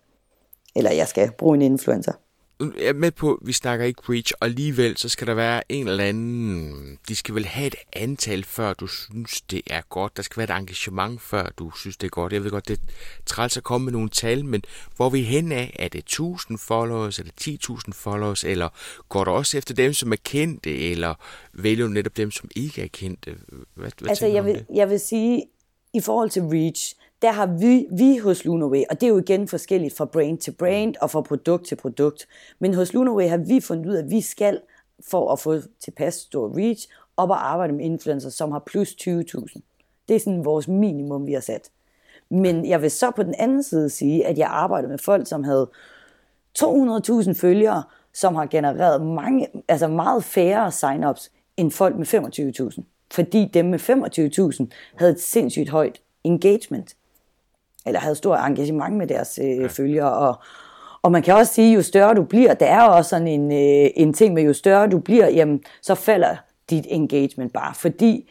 Eller 0.76 0.92
jeg 0.92 1.08
skal 1.08 1.30
bruge 1.38 1.56
en 1.56 1.62
influencer 1.62 2.12
jeg 2.60 2.86
er 2.86 2.92
med 2.92 3.10
på, 3.10 3.34
at 3.34 3.46
vi 3.46 3.52
snakker 3.52 3.86
ikke 3.86 4.02
preach, 4.02 4.32
og 4.40 4.46
alligevel 4.46 4.96
så 4.96 5.08
skal 5.08 5.26
der 5.26 5.34
være 5.34 5.62
en 5.68 5.88
eller 5.88 6.04
anden... 6.04 6.98
De 7.08 7.16
skal 7.16 7.34
vel 7.34 7.46
have 7.46 7.66
et 7.66 7.74
antal, 7.92 8.44
før 8.44 8.72
du 8.72 8.86
synes, 8.86 9.40
det 9.40 9.62
er 9.66 9.80
godt. 9.88 10.16
Der 10.16 10.22
skal 10.22 10.36
være 10.36 10.56
et 10.56 10.60
engagement, 10.60 11.22
før 11.22 11.48
du 11.58 11.70
synes, 11.70 11.96
det 11.96 12.06
er 12.06 12.10
godt. 12.10 12.32
Jeg 12.32 12.44
ved 12.44 12.50
godt, 12.50 12.68
det 12.68 12.78
er 12.78 12.82
træls 13.26 13.56
at 13.56 13.62
komme 13.62 13.84
med 13.84 13.92
nogle 13.92 14.08
tal, 14.08 14.44
men 14.44 14.62
hvor 14.96 15.10
vi 15.10 15.22
hen 15.22 15.52
af? 15.52 15.76
Er 15.78 15.88
det 15.88 15.98
1000 15.98 16.58
followers, 16.58 17.18
eller 17.18 17.32
10.000 17.40 17.92
followers, 17.92 18.44
eller 18.44 18.68
går 19.08 19.24
du 19.24 19.30
også 19.30 19.58
efter 19.58 19.74
dem, 19.74 19.92
som 19.92 20.12
er 20.12 20.16
kendte, 20.24 20.78
eller 20.90 21.14
vælger 21.52 21.86
du 21.86 21.92
netop 21.92 22.16
dem, 22.16 22.30
som 22.30 22.50
ikke 22.56 22.82
er 22.82 22.88
kendte? 22.88 23.36
Hvad, 23.74 23.90
hvad 23.98 24.08
altså, 24.08 24.26
jeg 24.26 24.44
vil, 24.44 24.66
jeg 24.74 24.90
vil 24.90 25.00
sige, 25.00 25.44
i 25.94 26.00
forhold 26.00 26.30
til 26.30 26.42
reach, 26.42 26.94
der 27.22 27.32
har 27.32 27.46
vi, 27.46 27.86
vi 27.90 28.18
hos 28.18 28.44
Lunaway, 28.44 28.82
og 28.90 29.00
det 29.00 29.06
er 29.06 29.10
jo 29.10 29.18
igen 29.18 29.48
forskelligt 29.48 29.96
fra 29.96 30.04
brand 30.04 30.38
til 30.38 30.50
brand 30.52 30.94
og 31.00 31.10
fra 31.10 31.20
produkt 31.20 31.66
til 31.66 31.76
produkt, 31.76 32.28
men 32.58 32.74
hos 32.74 32.92
Lunaway 32.92 33.28
har 33.28 33.36
vi 33.36 33.60
fundet 33.60 33.86
ud 33.86 33.94
af, 33.94 34.02
at 34.02 34.10
vi 34.10 34.20
skal, 34.20 34.60
for 35.10 35.32
at 35.32 35.38
få 35.38 35.60
tilpas 35.80 36.14
stor 36.14 36.58
reach, 36.58 36.88
op 37.16 37.30
og 37.30 37.50
arbejde 37.52 37.72
med 37.72 37.84
influencer, 37.84 38.30
som 38.30 38.52
har 38.52 38.62
plus 38.66 38.88
20.000. 38.88 39.60
Det 40.08 40.16
er 40.16 40.20
sådan 40.20 40.44
vores 40.44 40.68
minimum, 40.68 41.26
vi 41.26 41.32
har 41.32 41.40
sat. 41.40 41.70
Men 42.30 42.68
jeg 42.68 42.82
vil 42.82 42.90
så 42.90 43.10
på 43.10 43.22
den 43.22 43.34
anden 43.38 43.62
side 43.62 43.90
sige, 43.90 44.26
at 44.26 44.38
jeg 44.38 44.48
arbejder 44.50 44.88
med 44.88 44.98
folk, 44.98 45.26
som 45.26 45.44
havde 45.44 45.70
200.000 46.58 47.32
følgere, 47.32 47.82
som 48.12 48.34
har 48.34 48.46
genereret 48.46 49.06
mange, 49.06 49.48
altså 49.68 49.88
meget 49.88 50.24
færre 50.24 50.72
sign-ups 50.72 51.30
end 51.56 51.70
folk 51.70 51.96
med 51.96 52.06
25.000. 52.06 52.82
Fordi 53.12 53.50
dem 53.54 53.66
med 53.66 53.80
25.000 54.60 54.66
havde 54.94 55.12
et 55.12 55.20
sindssygt 55.20 55.68
højt 55.68 56.00
engagement. 56.24 56.96
Eller 57.86 58.00
havde 58.00 58.14
stor 58.14 58.36
engagement 58.36 58.96
med 58.96 59.06
deres 59.06 59.38
øh, 59.42 59.56
ja. 59.56 59.66
følgere. 59.66 60.12
Og, 60.12 60.34
og 61.02 61.12
man 61.12 61.22
kan 61.22 61.34
også 61.34 61.54
sige, 61.54 61.74
jo 61.74 61.82
større 61.82 62.14
du 62.14 62.22
bliver, 62.22 62.54
der 62.54 62.66
er 62.66 62.82
også 62.82 63.08
sådan 63.08 63.28
en, 63.28 63.52
øh, 63.52 63.90
en 63.96 64.12
ting 64.12 64.34
med, 64.34 64.42
jo 64.42 64.52
større 64.52 64.88
du 64.88 64.98
bliver, 64.98 65.28
jamen, 65.28 65.62
så 65.82 65.94
falder 65.94 66.36
dit 66.70 66.86
engagement 66.88 67.52
bare. 67.52 67.74
Fordi 67.74 68.30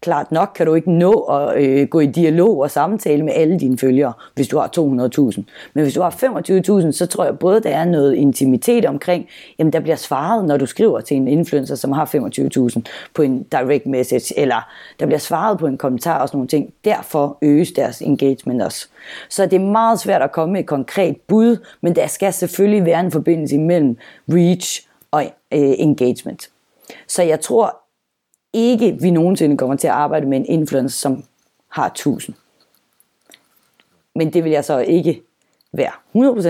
klart 0.00 0.32
nok 0.32 0.52
kan 0.54 0.66
du 0.66 0.74
ikke 0.74 0.90
nå 0.90 1.12
at 1.12 1.62
øh, 1.62 1.88
gå 1.88 2.00
i 2.00 2.06
dialog 2.06 2.58
og 2.58 2.70
samtale 2.70 3.22
med 3.22 3.32
alle 3.36 3.60
dine 3.60 3.78
følgere, 3.78 4.12
hvis 4.34 4.48
du 4.48 4.58
har 4.58 4.66
200.000. 4.78 5.42
Men 5.74 5.82
hvis 5.82 5.94
du 5.94 6.00
har 6.00 6.10
25.000, 6.10 6.92
så 6.92 7.06
tror 7.06 7.24
jeg 7.24 7.38
både, 7.38 7.60
der 7.60 7.70
er 7.70 7.84
noget 7.84 8.14
intimitet 8.14 8.84
omkring, 8.84 9.28
jamen 9.58 9.72
der 9.72 9.80
bliver 9.80 9.96
svaret, 9.96 10.44
når 10.44 10.56
du 10.56 10.66
skriver 10.66 11.00
til 11.00 11.16
en 11.16 11.28
influencer, 11.28 11.74
som 11.74 11.92
har 11.92 12.06
25.000 12.76 12.82
på 13.14 13.22
en 13.22 13.42
direct 13.42 13.86
message, 13.86 14.38
eller 14.38 14.68
der 15.00 15.06
bliver 15.06 15.18
svaret 15.18 15.58
på 15.58 15.66
en 15.66 15.78
kommentar 15.78 16.18
og 16.18 16.28
sådan 16.28 16.36
nogle 16.36 16.48
ting. 16.48 16.72
Derfor 16.84 17.38
øges 17.42 17.72
deres 17.72 18.02
engagement 18.02 18.62
også. 18.62 18.88
Så 19.28 19.46
det 19.46 19.52
er 19.52 19.64
meget 19.64 20.00
svært 20.00 20.22
at 20.22 20.32
komme 20.32 20.52
med 20.52 20.60
et 20.60 20.66
konkret 20.66 21.16
bud, 21.26 21.56
men 21.80 21.96
der 21.96 22.06
skal 22.06 22.32
selvfølgelig 22.32 22.84
være 22.84 23.00
en 23.00 23.10
forbindelse 23.10 23.54
imellem 23.54 23.96
reach 24.28 24.86
og 25.10 25.22
øh, 25.52 25.74
engagement. 25.78 26.50
Så 27.08 27.22
jeg 27.22 27.40
tror, 27.40 27.79
ikke, 28.52 28.98
vi 29.00 29.10
nogensinde 29.10 29.56
kommer 29.56 29.76
til 29.76 29.86
at 29.86 29.94
arbejde 29.94 30.26
med 30.26 30.38
en 30.38 30.46
influencer, 30.46 30.98
som 30.98 31.24
har 31.68 31.86
1000. 31.86 32.36
Men 34.14 34.32
det 34.32 34.44
vil 34.44 34.52
jeg 34.52 34.64
så 34.64 34.78
ikke 34.78 35.22
være 35.72 35.92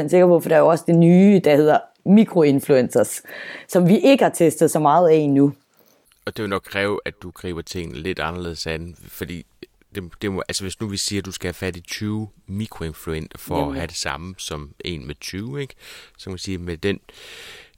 100% 0.05 0.09
sikker 0.09 0.27
på, 0.27 0.41
for 0.41 0.49
der 0.49 0.57
er 0.57 0.61
jo 0.61 0.67
også 0.67 0.85
det 0.87 0.97
nye, 0.97 1.41
der 1.45 1.57
hedder 1.57 1.79
mikroinfluencers, 2.05 3.23
som 3.69 3.89
vi 3.89 3.99
ikke 3.99 4.25
har 4.25 4.31
testet 4.31 4.71
så 4.71 4.79
meget 4.79 5.09
af 5.09 5.15
endnu. 5.15 5.53
Og 6.25 6.37
det 6.37 6.43
vil 6.43 6.51
nok 6.51 6.63
kræve, 6.63 7.01
at 7.05 7.15
du 7.23 7.31
griber 7.31 7.63
tingene 7.63 7.99
lidt 7.99 8.19
anderledes 8.19 8.67
an, 8.67 8.97
fordi 9.09 9.47
det, 9.95 10.05
det 10.23 10.33
må, 10.33 10.43
altså 10.49 10.65
hvis 10.65 10.81
nu 10.81 10.87
vi 10.87 10.97
siger, 10.97 11.21
at 11.21 11.27
du 11.27 11.33
skal 11.33 11.49
have 11.49 11.55
fat 11.55 11.77
i 11.77 11.81
20 11.81 12.29
mikroinfluenter 12.47 13.39
for 13.39 13.59
Jamen. 13.59 13.71
at 13.71 13.77
have 13.77 13.87
det 13.87 13.97
samme 13.97 14.35
som 14.39 14.71
en 14.85 15.07
med 15.07 15.15
20, 15.21 15.61
ikke? 15.61 15.75
så 16.19 16.25
kan 16.25 16.31
man 16.31 16.39
sige, 16.39 16.59
med 16.59 16.77
den 16.77 17.01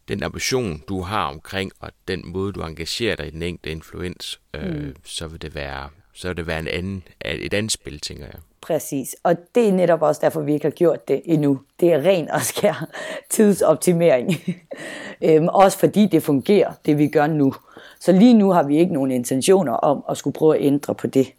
den 0.09 0.23
ambition, 0.23 0.83
du 0.89 1.01
har 1.01 1.25
omkring, 1.25 1.73
og 1.81 1.91
den 2.09 2.23
måde, 2.25 2.53
du 2.53 2.63
engagerer 2.63 3.17
dig 3.17 3.27
i 3.27 3.31
den 3.31 3.43
enkelte 3.43 3.71
influens, 3.71 4.41
øh, 4.55 4.75
mm. 4.75 4.95
så 5.05 5.27
vil 5.27 5.43
det 5.43 5.55
være 5.55 5.89
så 6.15 6.29
vil 6.29 6.37
det 6.37 6.47
være 6.47 6.59
en 6.59 6.69
anden, 6.69 7.03
et 7.25 7.55
andet 7.55 7.73
spil, 7.73 8.01
tænker 8.01 8.25
jeg. 8.25 8.35
Præcis, 8.61 9.17
og 9.23 9.37
det 9.55 9.69
er 9.69 9.73
netop 9.73 10.03
også 10.03 10.21
derfor, 10.25 10.41
vi 10.41 10.53
ikke 10.53 10.67
har 10.67 10.71
gjort 10.71 11.09
det 11.09 11.23
endnu. 11.25 11.61
Det 11.81 11.93
er 11.93 11.99
ren 11.99 12.31
og 12.31 12.43
skær 12.43 12.89
tidsoptimering. 13.31 14.35
øhm, 15.25 15.49
også 15.49 15.79
fordi 15.79 16.07
det 16.07 16.23
fungerer, 16.23 16.73
det 16.87 16.99
vi 16.99 17.09
gør 17.09 17.27
nu. 17.27 17.55
Så 18.01 18.13
lige 18.13 18.35
nu 18.35 18.51
har 18.51 18.63
vi 18.63 18.79
ikke 18.79 18.93
nogen 18.93 19.11
intentioner 19.11 19.73
om 19.73 20.05
at 20.11 20.17
skulle 20.17 20.35
prøve 20.35 20.57
at 20.57 20.65
ændre 20.65 20.95
på 20.95 21.07
det. 21.07 21.33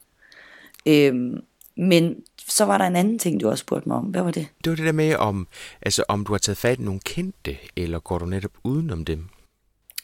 Øhm, 0.86 1.44
men 1.78 2.16
så 2.48 2.66
var 2.66 2.78
der 2.78 2.86
en 2.86 2.96
anden 2.96 3.20
ting, 3.20 3.42
du 3.42 3.50
også 3.50 3.62
spurgte 3.62 3.90
mig 3.90 3.98
om. 3.98 4.06
Hvad 4.06 4.22
var 4.22 4.32
det? 4.32 4.48
Det 4.64 4.70
var 4.70 4.76
det 4.76 4.86
der 4.86 4.92
med, 4.92 5.16
om, 5.16 5.48
altså, 5.82 6.04
om 6.08 6.26
du 6.26 6.34
har 6.34 6.38
taget 6.38 6.58
fat 6.58 6.80
i 6.80 6.82
nogle 6.82 7.00
kendte, 7.00 7.58
eller 7.76 8.00
går 8.00 8.18
du 8.18 8.26
netop 8.26 8.52
udenom 8.64 9.06
dem? 9.06 9.30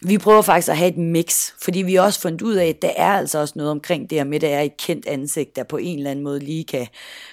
Vi 0.02 0.18
prøver 0.18 0.42
faktisk 0.42 0.70
at 0.70 0.78
have 0.78 0.90
et 0.90 0.98
mix, 0.98 1.52
fordi 1.62 1.82
vi 1.82 1.96
har 1.96 2.02
også 2.02 2.22
fundet 2.22 2.42
ud 2.42 2.56
af, 2.56 2.66
at 2.66 2.82
der 2.82 2.92
er 2.96 3.14
altså 3.14 3.40
også 3.40 3.54
noget 3.58 3.72
omkring 3.72 4.10
det 4.10 4.18
her 4.18 4.26
med, 4.26 4.36
at 4.36 4.42
der 4.42 4.50
er 4.50 4.62
et 4.62 4.78
kendt 4.78 5.08
ansigt, 5.08 5.56
der 5.56 5.64
på 5.64 5.78
en 5.78 5.98
eller 5.98 6.12
anden 6.12 6.24
måde 6.24 6.40
lige 6.40 6.64
kan 6.64 6.88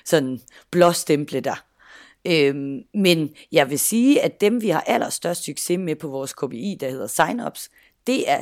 sådan 0.05 0.41
blåstemple 0.71 1.41
dig. 1.41 1.57
Øhm, 2.27 2.81
men 2.95 3.31
jeg 3.53 3.71
vil 3.71 3.79
sige, 3.79 4.23
at 4.23 4.41
dem 4.41 4.63
vi 4.63 4.69
har 4.69 4.81
allerstørst 4.81 5.45
succes 5.45 5.79
med 5.79 5.97
på 5.97 6.09
vores 6.09 6.33
KPI, 6.33 6.77
der 6.81 6.91
hedder 6.91 7.07
signups, 7.07 7.71
det 8.07 8.31
er 8.31 8.41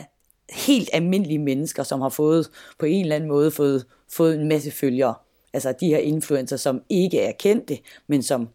helt 0.50 0.88
almindelige 0.92 1.38
mennesker, 1.38 1.82
som 1.82 2.00
har 2.00 2.08
fået 2.08 2.50
på 2.78 2.86
en 2.86 3.02
eller 3.02 3.16
anden 3.16 3.28
måde 3.28 3.50
fået, 3.50 3.84
fået 4.12 4.34
en 4.34 4.48
masse 4.48 4.70
følgere. 4.70 5.14
Altså 5.54 5.74
de 5.80 5.86
her 5.86 5.98
influencer, 5.98 6.56
som 6.56 6.82
ikke 6.88 7.20
er 7.20 7.32
kendte, 7.32 7.78
men 8.06 8.22
som 8.22 8.48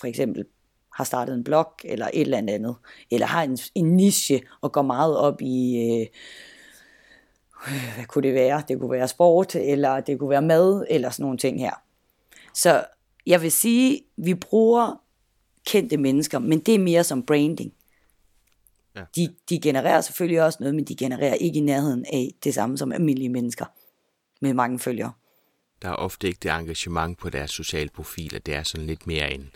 for 0.00 0.06
eksempel 0.06 0.44
har 0.94 1.04
startet 1.04 1.34
en 1.34 1.44
blog 1.44 1.72
eller 1.84 2.06
et 2.12 2.20
eller 2.20 2.38
andet, 2.38 2.76
eller 3.10 3.26
har 3.26 3.42
en, 3.42 3.58
en 3.74 3.96
niche 3.96 4.42
og 4.60 4.72
går 4.72 4.82
meget 4.82 5.16
op 5.16 5.42
i, 5.42 5.76
øh, 5.76 6.06
hvad 7.94 8.04
kunne 8.06 8.22
det 8.22 8.34
være? 8.34 8.62
Det 8.68 8.80
kunne 8.80 8.90
være 8.90 9.08
sport, 9.08 9.54
eller 9.54 10.00
det 10.00 10.18
kunne 10.18 10.30
være 10.30 10.42
mad, 10.42 10.86
eller 10.90 11.10
sådan 11.10 11.22
nogle 11.22 11.38
ting 11.38 11.60
her. 11.60 11.82
Så 12.54 12.84
jeg 13.26 13.42
vil 13.42 13.52
sige, 13.52 14.00
vi 14.16 14.34
bruger 14.34 15.02
kendte 15.66 15.96
mennesker, 15.96 16.38
men 16.38 16.58
det 16.58 16.74
er 16.74 16.78
mere 16.78 17.04
som 17.04 17.22
branding. 17.22 17.72
Ja. 18.96 19.04
De, 19.16 19.34
de 19.48 19.60
genererer 19.60 20.00
selvfølgelig 20.00 20.42
også 20.42 20.56
noget, 20.60 20.74
men 20.74 20.84
de 20.84 20.96
genererer 20.96 21.34
ikke 21.34 21.58
i 21.58 21.62
nærheden 21.62 22.04
af 22.12 22.34
det 22.44 22.54
samme 22.54 22.78
som 22.78 22.92
almindelige 22.92 23.28
mennesker 23.28 23.64
med 24.40 24.54
mange 24.54 24.78
følgere. 24.78 25.12
Der 25.84 25.90
er 25.90 25.94
ofte 25.94 26.26
ikke 26.26 26.38
det 26.42 26.50
engagement 26.50 27.18
på 27.18 27.30
deres 27.30 27.50
sociale 27.50 27.90
profiler. 27.94 28.38
Det 28.38 28.54
er 28.54 28.62
sådan 28.62 28.86
lidt 28.86 29.06
mere 29.06 29.34
en 29.34 29.50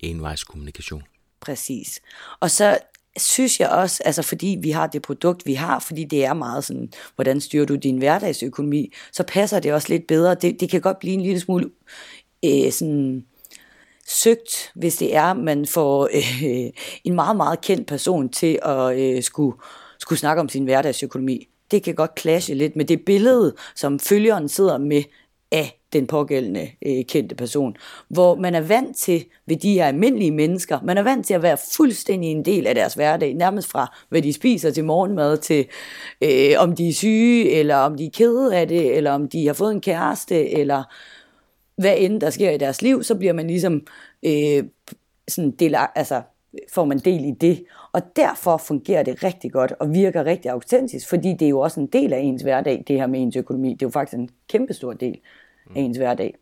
envejskommunikation. 0.00 1.02
Præcis. 1.40 2.00
Og 2.40 2.50
så 2.50 2.78
synes 3.16 3.60
jeg 3.60 3.68
også, 3.68 4.02
altså 4.04 4.22
fordi 4.22 4.58
vi 4.62 4.70
har 4.70 4.86
det 4.86 5.02
produkt, 5.02 5.46
vi 5.46 5.54
har, 5.54 5.78
fordi 5.78 6.04
det 6.04 6.24
er 6.24 6.34
meget 6.34 6.64
sådan, 6.64 6.92
hvordan 7.14 7.40
styrer 7.40 7.66
du 7.66 7.74
din 7.74 7.98
hverdagsøkonomi, 7.98 8.92
så 9.12 9.22
passer 9.22 9.60
det 9.60 9.72
også 9.72 9.88
lidt 9.88 10.06
bedre. 10.06 10.34
Det, 10.34 10.60
det 10.60 10.70
kan 10.70 10.80
godt 10.80 10.98
blive 10.98 11.14
en 11.14 11.20
lille 11.20 11.40
smule 11.40 11.70
øh, 12.44 12.72
sådan 12.72 13.24
søgt, 14.06 14.72
hvis 14.74 14.96
det 14.96 15.16
er, 15.16 15.32
man 15.32 15.66
får 15.66 16.04
øh, 16.14 16.72
en 17.04 17.14
meget, 17.14 17.36
meget 17.36 17.60
kendt 17.60 17.88
person 17.88 18.28
til 18.28 18.58
at 18.62 18.98
øh, 18.98 19.22
skulle, 19.22 19.56
skulle 19.98 20.18
snakke 20.18 20.40
om 20.40 20.48
sin 20.48 20.64
hverdagsøkonomi. 20.64 21.48
Det 21.70 21.82
kan 21.82 21.94
godt 21.94 22.20
clashe 22.20 22.54
lidt 22.54 22.76
med 22.76 22.84
det 22.84 23.04
billede, 23.04 23.54
som 23.74 23.98
følgeren 23.98 24.48
sidder 24.48 24.78
med 24.78 25.02
af 25.54 25.80
den 25.92 26.06
pågældende 26.06 26.68
øh, 26.86 27.04
kendte 27.04 27.34
person. 27.34 27.76
Hvor 28.08 28.34
man 28.34 28.54
er 28.54 28.60
vant 28.60 28.96
til, 28.96 29.24
ved 29.46 29.56
de 29.56 29.72
her 29.72 29.86
almindelige 29.86 30.30
mennesker, 30.30 30.78
man 30.82 30.98
er 30.98 31.02
vant 31.02 31.26
til 31.26 31.34
at 31.34 31.42
være 31.42 31.56
fuldstændig 31.76 32.30
en 32.30 32.44
del 32.44 32.66
af 32.66 32.74
deres 32.74 32.94
hverdag, 32.94 33.34
nærmest 33.34 33.70
fra 33.70 33.96
hvad 34.08 34.22
de 34.22 34.32
spiser 34.32 34.70
til 34.70 34.84
morgenmad, 34.84 35.36
til 35.36 35.66
øh, 36.20 36.54
om 36.58 36.76
de 36.76 36.88
er 36.88 36.92
syge, 36.92 37.50
eller 37.50 37.76
om 37.76 37.96
de 37.96 38.06
er 38.06 38.10
kede 38.10 38.56
af 38.56 38.68
det, 38.68 38.96
eller 38.96 39.10
om 39.10 39.28
de 39.28 39.46
har 39.46 39.54
fået 39.54 39.72
en 39.72 39.80
kæreste, 39.80 40.50
eller 40.50 40.82
hvad 41.76 41.94
end 41.98 42.20
der 42.20 42.30
sker 42.30 42.50
i 42.50 42.58
deres 42.58 42.82
liv, 42.82 43.02
så 43.02 43.14
bliver 43.14 43.32
man 43.32 43.46
ligesom 43.46 43.86
øh, 44.22 44.64
sådan 45.28 45.50
del, 45.50 45.76
altså 45.94 46.22
får 46.72 46.84
man 46.84 46.98
del 46.98 47.24
i 47.24 47.30
det. 47.30 47.64
Og 47.92 48.02
derfor 48.16 48.56
fungerer 48.56 49.02
det 49.02 49.24
rigtig 49.24 49.52
godt 49.52 49.72
og 49.80 49.94
virker 49.94 50.24
rigtig 50.24 50.50
autentisk, 50.50 51.08
fordi 51.08 51.32
det 51.32 51.42
er 51.42 51.48
jo 51.48 51.60
også 51.60 51.80
en 51.80 51.86
del 51.86 52.12
af 52.12 52.18
ens 52.18 52.42
hverdag, 52.42 52.84
det 52.88 52.96
her 52.96 53.06
med 53.06 53.20
ens 53.20 53.36
økonomi. 53.36 53.72
Det 53.72 53.82
er 53.82 53.86
jo 53.86 53.90
faktisk 53.90 54.18
en 54.18 54.30
kæmpestor 54.48 54.92
del 54.92 55.18
del 55.68 55.76
af 55.78 55.80
ens 55.80 55.96
hverdag. 55.96 56.34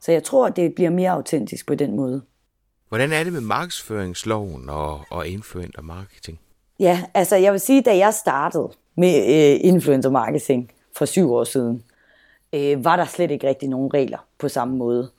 Så 0.00 0.12
jeg 0.12 0.24
tror, 0.24 0.48
det 0.48 0.74
bliver 0.74 0.90
mere 0.90 1.10
autentisk 1.10 1.66
på 1.66 1.74
den 1.74 1.96
måde. 1.96 2.22
Hvordan 2.88 3.12
er 3.12 3.24
det 3.24 3.32
med 3.32 3.40
markedsføringsloven 3.40 4.68
og, 4.68 5.00
og 5.10 5.28
influencer 5.28 5.82
marketing? 5.82 6.40
Ja, 6.80 7.04
altså 7.14 7.36
jeg 7.36 7.52
vil 7.52 7.60
sige, 7.60 7.82
da 7.82 7.96
jeg 7.96 8.14
startede 8.14 8.70
med 8.96 9.16
øh, 9.16 9.60
influencer 9.62 10.10
marketing 10.10 10.70
for 10.96 11.04
syv 11.04 11.32
år 11.32 11.44
siden, 11.44 11.82
øh, 12.52 12.84
var 12.84 12.96
der 12.96 13.04
slet 13.04 13.30
ikke 13.30 13.48
rigtig 13.48 13.68
nogen 13.68 13.94
regler 13.94 14.18
på 14.38 14.48
samme 14.48 14.76
måde. 14.76 15.10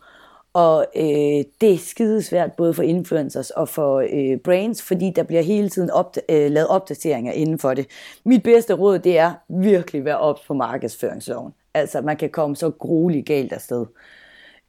Og 0.53 0.85
øh, 0.95 1.43
det 1.61 1.73
er 1.73 1.77
skide 1.77 2.21
svært 2.23 2.53
både 2.53 2.73
for 2.73 2.83
influencers 2.83 3.49
og 3.49 3.69
for 3.69 4.03
øh, 4.13 4.37
brands, 4.37 4.81
fordi 4.81 5.11
der 5.15 5.23
bliver 5.23 5.41
hele 5.41 5.69
tiden 5.69 5.89
opd- 5.91 6.25
øh, 6.29 6.51
lavet 6.51 6.67
opdateringer 6.67 7.31
inden 7.31 7.59
for 7.59 7.73
det. 7.73 7.87
Mit 8.25 8.43
bedste 8.43 8.73
råd, 8.73 8.99
det 8.99 9.17
er 9.17 9.33
virkelig 9.47 9.99
at 9.99 10.05
være 10.05 10.19
ops 10.19 10.41
på 10.47 10.53
markedsføringsloven. 10.53 11.53
Altså, 11.73 12.01
man 12.01 12.17
kan 12.17 12.29
komme 12.29 12.55
så 12.55 12.69
grueligt 12.69 13.25
galt 13.25 13.53
afsted. 13.53 13.85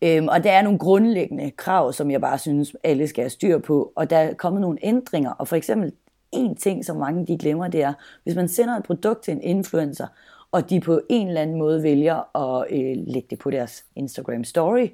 Øhm, 0.02 0.28
og 0.28 0.44
der 0.44 0.52
er 0.52 0.62
nogle 0.62 0.78
grundlæggende 0.78 1.50
krav, 1.50 1.92
som 1.92 2.10
jeg 2.10 2.20
bare 2.20 2.38
synes, 2.38 2.76
alle 2.82 3.08
skal 3.08 3.22
have 3.22 3.30
styr 3.30 3.58
på. 3.58 3.92
Og 3.96 4.10
der 4.10 4.16
er 4.16 4.34
kommet 4.34 4.60
nogle 4.60 4.78
ændringer, 4.82 5.30
og 5.30 5.48
for 5.48 5.56
eksempel 5.56 5.92
en 6.32 6.56
ting, 6.56 6.84
som 6.84 6.96
mange 6.96 7.26
de 7.26 7.38
glemmer, 7.38 7.68
det 7.68 7.82
er, 7.82 7.92
hvis 8.22 8.34
man 8.34 8.48
sender 8.48 8.76
et 8.76 8.82
produkt 8.82 9.22
til 9.22 9.32
en 9.32 9.42
influencer, 9.42 10.06
og 10.52 10.70
de 10.70 10.80
på 10.80 11.00
en 11.08 11.28
eller 11.28 11.40
anden 11.40 11.58
måde 11.58 11.82
vælger 11.82 12.36
at 12.36 12.66
øh, 12.70 12.96
lægge 13.06 13.26
det 13.30 13.38
på 13.38 13.50
deres 13.50 13.84
Instagram 13.96 14.44
story, 14.44 14.88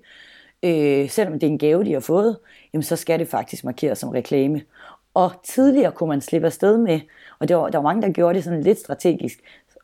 øh, 0.62 1.11
selvom 1.11 1.38
det 1.38 1.47
er 1.47 1.51
en 1.51 1.59
gave, 1.59 1.85
de 1.85 1.92
har 1.92 2.01
fået, 2.01 2.38
jamen 2.73 2.83
så 2.83 2.97
skal 2.97 3.18
det 3.18 3.29
faktisk 3.29 3.64
markeres 3.64 3.99
som 3.99 4.09
reklame. 4.09 4.62
Og 5.14 5.33
tidligere 5.44 5.92
kunne 5.92 6.09
man 6.09 6.21
slippe 6.21 6.47
afsted 6.47 6.79
med, 6.79 7.01
og 7.38 7.49
der 7.49 7.55
var, 7.55 7.68
der 7.68 7.79
var 7.79 7.83
mange, 7.83 8.03
der 8.03 8.12
gjorde 8.12 8.35
det 8.35 8.45
sådan 8.45 8.62
lidt 8.62 8.78
strategisk, 8.78 9.39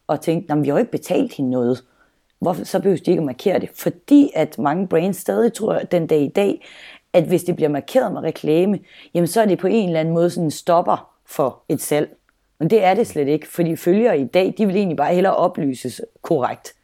og 0.06 0.20
tænkte, 0.20 0.52
at 0.52 0.62
vi 0.62 0.68
har 0.68 0.74
jo 0.74 0.78
ikke 0.78 0.90
betalt 0.90 1.32
hende 1.32 1.50
noget. 1.50 1.84
Hvorfor 2.44 2.64
så 2.64 2.78
behøver 2.78 2.96
de 2.96 3.10
ikke 3.10 3.20
at 3.20 3.26
markere 3.26 3.58
det? 3.58 3.70
Fordi 3.74 4.30
at 4.34 4.58
mange 4.58 4.88
brands 4.88 5.16
stadig 5.16 5.52
tror 5.52 5.78
den 5.78 6.06
dag 6.06 6.20
i 6.20 6.28
dag, 6.28 6.64
at 7.12 7.24
hvis 7.24 7.44
det 7.44 7.56
bliver 7.56 7.68
markeret 7.68 8.12
med 8.12 8.22
reklame, 8.22 8.78
jamen 9.14 9.26
så 9.26 9.40
er 9.40 9.46
det 9.46 9.58
på 9.58 9.66
en 9.66 9.88
eller 9.88 10.00
anden 10.00 10.14
måde 10.14 10.30
sådan 10.30 10.44
en 10.44 10.50
stopper 10.50 11.10
for 11.26 11.62
et 11.68 11.80
salg. 11.80 12.16
Men 12.58 12.70
det 12.70 12.84
er 12.84 12.94
det 12.94 13.06
slet 13.06 13.28
ikke, 13.28 13.48
fordi 13.48 13.76
følgere 13.76 14.18
i 14.18 14.24
dag, 14.24 14.54
de 14.58 14.66
vil 14.66 14.76
egentlig 14.76 14.96
bare 14.96 15.14
hellere 15.14 15.36
oplyses 15.36 16.00
korrekt. 16.22 16.74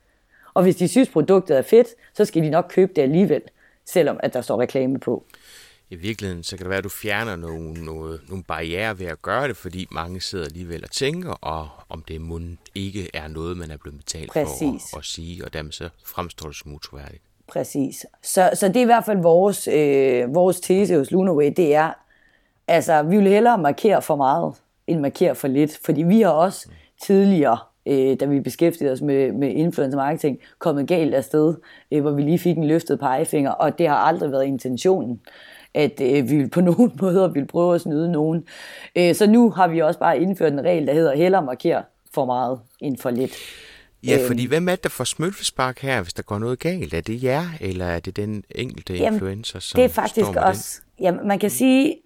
Og 0.55 0.63
hvis 0.63 0.77
de 0.77 0.89
synes, 0.89 1.09
produktet 1.09 1.59
er 1.59 1.63
fedt, 1.63 1.89
så 2.15 2.25
skal 2.25 2.43
de 2.43 2.51
nok 2.51 2.67
købe 2.69 2.93
det 2.97 3.03
alligevel, 3.03 3.43
selvom 3.85 4.21
at 4.23 4.35
der 4.35 4.41
står 4.41 4.61
reklame 4.61 4.99
på. 4.99 5.25
I 5.91 5.97
virkeligheden, 5.97 6.43
så 6.43 6.57
kan 6.57 6.65
det 6.65 6.69
være, 6.69 6.79
at 6.79 6.85
du 6.85 6.89
fjerner 6.89 7.37
nogle, 7.37 7.85
nogle, 7.85 8.19
nogle 8.29 8.45
barriere 8.45 8.99
ved 8.99 9.07
at 9.07 9.23
gøre 9.23 9.49
det, 9.49 9.57
fordi 9.57 9.87
mange 9.91 10.21
sidder 10.21 10.45
alligevel 10.45 10.85
og 10.85 10.91
tænker, 10.91 11.31
og 11.31 11.69
om 11.89 12.03
det 12.09 12.21
mund 12.21 12.57
ikke 12.75 13.11
er 13.15 13.29
noget, 13.29 13.57
man 13.57 13.71
er 13.71 13.77
blevet 13.77 13.99
betalt 13.99 14.33
Præcis. 14.33 14.83
for 14.91 14.97
at, 14.97 15.01
at 15.01 15.05
sige, 15.05 15.45
og 15.45 15.53
dermed 15.53 15.73
så 15.73 15.89
fremstår 16.05 16.49
det 16.49 16.57
som 16.57 16.75
utroværdigt. 16.75 17.23
Præcis. 17.49 18.07
Så, 18.23 18.51
så 18.55 18.69
det 18.69 18.77
er 18.77 18.81
i 18.81 18.85
hvert 18.85 19.05
fald 19.05 19.19
vores, 19.19 19.69
øh, 19.69 20.35
vores 20.35 20.61
tese 20.61 20.97
hos 20.97 21.11
Lunaway, 21.11 21.53
det 21.57 21.75
er, 21.75 21.93
altså 22.69 23.03
vi 23.03 23.17
vil 23.17 23.29
hellere 23.29 23.59
markere 23.59 24.03
for 24.03 24.17
meget, 24.17 24.55
end 24.87 25.01
markere 25.01 25.35
for 25.35 25.49
lidt, 25.49 25.79
fordi 25.85 26.03
vi 26.03 26.21
har 26.21 26.31
også 26.31 26.67
mm. 26.69 26.75
tidligere 27.03 27.59
øh, 27.87 28.17
da 28.21 28.25
vi 28.25 28.41
beskæftigede 28.41 28.93
os 28.93 29.01
med, 29.01 29.33
med 29.33 29.49
influencer 29.49 29.99
marketing, 29.99 30.39
kommet 30.59 30.89
galt 30.89 31.15
afsted, 31.15 31.55
øh, 31.93 32.01
hvor 32.01 32.11
vi 32.11 32.23
lige 32.23 32.39
fik 32.39 32.57
en 32.57 32.67
løftet 32.67 33.01
pegefinger, 33.01 33.51
og 33.51 33.79
det 33.79 33.89
har 33.89 33.97
aldrig 33.97 34.33
været 34.33 34.45
intentionen 34.45 35.21
at 35.75 36.01
øh, 36.01 36.31
vi 36.31 36.47
på 36.47 36.61
nogen 36.71 36.93
måder 37.01 37.29
vil 37.29 37.47
prøve 37.47 37.75
at 37.75 37.81
snyde 37.81 38.13
nogen. 38.13 38.45
Øh, 38.97 39.15
så 39.15 39.27
nu 39.27 39.51
har 39.51 39.69
vi 39.69 39.83
også 39.83 39.99
bare 39.99 40.21
indført 40.21 40.53
en 40.53 40.65
regel, 40.65 40.87
der 40.87 40.95
hedder 40.95 41.17
hellere 41.17 41.43
markere 41.43 41.83
for 42.15 42.25
meget 42.25 42.61
end 42.81 42.99
for 42.99 43.11
lidt. 43.11 43.33
Ja, 44.07 44.19
øhm, 44.19 44.27
fordi 44.27 44.47
hvem 44.47 44.69
er 44.69 44.73
det, 44.73 44.83
der 44.83 44.89
får 44.89 45.05
smølfespark 45.05 45.79
her, 45.79 46.03
hvis 46.03 46.13
der 46.13 46.23
går 46.23 46.39
noget 46.39 46.59
galt? 46.59 46.95
Er 46.95 47.01
det 47.01 47.23
jer, 47.23 47.45
eller 47.61 47.87
er 47.87 48.01
det 48.01 48.17
den 48.17 48.45
enkelte 48.51 48.95
jamen, 48.95 49.13
influencer, 49.13 49.59
som 49.59 49.79
Det 49.79 49.85
er 49.85 49.89
faktisk 49.89 50.37
også, 50.37 50.81
ja, 51.01 51.13
man 51.13 51.39
kan 51.39 51.51
sige, 51.51 51.97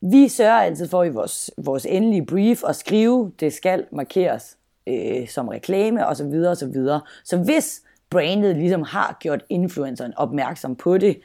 vi 0.00 0.28
sørger 0.28 0.60
altid 0.60 0.88
for 0.88 1.04
i 1.04 1.08
vores, 1.08 1.50
vores 1.58 1.86
endelige 1.86 2.26
brief 2.26 2.62
at 2.68 2.76
skrive, 2.76 3.32
det 3.40 3.52
skal 3.52 3.84
markeres 3.92 4.56
øh, 4.86 5.28
som 5.28 5.48
reklame 5.48 6.06
og 6.06 6.16
så 6.16 6.24
videre 6.24 6.50
og 6.50 6.56
så 6.56 6.66
videre. 6.66 7.00
Så 7.24 7.36
hvis 7.36 7.82
brandet 8.10 8.56
ligesom 8.56 8.82
har 8.82 9.16
gjort 9.20 9.42
influenceren 9.48 10.12
opmærksom 10.16 10.76
på 10.76 10.98
det, 10.98 11.20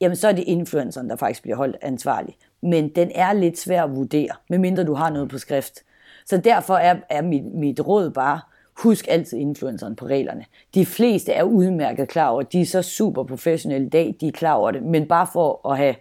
jamen 0.00 0.16
så 0.16 0.28
er 0.28 0.32
det 0.32 0.44
influenceren, 0.46 1.10
der 1.10 1.16
faktisk 1.16 1.42
bliver 1.42 1.56
holdt 1.56 1.76
ansvarlig. 1.82 2.36
Men 2.62 2.88
den 2.88 3.10
er 3.14 3.32
lidt 3.32 3.58
svær 3.58 3.84
at 3.84 3.96
vurdere, 3.96 4.30
medmindre 4.50 4.84
du 4.84 4.94
har 4.94 5.10
noget 5.10 5.28
på 5.28 5.38
skrift. 5.38 5.82
Så 6.26 6.36
derfor 6.36 6.74
er, 6.74 6.96
er 7.10 7.22
mit, 7.22 7.44
mit 7.44 7.80
råd 7.80 8.10
bare, 8.10 8.40
husk 8.82 9.06
altid 9.08 9.38
influenceren 9.38 9.96
på 9.96 10.06
reglerne. 10.06 10.44
De 10.74 10.86
fleste 10.86 11.32
er 11.32 11.42
udmærket 11.42 12.08
klar 12.08 12.28
over, 12.28 12.42
de 12.42 12.60
er 12.60 12.64
så 12.64 12.82
super 12.82 13.24
professionelle 13.24 13.86
i 13.86 13.90
dag, 13.90 14.16
de 14.20 14.28
er 14.28 14.32
klar 14.32 14.54
over 14.54 14.70
det. 14.70 14.82
Men 14.82 15.08
bare 15.08 15.26
for 15.32 15.70
at 15.70 15.76
have 15.76 15.94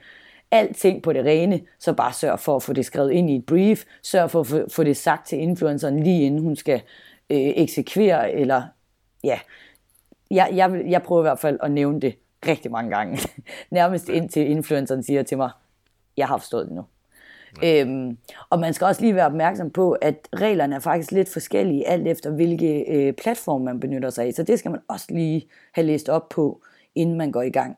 alting 0.52 1.04
på 1.04 1.14
det 1.14 1.26
rene, 1.26 1.62
så 1.80 1.94
bare 1.94 2.14
sørg 2.14 2.40
for 2.40 2.56
at 2.56 2.64
få 2.64 2.74
det 2.74 2.86
skrevet 2.86 3.12
ind 3.12 3.30
i 3.30 3.36
et 3.36 3.46
brief, 3.46 3.84
sørg 4.04 4.32
for 4.32 4.40
at 4.40 4.72
få 4.72 4.84
det 4.84 4.98
sagt 4.98 5.28
til 5.28 5.40
influenceren 5.40 6.04
lige 6.04 6.26
inden 6.26 6.42
hun 6.42 6.56
skal 6.56 6.82
øh, 7.30 7.38
eksekvere, 7.56 8.32
eller 8.32 8.64
ja, 9.24 9.40
jeg, 10.32 10.50
jeg, 10.54 10.82
jeg 10.90 11.04
prøver 11.04 11.22
i 11.22 11.28
hvert 11.28 11.40
fald 11.40 11.60
at 11.64 11.72
nævne 11.72 12.02
det 12.02 12.16
rigtig 12.48 12.72
mange 12.72 12.96
gange. 12.96 13.20
Nærmest 13.72 14.10
indtil 14.10 14.50
influenceren 14.50 15.04
siger 15.04 15.24
til 15.24 15.38
mig, 15.38 15.50
jeg 16.18 16.28
har 16.28 16.38
forstået 16.38 16.66
det 16.66 16.76
nu. 16.76 16.86
Øhm, 17.64 18.18
og 18.50 18.60
man 18.60 18.74
skal 18.74 18.86
også 18.86 19.02
lige 19.02 19.16
være 19.16 19.26
opmærksom 19.26 19.70
på, 19.70 19.92
at 19.92 20.28
reglerne 20.36 20.76
er 20.76 20.80
faktisk 20.80 21.12
lidt 21.12 21.30
forskellige, 21.30 21.88
alt 21.88 22.08
efter 22.08 22.32
hvilke 22.32 22.86
øh, 22.88 23.14
platform 23.14 23.62
man 23.62 23.80
benytter 23.80 24.10
sig 24.10 24.26
af. 24.26 24.34
Så 24.34 24.44
det 24.44 24.60
skal 24.60 24.72
man 24.72 24.80
også 24.88 25.06
lige 25.10 25.48
have 25.72 25.88
læst 25.88 26.10
op 26.10 26.30
på, 26.30 26.62
inden 26.96 27.18
man 27.18 27.32
går 27.32 27.42
i 27.42 27.50
gang. 27.50 27.78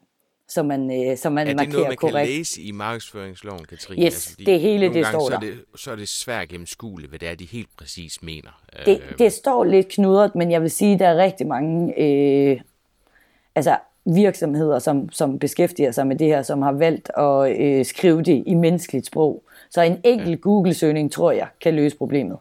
Så 0.50 0.64
man, 0.64 1.10
øh, 1.10 1.18
så 1.18 1.30
man 1.30 1.48
er 1.48 1.54
det 1.54 1.70
noget, 1.74 1.88
man 1.88 1.96
korrekt. 1.96 2.28
kan 2.28 2.38
læse 2.38 2.62
i 2.62 2.72
markedsføringsloven, 2.72 3.66
Katrine? 3.66 4.06
Yes, 4.06 4.06
altså, 4.06 4.36
det 4.46 4.60
hele 4.60 4.94
det 4.94 5.06
står 5.08 5.20
så 5.20 5.30
der. 5.30 5.36
Er 5.36 5.40
det, 5.40 5.60
så 5.76 5.92
er 5.92 5.96
det 5.96 6.10
svært 6.10 6.50
gennemskueligt, 6.50 7.12
hvad 7.12 7.20
det 7.20 7.30
er, 7.30 7.36
de 7.36 7.46
helt 7.46 7.70
præcis 7.78 8.24
mener. 8.24 8.62
Det, 8.86 9.02
det 9.20 9.34
står 9.34 9.64
lidt 9.64 9.88
knudret, 9.88 10.36
men 10.36 10.52
jeg 10.52 10.62
vil 10.62 10.72
sige, 10.72 10.94
at 10.94 11.00
der 11.00 11.08
er 11.08 11.18
rigtig 11.18 11.48
mange 11.48 12.02
øh, 12.02 12.62
altså 13.56 13.78
virksomheder, 14.16 14.80
som, 14.80 15.10
som 15.12 15.40
beskæftiger 15.40 15.92
sig 15.92 16.08
med 16.08 16.16
det 16.16 16.28
her, 16.28 16.42
som 16.42 16.62
har 16.62 16.72
valgt 16.72 17.12
at 17.18 17.62
øh, 17.62 17.86
skrive 17.86 18.22
det 18.22 18.44
i 18.46 18.54
menneskeligt 18.54 19.06
sprog. 19.06 19.44
Så 19.70 19.82
en 19.82 20.00
enkelt. 20.04 20.42
Google-søgning, 20.42 21.12
tror 21.12 21.32
jeg, 21.32 21.48
kan 21.62 21.74
løse 21.74 21.98
problemet. 21.98 22.38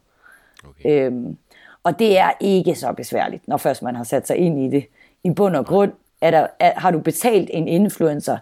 Okay. 0.69 1.07
Øhm, 1.07 1.37
og 1.83 1.99
det 1.99 2.19
er 2.19 2.31
ikke 2.41 2.75
så 2.75 2.93
besværligt, 2.93 3.49
når 3.49 3.57
først 3.57 3.83
man 3.83 3.97
har 3.97 4.05
sat 4.05 4.27
sig 4.27 4.37
ind 4.37 4.61
i 4.61 4.77
det. 4.77 4.85
I 5.25 5.31
bund 5.31 5.57
og 5.57 5.67
grund 5.67 5.93
er 6.21 6.31
der, 6.31 6.47
er, 6.61 6.81
har 6.81 6.91
du 6.91 6.99
betalt 6.99 7.51
en 7.53 7.69
influencer 7.69 8.37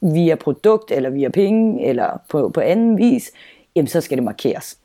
via 0.00 0.34
produkt, 0.34 0.90
eller 0.90 1.10
via 1.10 1.28
penge, 1.28 1.86
eller 1.86 2.20
på, 2.30 2.48
på 2.48 2.60
anden 2.60 2.98
vis, 2.98 3.30
jamen 3.76 3.88
så 3.88 4.00
skal 4.00 4.16
det 4.16 4.24
markeres. 4.24 4.78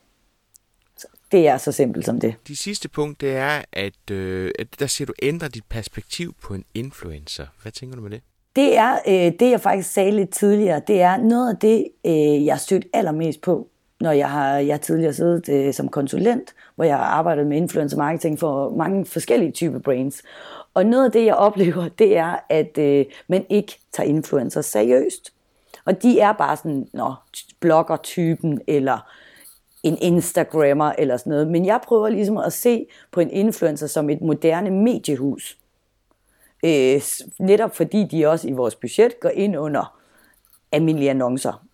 Det 1.33 1.47
er 1.47 1.57
så 1.57 1.71
simpelt 1.71 2.05
som 2.05 2.19
det. 2.19 2.35
De 2.47 2.55
sidste 2.55 2.89
punkt, 2.89 3.21
det 3.21 3.35
er, 3.35 3.61
at, 3.71 4.11
øh, 4.11 4.51
at 4.59 4.67
der 4.79 4.87
siger 4.87 5.05
du 5.05 5.13
ændrer 5.21 5.47
dit 5.47 5.63
perspektiv 5.69 6.35
på 6.41 6.53
en 6.53 6.63
influencer. 6.73 7.45
Hvad 7.61 7.71
tænker 7.71 7.95
du 7.95 8.01
med 8.01 8.09
det? 8.09 8.21
Det 8.55 8.77
er 8.77 8.97
øh, 9.07 9.31
det, 9.39 9.51
jeg 9.51 9.61
faktisk 9.61 9.91
sagde 9.91 10.11
lidt 10.11 10.29
tidligere. 10.29 10.81
Det 10.87 11.01
er 11.01 11.17
noget 11.17 11.49
af 11.49 11.57
det, 11.57 11.87
øh, 12.05 12.45
jeg 12.45 12.53
har 12.53 12.59
stødt 12.59 12.85
allermest 12.93 13.41
på, 13.41 13.67
når 13.99 14.11
jeg 14.11 14.29
har 14.29 14.57
jeg 14.57 14.73
har 14.73 14.79
tidligere 14.79 15.13
siddet 15.13 15.49
øh, 15.49 15.73
som 15.73 15.89
konsulent, 15.89 16.53
hvor 16.75 16.83
jeg 16.83 16.97
har 16.97 17.03
arbejdet 17.03 17.47
med 17.47 17.57
influencer 17.57 17.97
marketing 17.97 18.39
for 18.39 18.75
mange 18.75 19.05
forskellige 19.05 19.51
typer 19.51 19.79
brains. 19.79 20.23
Og 20.73 20.85
noget 20.85 21.05
af 21.05 21.11
det, 21.11 21.25
jeg 21.25 21.35
oplever, 21.47 21.89
det 21.89 22.17
er, 22.17 22.35
at 22.49 22.77
øh, 22.77 23.05
man 23.27 23.45
ikke 23.49 23.79
tager 23.93 24.09
influencer 24.09 24.61
seriøst. 24.61 25.33
Og 25.85 26.03
de 26.03 26.19
er 26.19 26.33
bare 26.33 26.57
sådan, 26.57 26.87
nå, 26.93 27.13
blogger-typen, 27.59 28.61
eller 28.67 29.13
en 29.83 29.97
Instagrammer 30.01 30.93
eller 30.97 31.17
sådan 31.17 31.31
noget. 31.31 31.47
Men 31.47 31.65
jeg 31.65 31.79
prøver 31.87 32.09
ligesom 32.09 32.37
at 32.37 32.53
se 32.53 32.85
på 33.11 33.19
en 33.19 33.29
influencer 33.29 33.87
som 33.87 34.09
et 34.09 34.21
moderne 34.21 34.71
mediehus. 34.71 35.57
Øh, 36.65 37.01
netop 37.39 37.75
fordi 37.75 38.07
de 38.11 38.27
også 38.27 38.47
i 38.47 38.51
vores 38.51 38.75
budget 38.75 39.19
går 39.19 39.29
ind 39.29 39.57
under 39.57 39.99
almindelige 40.71 41.09
annoncer. 41.09 41.65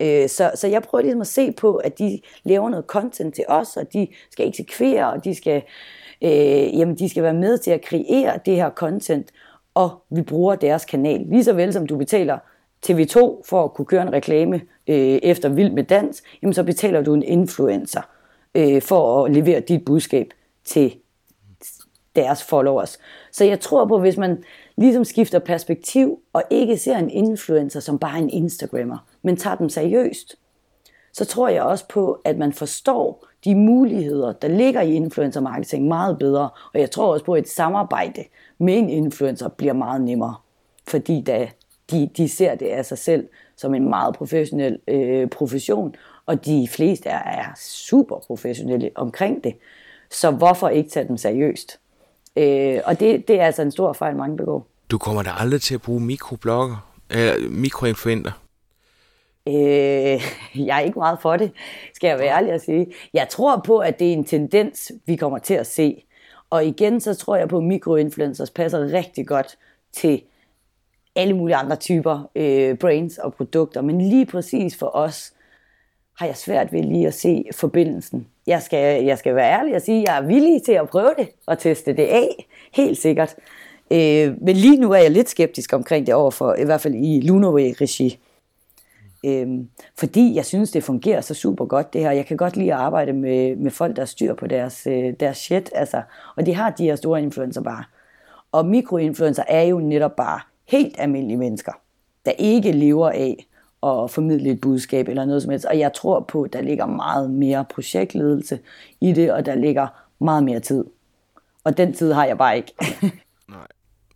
Øh, 0.00 0.28
så, 0.28 0.50
så 0.54 0.66
jeg 0.68 0.82
prøver 0.82 1.02
ligesom 1.02 1.20
at 1.20 1.26
se 1.26 1.52
på, 1.52 1.76
at 1.76 1.98
de 1.98 2.20
laver 2.44 2.68
noget 2.68 2.84
content 2.86 3.34
til 3.34 3.44
os, 3.48 3.76
og 3.76 3.92
de 3.92 4.08
skal 4.30 4.48
eksekvere, 4.48 5.12
og 5.12 5.24
de 5.24 5.34
skal, 5.34 5.62
øh, 6.22 6.78
jamen, 6.78 6.94
de 6.98 7.08
skal 7.08 7.22
være 7.22 7.34
med 7.34 7.58
til 7.58 7.70
at 7.70 7.82
kreere 7.82 8.38
det 8.46 8.56
her 8.56 8.70
content, 8.70 9.30
og 9.74 9.90
vi 10.10 10.22
bruger 10.22 10.54
deres 10.54 10.84
kanal. 10.84 11.20
Lige 11.20 11.44
så 11.44 11.52
vel 11.52 11.72
som 11.72 11.86
du 11.86 11.98
betaler 11.98 12.38
TV2 12.86 13.42
for 13.48 13.64
at 13.64 13.74
kunne 13.74 13.86
køre 13.86 14.02
en 14.02 14.12
reklame 14.12 14.60
øh, 14.86 15.18
efter 15.22 15.48
Vild 15.48 15.70
med 15.70 15.84
Dans, 15.84 16.22
jamen 16.42 16.54
så 16.54 16.64
betaler 16.64 17.02
du 17.02 17.14
en 17.14 17.22
influencer 17.22 18.02
øh, 18.54 18.82
for 18.82 19.24
at 19.24 19.32
levere 19.32 19.60
dit 19.60 19.84
budskab 19.84 20.28
til 20.64 20.94
deres 22.16 22.42
followers. 22.42 22.98
Så 23.32 23.44
jeg 23.44 23.60
tror 23.60 23.84
på, 23.84 23.98
hvis 23.98 24.16
man 24.16 24.44
ligesom 24.76 25.04
skifter 25.04 25.38
perspektiv 25.38 26.18
og 26.32 26.42
ikke 26.50 26.76
ser 26.76 26.96
en 26.96 27.10
influencer 27.10 27.80
som 27.80 27.98
bare 27.98 28.18
en 28.18 28.30
Instagrammer, 28.30 28.98
men 29.22 29.36
tager 29.36 29.56
dem 29.56 29.68
seriøst, 29.68 30.36
så 31.12 31.24
tror 31.24 31.48
jeg 31.48 31.62
også 31.62 31.88
på, 31.88 32.20
at 32.24 32.38
man 32.38 32.52
forstår 32.52 33.26
de 33.44 33.54
muligheder, 33.54 34.32
der 34.32 34.48
ligger 34.48 34.80
i 34.80 34.94
influencer 34.94 35.40
marketing 35.40 35.88
meget 35.88 36.18
bedre. 36.18 36.48
Og 36.74 36.80
jeg 36.80 36.90
tror 36.90 37.12
også 37.12 37.24
på, 37.24 37.32
at 37.32 37.42
et 37.42 37.48
samarbejde 37.48 38.24
med 38.58 38.78
en 38.78 38.90
influencer 38.90 39.48
bliver 39.48 39.72
meget 39.72 40.00
nemmere, 40.00 40.34
fordi 40.88 41.22
da 41.22 41.48
de, 41.90 42.10
de 42.16 42.28
ser 42.28 42.54
det 42.54 42.66
af 42.66 42.86
sig 42.86 42.98
selv 42.98 43.28
som 43.56 43.74
en 43.74 43.88
meget 43.88 44.14
professionel 44.14 44.78
øh, 44.88 45.28
profession, 45.28 45.94
og 46.26 46.44
de 46.44 46.68
fleste 46.70 47.08
er, 47.08 47.22
er 47.22 47.44
super 47.56 48.16
professionelle 48.26 48.90
omkring 48.94 49.44
det. 49.44 49.54
Så 50.10 50.30
hvorfor 50.30 50.68
ikke 50.68 50.90
tage 50.90 51.08
dem 51.08 51.16
seriøst? 51.16 51.78
Øh, 52.36 52.80
og 52.84 53.00
det, 53.00 53.28
det 53.28 53.40
er 53.40 53.46
altså 53.46 53.62
en 53.62 53.70
stor 53.70 53.92
fejl, 53.92 54.16
mange 54.16 54.36
begår. 54.36 54.66
Du 54.90 54.98
kommer 54.98 55.22
da 55.22 55.30
aldrig 55.38 55.62
til 55.62 55.74
at 55.74 55.82
bruge 55.82 56.00
mikroblogger, 56.00 56.90
eller 57.10 57.50
mikroinfluenter? 57.50 58.32
Øh, 59.48 59.54
jeg 60.66 60.76
er 60.76 60.80
ikke 60.80 60.98
meget 60.98 61.18
for 61.22 61.36
det, 61.36 61.52
skal 61.94 62.08
jeg 62.08 62.18
være 62.18 62.36
ærlig 62.36 62.52
at 62.52 62.62
sige. 62.62 62.86
Jeg 63.14 63.28
tror 63.28 63.62
på, 63.66 63.78
at 63.78 63.98
det 63.98 64.08
er 64.08 64.12
en 64.12 64.24
tendens, 64.24 64.92
vi 65.06 65.16
kommer 65.16 65.38
til 65.38 65.54
at 65.54 65.66
se. 65.66 66.04
Og 66.50 66.64
igen, 66.64 67.00
så 67.00 67.14
tror 67.14 67.36
jeg 67.36 67.48
på, 67.48 67.58
at 67.58 67.64
mikroinfluencers 67.64 68.50
passer 68.50 68.92
rigtig 68.92 69.26
godt 69.26 69.58
til 69.92 70.22
alle 71.16 71.34
mulige 71.34 71.56
andre 71.56 71.76
typer 71.76 72.30
øh, 72.34 72.74
brains 72.74 73.18
og 73.18 73.34
produkter. 73.34 73.82
Men 73.82 74.00
lige 74.00 74.26
præcis 74.26 74.76
for 74.76 74.96
os 74.96 75.32
har 76.18 76.26
jeg 76.26 76.36
svært 76.36 76.72
ved 76.72 76.82
lige 76.82 77.06
at 77.06 77.14
se 77.14 77.44
forbindelsen. 77.54 78.26
Jeg 78.46 78.62
skal, 78.62 79.04
jeg 79.04 79.18
skal 79.18 79.34
være 79.34 79.52
ærlig 79.52 79.74
og 79.74 79.82
sige, 79.82 79.98
at 79.98 80.08
jeg 80.08 80.18
er 80.18 80.26
villig 80.26 80.62
til 80.62 80.72
at 80.72 80.88
prøve 80.88 81.14
det 81.18 81.28
og 81.46 81.58
teste 81.58 81.92
det 81.92 82.06
af. 82.06 82.46
Helt 82.72 82.98
sikkert. 82.98 83.36
Øh, 83.90 84.42
men 84.42 84.56
lige 84.56 84.76
nu 84.76 84.92
er 84.92 84.98
jeg 84.98 85.10
lidt 85.10 85.28
skeptisk 85.28 85.72
omkring 85.72 86.06
det 86.06 86.14
overfor, 86.14 86.54
i 86.54 86.64
hvert 86.64 86.80
fald 86.80 86.94
i 86.94 87.20
Lunaway-regi. 87.20 88.18
Øh, 89.26 89.48
fordi 89.98 90.34
jeg 90.34 90.44
synes, 90.46 90.70
det 90.70 90.84
fungerer 90.84 91.20
så 91.20 91.34
super 91.34 91.64
godt 91.64 91.92
det 91.92 92.00
her. 92.00 92.10
Jeg 92.10 92.26
kan 92.26 92.36
godt 92.36 92.56
lide 92.56 92.74
at 92.74 92.80
arbejde 92.80 93.12
med, 93.12 93.56
med 93.56 93.70
folk, 93.70 93.96
der 93.96 94.04
styr 94.04 94.34
på 94.34 94.46
deres, 94.46 94.86
øh, 94.86 95.14
deres 95.20 95.36
shit. 95.36 95.70
Altså. 95.74 96.02
Og 96.36 96.46
de 96.46 96.54
har 96.54 96.70
de 96.70 96.84
her 96.84 96.96
store 96.96 97.22
influencer 97.22 97.62
bare. 97.62 97.84
Og 98.52 98.66
mikroinfluencer 98.66 99.42
er 99.48 99.62
jo 99.62 99.78
netop 99.78 100.16
bare 100.16 100.40
helt 100.68 100.94
almindelige 100.98 101.38
mennesker, 101.38 101.72
der 102.24 102.30
ikke 102.30 102.72
lever 102.72 103.10
af 103.10 103.46
at 103.82 104.10
formidle 104.10 104.50
et 104.50 104.60
budskab 104.60 105.08
eller 105.08 105.24
noget 105.24 105.42
som 105.42 105.50
helst. 105.50 105.64
Og 105.64 105.78
jeg 105.78 105.92
tror 105.92 106.20
på, 106.20 106.42
at 106.42 106.52
der 106.52 106.60
ligger 106.60 106.86
meget 106.86 107.30
mere 107.30 107.64
projektledelse 107.70 108.58
i 109.00 109.12
det, 109.12 109.32
og 109.32 109.46
der 109.46 109.54
ligger 109.54 109.86
meget 110.18 110.44
mere 110.44 110.60
tid. 110.60 110.84
Og 111.64 111.76
den 111.76 111.92
tid 111.92 112.12
har 112.12 112.24
jeg 112.24 112.38
bare 112.38 112.56
ikke. 112.56 112.72
Nej. 113.48 113.66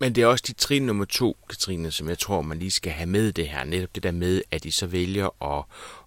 Men 0.01 0.15
det 0.15 0.23
er 0.23 0.27
også 0.27 0.45
de 0.47 0.53
trin 0.53 0.83
nummer 0.83 1.05
to, 1.05 1.37
Katrine, 1.49 1.91
som 1.91 2.09
jeg 2.09 2.19
tror, 2.19 2.43
man 2.43 2.59
lige 2.59 2.71
skal 2.71 2.93
have 2.93 3.07
med 3.07 3.33
det 3.33 3.49
her. 3.49 3.65
Netop 3.65 3.95
det 3.95 4.03
der 4.03 4.11
med, 4.11 4.43
at 4.51 4.65
de 4.65 4.73
så 4.73 4.87
vælger 4.87 5.59
at, 5.59 5.65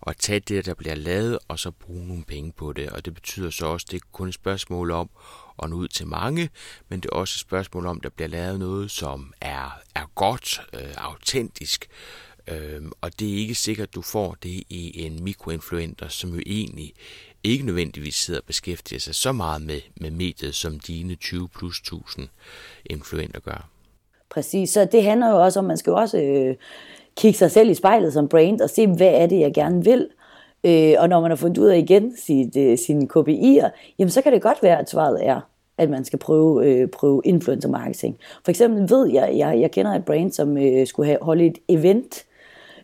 at 0.07 0.17
tage 0.17 0.39
det, 0.39 0.65
der 0.65 0.73
bliver 0.73 0.95
lavet, 0.95 1.39
og 1.47 1.59
så 1.59 1.71
bruge 1.71 2.07
nogle 2.07 2.23
penge 2.23 2.51
på 2.51 2.73
det. 2.73 2.89
Og 2.89 3.05
det 3.05 3.13
betyder 3.13 3.49
så 3.49 3.65
også, 3.65 3.85
at 3.87 3.91
det 3.91 3.97
er 3.97 4.07
kun 4.11 4.27
et 4.27 4.33
spørgsmål 4.33 4.91
om 4.91 5.09
at 5.63 5.69
nå 5.69 5.75
ud 5.75 5.87
til 5.87 6.07
mange, 6.07 6.49
men 6.89 6.99
det 6.99 7.09
er 7.11 7.15
også 7.15 7.35
et 7.35 7.39
spørgsmål 7.39 7.85
om, 7.85 7.99
der 8.01 8.09
bliver 8.09 8.29
lavet 8.29 8.59
noget, 8.59 8.91
som 8.91 9.33
er, 9.41 9.79
er 9.95 10.11
godt, 10.15 10.61
øh, 10.73 10.93
autentisk, 10.97 11.87
øh, 12.47 12.81
og 13.01 13.19
det 13.19 13.33
er 13.33 13.37
ikke 13.37 13.55
sikkert, 13.55 13.95
du 13.95 14.01
får 14.01 14.37
det 14.43 14.63
i 14.69 15.05
en 15.05 15.23
mikroinfluenter, 15.23 16.07
som 16.07 16.33
jo 16.33 16.41
egentlig 16.45 16.93
ikke 17.43 17.65
nødvendigvis 17.65 18.15
sidder 18.15 18.39
og 18.39 18.45
beskæftiger 18.45 18.99
sig 18.99 19.15
så 19.15 19.31
meget 19.31 19.61
med, 19.61 19.81
med 19.95 20.11
mediet, 20.11 20.55
som 20.55 20.79
dine 20.79 21.15
20 21.15 21.47
plus 21.47 21.79
1000 21.79 22.27
influenter 22.85 23.39
gør. 23.39 23.69
Præcis, 24.29 24.69
så 24.69 24.85
det 24.91 25.03
handler 25.03 25.29
jo 25.29 25.43
også 25.43 25.59
om, 25.59 25.65
man 25.65 25.77
skal 25.77 25.91
jo 25.91 25.97
også 25.97 26.17
øh, 26.21 26.55
kigge 27.17 27.37
sig 27.37 27.51
selv 27.51 27.69
i 27.69 27.73
spejlet 27.73 28.13
som 28.13 28.27
brand 28.27 28.61
og 28.61 28.69
se, 28.69 28.87
hvad 28.87 29.13
er 29.13 29.27
det, 29.27 29.39
jeg 29.39 29.53
gerne 29.53 29.83
vil. 29.83 30.09
Øh, 30.65 30.93
og 30.99 31.09
når 31.09 31.21
man 31.21 31.31
har 31.31 31.35
fundet 31.35 31.57
ud 31.57 31.67
af 31.67 31.77
igen 31.77 32.17
sit, 32.17 32.57
øh, 32.57 32.77
sine 32.77 33.07
KPI'er, 33.17 33.69
jamen 33.99 34.09
så 34.09 34.21
kan 34.21 34.33
det 34.33 34.41
godt 34.41 34.63
være, 34.63 34.79
at 34.79 34.89
svaret 34.89 35.27
er, 35.27 35.41
at 35.77 35.89
man 35.89 36.05
skal 36.05 36.19
prøve, 36.19 36.65
øh, 36.65 36.87
prøve 36.87 37.21
influencer 37.25 37.69
marketing. 37.69 38.17
For 38.43 38.49
eksempel 38.49 38.89
ved 38.89 39.09
jeg, 39.11 39.33
jeg, 39.37 39.59
jeg 39.59 39.71
kender 39.71 39.91
et 39.91 40.05
brand, 40.05 40.31
som 40.31 40.57
øh, 40.57 40.87
skulle 40.87 41.07
have, 41.07 41.19
holde 41.21 41.45
et 41.45 41.57
event, 41.67 42.25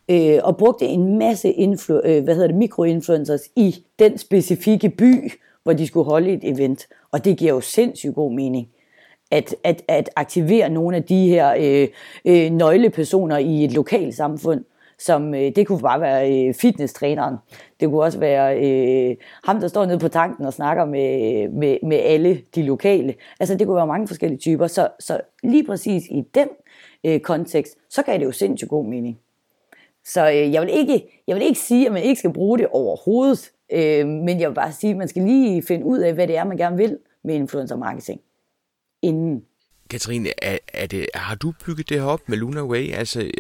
øh, 0.10 0.40
og 0.44 0.58
brugte 0.58 0.86
en 0.86 1.18
masse 1.18 1.50
influ- 1.50 2.08
øh, 2.08 2.24
hvad 2.24 2.34
hedder 2.34 2.48
det, 2.48 2.56
mikroinfluencers 2.56 3.42
i 3.56 3.76
den 4.00 4.18
specifikke 4.18 4.90
by, 4.90 5.32
hvor 5.64 5.74
de 5.74 5.88
skulle 5.88 6.06
holde 6.06 6.30
et 6.30 6.44
event. 6.44 6.88
Og 7.12 7.26
det 7.26 7.38
giver 7.38 7.54
jo 7.54 7.62
sindssygt 7.62 8.16
god 8.16 8.32
mening 8.32 8.68
at, 9.32 9.56
at, 9.64 9.82
at 9.88 10.10
aktivere 10.16 10.70
nogle 10.70 10.96
af 10.96 11.04
de 11.04 11.30
her 11.30 11.56
øh, 11.60 11.88
øh, 12.26 12.52
nøglepersoner 12.52 13.38
i 13.38 13.66
et 13.66 13.74
lokalt 13.74 14.16
samfund, 14.16 14.64
som 15.06 15.34
øh, 15.34 15.52
det 15.56 15.68
kunne 15.68 15.82
bare 15.82 16.02
være 16.02 16.48
øh, 16.48 16.54
fitnesstræneren. 16.54 17.36
Det 17.80 17.90
kunne 17.90 18.04
også 18.04 18.20
være 18.20 18.60
øh, 18.66 19.16
ham, 19.44 19.60
der 19.60 19.68
står 19.68 19.86
nede 19.86 20.00
på 20.00 20.08
tanken 20.08 20.46
og 20.46 20.54
snakker 20.54 20.86
med, 20.86 21.50
med, 21.50 21.78
med 21.84 21.98
alle 21.98 22.42
de 22.56 22.64
lokale. 22.64 23.14
Altså 23.40 23.56
det 23.56 23.68
kunne 23.68 23.76
være 23.76 23.88
mange 23.88 24.08
forskellige 24.08 24.40
typer. 24.40 24.68
Så, 24.68 24.88
så 25.00 25.22
lige 25.44 25.66
præcis 25.66 26.04
i 26.06 26.24
den 26.36 26.48
øh, 27.04 27.20
kontekst, 27.20 27.78
så 27.90 28.02
gav 28.02 28.20
det 28.20 28.26
jo 28.26 28.32
sindssygt 28.32 28.70
god 28.70 28.86
mening. 28.86 29.20
Så 30.06 30.30
øh, 30.30 30.54
jeg, 30.54 30.62
vil 30.62 30.70
ikke, 30.74 31.24
jeg 31.28 31.36
vil 31.36 31.44
ikke 31.44 31.60
sige, 31.60 31.86
at 31.86 31.94
man 31.94 32.04
ikke 32.04 32.20
skal 32.20 32.34
bruge 32.34 32.58
det 32.58 32.68
overhovedet, 32.68 33.52
øh, 33.74 34.08
men 34.08 34.40
jeg 34.40 34.50
vil 34.50 34.56
bare 34.56 34.72
sige, 34.72 34.92
at 34.92 34.98
man 34.98 35.08
skal 35.08 35.24
lige 35.24 35.64
finde 35.64 35.86
ud 35.86 36.00
af, 36.00 36.14
hvad 36.14 36.28
det 36.28 36.38
er, 36.38 36.44
man 36.44 36.58
gerne 36.58 36.78
vil 36.78 36.98
med 37.24 37.36
influencer 37.36 37.76
marketing 37.76 38.22
inden. 39.02 39.44
Katrine, 39.90 40.30
er, 40.42 40.58
er 40.74 40.88
det, 40.88 41.06
har 41.14 41.36
du 41.36 41.54
bygget 41.66 41.90
det 41.90 42.00
her 42.00 42.08
op 42.08 42.30
med 42.30 42.38
Luna 42.38 42.64
Way? 42.64 42.94
Altså, 42.94 43.32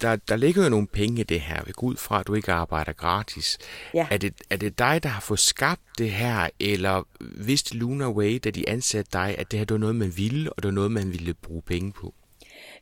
der, 0.00 0.16
der 0.16 0.36
ligger 0.36 0.64
jo 0.64 0.68
nogle 0.68 0.86
penge 0.86 1.20
i 1.20 1.24
det 1.24 1.40
her. 1.40 1.62
Vi 1.66 1.72
går 1.72 1.86
ud 1.86 1.96
fra, 1.96 2.20
at 2.20 2.26
du 2.26 2.34
ikke 2.34 2.52
arbejder 2.52 2.92
gratis. 2.92 3.58
Ja. 3.94 4.06
Er, 4.10 4.16
det, 4.16 4.34
er 4.50 4.56
det 4.56 4.78
dig, 4.78 5.02
der 5.02 5.08
har 5.08 5.20
fået 5.20 5.40
skabt 5.40 5.82
det 5.98 6.10
her, 6.10 6.48
eller 6.60 7.02
vidste 7.20 7.76
Luna 7.76 8.08
Way, 8.10 8.40
da 8.44 8.50
de 8.50 8.68
ansatte 8.68 9.10
dig, 9.12 9.34
at 9.38 9.50
det 9.50 9.58
her 9.58 9.66
det 9.66 9.74
var 9.74 9.78
noget, 9.78 9.96
man 9.96 10.12
ville, 10.16 10.52
og 10.52 10.62
det 10.62 10.68
var 10.68 10.74
noget, 10.74 10.90
man 10.90 11.12
ville 11.12 11.34
bruge 11.34 11.62
penge 11.62 11.92
på? 11.92 12.14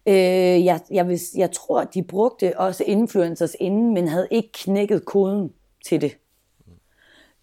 Øh, 0.09 0.65
jeg, 0.65 0.81
jeg, 0.91 1.09
vil, 1.09 1.21
jeg 1.37 1.53
tror, 1.53 1.85
de 1.85 2.03
brugte 2.03 2.59
også 2.59 2.85
influencers 2.87 3.57
inden, 3.61 3.95
men 3.95 4.09
havde 4.09 4.29
ikke 4.31 4.51
knækket 4.53 5.05
koden 5.05 5.53
til 5.87 6.01
det. 6.01 6.17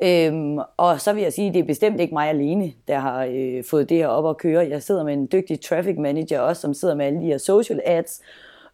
Øhm, 0.03 0.57
og 0.78 1.01
så 1.01 1.13
vil 1.13 1.24
jeg 1.24 1.34
sige, 1.34 1.47
at 1.47 1.53
det 1.53 1.59
er 1.59 1.65
bestemt 1.65 1.99
ikke 1.99 2.13
mig 2.13 2.30
alene, 2.30 2.74
der 2.88 2.99
har 2.99 3.26
øh, 3.26 3.63
fået 3.63 3.89
det 3.89 3.97
her 3.97 4.07
op 4.07 4.30
at 4.30 4.38
køre. 4.38 4.67
Jeg 4.69 4.84
sidder 4.84 5.03
med 5.03 5.13
en 5.13 5.30
dygtig 5.32 5.61
traffic 5.61 5.95
manager 5.97 6.39
også, 6.39 6.61
som 6.61 6.74
sidder 6.74 6.95
med 6.95 7.05
alle 7.05 7.19
de 7.19 7.26
her 7.26 7.38
social 7.38 7.82
ads, 7.86 8.21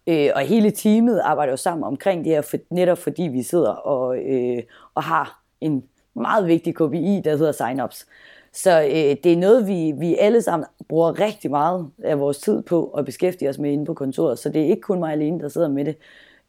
øh, 0.06 0.30
og 0.34 0.40
hele 0.40 0.70
teamet 0.70 1.20
arbejder 1.24 1.52
jo 1.52 1.56
sammen 1.56 1.84
omkring 1.84 2.24
det 2.24 2.32
her, 2.32 2.40
for, 2.40 2.56
netop 2.70 2.98
fordi 2.98 3.22
vi 3.22 3.42
sidder 3.42 3.70
og, 3.70 4.18
øh, 4.18 4.62
og 4.94 5.02
har 5.02 5.42
en 5.60 5.84
meget 6.14 6.46
vigtig 6.46 6.74
KPI, 6.74 7.20
der 7.24 7.36
hedder 7.36 7.52
sign-ups. 7.52 8.06
Så 8.52 8.82
øh, 8.82 9.16
det 9.24 9.26
er 9.26 9.36
noget, 9.36 9.66
vi, 9.66 9.92
vi 9.98 10.16
alle 10.16 10.42
sammen 10.42 10.66
bruger 10.88 11.20
rigtig 11.20 11.50
meget 11.50 11.90
af 12.04 12.20
vores 12.20 12.38
tid 12.38 12.62
på 12.62 12.84
at 12.86 13.04
beskæftige 13.04 13.48
os 13.48 13.58
med 13.58 13.72
inde 13.72 13.84
på 13.84 13.94
kontoret. 13.94 14.38
Så 14.38 14.48
det 14.48 14.62
er 14.62 14.66
ikke 14.66 14.82
kun 14.82 14.98
mig 14.98 15.12
alene, 15.12 15.40
der 15.40 15.48
sidder 15.48 15.68
med 15.68 15.84
det. 15.84 15.96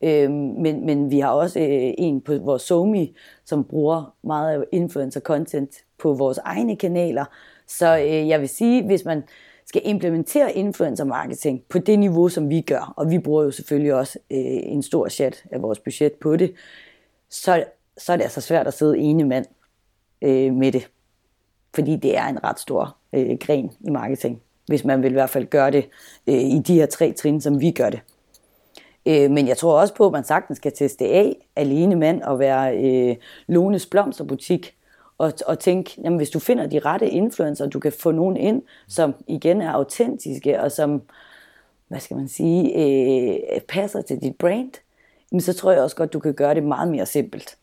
Øh, 0.03 0.31
men, 0.31 0.85
men 0.85 1.11
vi 1.11 1.19
har 1.19 1.29
også 1.29 1.59
øh, 1.59 1.93
en 1.97 2.21
på 2.21 2.37
vores 2.37 2.61
Somi, 2.61 3.15
som 3.45 3.63
bruger 3.63 4.15
meget 4.23 4.53
af 4.53 4.63
influencer 4.71 5.19
content 5.19 5.75
på 5.99 6.13
vores 6.13 6.37
egne 6.37 6.75
kanaler. 6.75 7.25
Så 7.67 7.97
øh, 7.97 8.27
jeg 8.27 8.39
vil 8.39 8.49
sige, 8.49 8.85
hvis 8.85 9.05
man 9.05 9.23
skal 9.72 9.82
implementere 9.86 10.53
influencer 10.53 11.03
marketing 11.03 11.63
på 11.69 11.80
det 11.80 11.99
niveau, 11.99 12.30
som 12.30 12.49
vi 12.49 12.61
gør, 12.61 12.93
og 12.97 13.11
vi 13.11 13.19
bruger 13.19 13.43
jo 13.43 13.51
selvfølgelig 13.51 13.93
også 13.93 14.19
øh, 14.32 14.39
en 14.63 14.84
stor 14.84 15.09
chat 15.09 15.43
af 15.51 15.61
vores 15.61 15.80
budget 15.80 16.13
på 16.13 16.38
det, 16.38 16.53
så, 17.30 17.63
så 17.97 18.13
er 18.13 18.17
det 18.17 18.24
altså 18.24 18.41
svært 18.41 18.67
at 18.67 18.74
sidde 18.74 18.97
ene 18.97 19.24
mand 19.24 19.45
øh, 20.22 20.53
med 20.53 20.72
det 20.72 20.89
fordi 21.76 21.95
det 21.95 22.17
er 22.17 22.28
en 22.28 22.43
ret 22.43 22.59
stor 22.59 22.95
øh, 23.13 23.38
gren 23.39 23.72
i 23.80 23.89
marketing, 23.89 24.41
hvis 24.67 24.86
man 24.86 25.03
vil 25.03 25.11
i 25.11 25.13
hvert 25.13 25.30
fald 25.30 25.45
gøre 25.45 25.72
det 25.72 25.89
øh, 26.28 26.36
i 26.36 26.59
de 26.59 26.74
her 26.74 26.86
tre 26.86 27.11
trin, 27.13 27.41
som 27.41 27.61
vi 27.61 27.72
gør 27.72 27.89
det. 27.89 27.99
Øh, 29.05 29.32
men 29.32 29.47
jeg 29.47 29.57
tror 29.57 29.80
også 29.80 29.93
på, 29.93 30.05
at 30.05 30.11
man 30.11 30.24
sagtens 30.24 30.57
skal 30.57 30.72
teste 30.72 31.05
af 31.05 31.36
alene 31.55 31.95
mand 31.95 32.22
og 32.22 32.39
være 32.39 32.78
øh, 32.78 33.15
Lones 33.47 33.86
blomsterbutik, 33.86 34.76
og, 35.22 35.34
og 35.45 35.59
tænke, 35.59 36.01
jamen 36.03 36.17
hvis 36.17 36.30
du 36.30 36.39
finder 36.39 36.67
de 36.67 36.80
rette 36.80 37.09
influencer, 37.09 37.65
du 37.67 37.80
kan 37.80 37.91
få 37.91 38.11
nogen 38.11 38.38
ind, 38.38 38.61
som 38.88 39.13
igen 39.28 39.61
er 39.61 39.72
autentiske, 39.72 40.61
og 40.61 40.72
som, 40.72 41.01
hvad 41.88 41.99
skal 41.99 42.17
man 42.17 42.28
sige, 42.28 42.74
øh, 42.76 43.61
passer 43.61 44.01
til 44.01 44.22
dit 44.22 44.36
brand, 44.36 44.72
jamen 45.32 45.41
så 45.41 45.53
tror 45.53 45.72
jeg 45.72 45.82
også 45.82 45.95
godt, 45.95 46.13
du 46.13 46.19
kan 46.19 46.34
gøre 46.34 46.55
det 46.55 46.63
meget 46.63 46.91
mere 46.91 47.05
simpelt. 47.05 47.57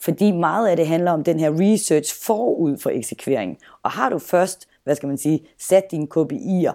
Fordi 0.00 0.32
meget 0.32 0.68
af 0.68 0.76
det 0.76 0.86
handler 0.86 1.10
om 1.10 1.24
den 1.24 1.40
her 1.40 1.50
research 1.50 2.24
forud 2.24 2.78
for 2.78 2.90
eksekvering. 2.90 3.58
Og 3.82 3.90
har 3.90 4.08
du 4.08 4.18
først, 4.18 4.68
hvad 4.84 4.94
skal 4.94 5.06
man 5.06 5.18
sige, 5.18 5.46
sat 5.58 5.90
dine 5.90 6.06
KPI'er, 6.16 6.72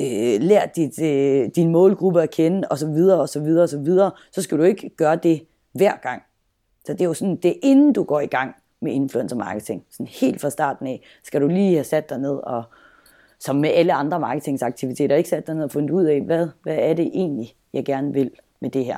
øh, 0.00 0.40
lært 0.40 0.76
dit, 0.76 1.02
øh, 1.02 1.48
din 1.56 1.68
målgruppe 1.68 2.22
at 2.22 2.30
kende, 2.30 2.68
og 2.68 2.78
så 2.78 2.86
videre, 2.86 3.20
og 3.20 3.28
så 3.28 3.40
videre, 3.40 3.62
og 3.62 3.68
så 3.68 3.78
videre, 3.78 4.10
så 4.32 4.42
skal 4.42 4.58
du 4.58 4.62
ikke 4.62 4.88
gøre 4.88 5.16
det 5.16 5.46
hver 5.72 5.96
gang. 6.02 6.22
Så 6.86 6.92
det 6.92 7.00
er 7.00 7.04
jo 7.04 7.14
sådan, 7.14 7.36
det 7.36 7.50
er 7.50 7.58
inden 7.62 7.92
du 7.92 8.02
går 8.02 8.20
i 8.20 8.26
gang 8.26 8.54
med 8.80 8.92
influencer 8.92 9.36
marketing. 9.36 9.84
Sådan 9.90 10.06
helt 10.06 10.40
fra 10.40 10.50
starten 10.50 10.86
af, 10.86 11.02
skal 11.22 11.40
du 11.40 11.48
lige 11.48 11.74
have 11.74 11.84
sat 11.84 12.10
dig 12.10 12.18
ned 12.18 12.36
og, 12.42 12.62
som 13.38 13.56
med 13.56 13.70
alle 13.70 13.92
andre 13.92 14.20
marketingsaktiviteter, 14.20 15.16
ikke 15.16 15.28
sat 15.28 15.46
dig 15.46 15.54
ned 15.54 15.64
og 15.64 15.70
fundet 15.70 15.90
ud 15.90 16.04
af, 16.04 16.20
hvad, 16.20 16.48
hvad 16.62 16.76
er 16.78 16.94
det 16.94 17.06
egentlig, 17.06 17.54
jeg 17.72 17.84
gerne 17.84 18.12
vil 18.12 18.30
med 18.60 18.70
det 18.70 18.84
her. 18.84 18.96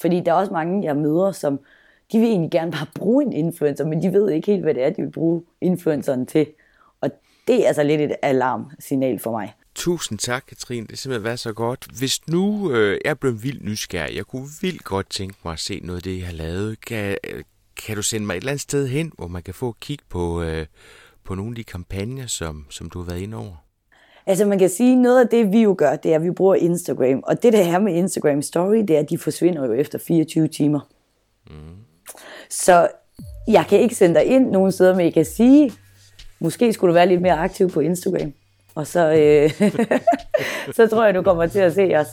Fordi 0.00 0.20
der 0.20 0.32
er 0.32 0.36
også 0.36 0.52
mange, 0.52 0.84
jeg 0.84 0.96
møder, 0.96 1.32
som 1.32 1.60
de 2.12 2.18
vil 2.18 2.28
egentlig 2.28 2.50
gerne 2.50 2.72
bare 2.72 2.86
bruge 2.94 3.24
en 3.24 3.32
influencer, 3.32 3.86
men 3.86 4.02
de 4.02 4.12
ved 4.12 4.30
ikke 4.30 4.46
helt, 4.52 4.62
hvad 4.62 4.74
det 4.74 4.84
er, 4.84 4.90
de 4.90 5.02
vil 5.02 5.10
bruge 5.10 5.42
influenceren 5.60 6.26
til. 6.26 6.46
Og 7.00 7.10
det 7.48 7.64
er 7.64 7.68
altså 7.68 7.82
lidt 7.82 8.00
et 8.00 8.16
alarmsignal 8.22 9.18
for 9.18 9.30
mig. 9.30 9.54
Tusind 9.74 10.18
tak, 10.18 10.44
Katrine. 10.48 10.86
Det 10.86 10.92
er 10.92 10.96
simpelthen 10.96 11.24
været 11.24 11.38
så 11.38 11.52
godt. 11.52 11.86
Hvis 11.98 12.28
nu 12.28 12.72
øh, 12.72 13.00
jeg 13.04 13.18
blev 13.18 13.42
vildt 13.42 13.64
nysgerrig, 13.64 14.16
jeg 14.16 14.26
kunne 14.26 14.48
vildt 14.60 14.84
godt 14.84 15.10
tænke 15.10 15.36
mig 15.44 15.52
at 15.52 15.58
se 15.58 15.80
noget 15.82 15.96
af 15.96 16.02
det, 16.02 16.10
I 16.10 16.20
har 16.20 16.32
lavet. 16.32 16.80
Kan, 16.80 17.16
kan 17.76 17.96
du 17.96 18.02
sende 18.02 18.26
mig 18.26 18.34
et 18.34 18.36
eller 18.36 18.50
andet 18.50 18.62
sted 18.62 18.88
hen, 18.88 19.12
hvor 19.16 19.26
man 19.26 19.42
kan 19.42 19.54
få 19.54 19.76
kig 19.80 19.98
på, 20.08 20.42
øh, 20.42 20.66
på 21.24 21.34
nogle 21.34 21.50
af 21.50 21.54
de 21.54 21.64
kampagner, 21.64 22.26
som, 22.26 22.66
som 22.70 22.90
du 22.90 22.98
har 22.98 23.06
været 23.06 23.20
inde 23.20 23.36
over? 23.36 23.66
Altså 24.26 24.44
man 24.44 24.58
kan 24.58 24.68
sige, 24.68 24.96
noget 24.96 25.20
af 25.20 25.28
det, 25.28 25.52
vi 25.52 25.62
jo 25.62 25.74
gør, 25.78 25.96
det 25.96 26.12
er, 26.12 26.16
at 26.16 26.22
vi 26.22 26.30
bruger 26.30 26.54
Instagram. 26.54 27.20
Og 27.22 27.42
det 27.42 27.52
der 27.52 27.62
her 27.62 27.78
med 27.78 27.94
Instagram 27.94 28.42
Story, 28.42 28.76
det 28.76 28.90
er, 28.90 29.00
at 29.00 29.10
de 29.10 29.18
forsvinder 29.18 29.66
jo 29.66 29.72
efter 29.72 29.98
24 29.98 30.48
timer. 30.48 30.80
Mm. 31.46 31.54
Så 32.50 32.88
jeg 33.48 33.66
kan 33.68 33.80
ikke 33.80 33.94
sende 33.94 34.14
dig 34.14 34.24
ind 34.24 34.50
nogen 34.50 34.72
steder, 34.72 34.94
men 34.94 35.04
jeg 35.04 35.14
kan 35.14 35.24
sige, 35.24 35.72
måske 36.40 36.72
skulle 36.72 36.88
du 36.88 36.94
være 36.94 37.06
lidt 37.06 37.22
mere 37.22 37.38
aktiv 37.38 37.70
på 37.70 37.80
Instagram. 37.80 38.32
Og 38.74 38.86
så, 38.86 39.12
øh, 39.12 39.68
så 40.76 40.86
tror 40.86 41.04
jeg, 41.04 41.14
du 41.14 41.22
kommer 41.22 41.46
til 41.46 41.58
at 41.58 41.74
se 41.74 41.94
os. 41.96 42.08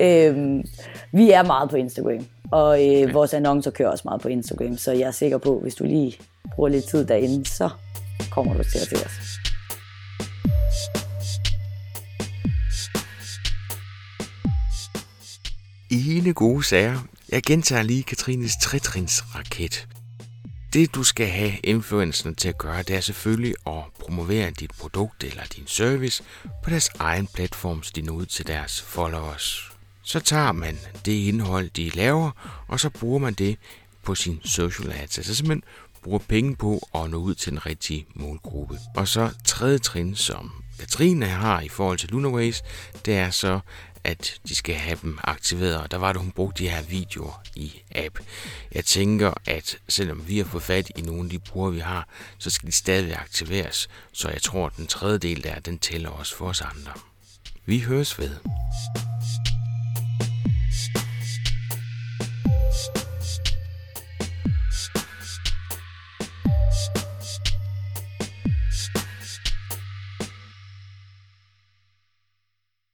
Øh, 0.00 0.64
vi 1.12 1.30
er 1.30 1.42
meget 1.42 1.70
på 1.70 1.76
Instagram, 1.76 2.26
og 2.52 2.86
øh, 2.86 3.14
vores 3.14 3.34
annoncer 3.34 3.70
kører 3.70 3.88
også 3.88 4.02
meget 4.04 4.20
på 4.20 4.28
Instagram, 4.28 4.76
så 4.76 4.92
jeg 4.92 5.06
er 5.06 5.10
sikker 5.10 5.38
på, 5.38 5.60
hvis 5.60 5.74
du 5.74 5.84
lige 5.84 6.18
bruger 6.54 6.68
lidt 6.68 6.88
tid 6.88 7.04
derinde, 7.04 7.46
så 7.46 7.68
kommer 8.30 8.54
du 8.54 8.62
til 8.62 8.78
at 8.78 8.86
se 8.86 8.96
os. 9.06 9.12
Ene 15.90 16.32
gode 16.32 16.64
sager. 16.64 16.98
Jeg 17.32 17.42
gentager 17.42 17.82
lige 17.82 18.02
Katrines 18.02 18.52
tretrins 18.62 19.22
raket. 19.34 19.88
Det 20.72 20.94
du 20.94 21.02
skal 21.02 21.26
have 21.26 21.52
influencerne 21.64 22.34
til 22.34 22.48
at 22.48 22.58
gøre, 22.58 22.82
det 22.82 22.96
er 22.96 23.00
selvfølgelig 23.00 23.54
at 23.66 23.82
promovere 23.98 24.50
dit 24.50 24.70
produkt 24.80 25.24
eller 25.24 25.42
din 25.56 25.66
service 25.66 26.22
på 26.64 26.70
deres 26.70 26.88
egen 26.98 27.28
platform, 27.34 27.82
de 27.96 28.12
ud 28.12 28.26
til 28.26 28.46
deres 28.46 28.82
followers. 28.82 29.71
Så 30.02 30.20
tager 30.20 30.52
man 30.52 30.78
det 31.04 31.12
indhold, 31.12 31.70
de 31.70 31.88
laver, 31.90 32.30
og 32.68 32.80
så 32.80 32.90
bruger 32.90 33.18
man 33.18 33.34
det 33.34 33.56
på 34.02 34.14
sin 34.14 34.40
social 34.44 34.92
ads. 34.92 35.18
Altså 35.18 35.34
simpelthen 35.34 35.64
bruger 36.02 36.18
penge 36.18 36.56
på 36.56 36.88
at 36.94 37.10
nå 37.10 37.16
ud 37.16 37.34
til 37.34 37.52
den 37.52 37.66
rigtige 37.66 38.06
målgruppe. 38.14 38.78
Og 38.96 39.08
så 39.08 39.30
tredje 39.44 39.78
trin, 39.78 40.14
som 40.14 40.52
Katrine 40.78 41.26
har 41.26 41.60
i 41.60 41.68
forhold 41.68 41.98
til 41.98 42.08
Lunaways, 42.08 42.62
det 43.04 43.14
er 43.14 43.30
så, 43.30 43.60
at 44.04 44.40
de 44.48 44.54
skal 44.54 44.74
have 44.74 44.98
dem 45.02 45.18
aktiveret, 45.24 45.76
og 45.76 45.90
der 45.90 45.96
var 45.96 46.12
det, 46.12 46.22
hun 46.22 46.30
brugte 46.30 46.64
de 46.64 46.68
her 46.68 46.82
videoer 46.82 47.42
i 47.56 47.82
app. 47.94 48.18
Jeg 48.72 48.84
tænker, 48.84 49.32
at 49.46 49.78
selvom 49.88 50.28
vi 50.28 50.38
har 50.38 50.44
fået 50.44 50.62
fat 50.62 50.90
i 50.96 51.00
nogle 51.00 51.24
af 51.24 51.30
de 51.30 51.38
brugere, 51.38 51.72
vi 51.72 51.80
har, 51.80 52.08
så 52.38 52.50
skal 52.50 52.66
de 52.66 52.72
stadig 52.72 53.16
aktiveres, 53.16 53.88
så 54.12 54.28
jeg 54.28 54.42
tror, 54.42 54.66
at 54.66 54.76
den 54.76 54.86
tredje 54.86 55.18
del 55.18 55.44
der, 55.44 55.58
den 55.58 55.78
tæller 55.78 56.10
også 56.10 56.36
for 56.36 56.48
os 56.48 56.60
andre. 56.60 56.92
Vi 57.66 57.78
høres 57.78 58.18
ved. 58.18 58.30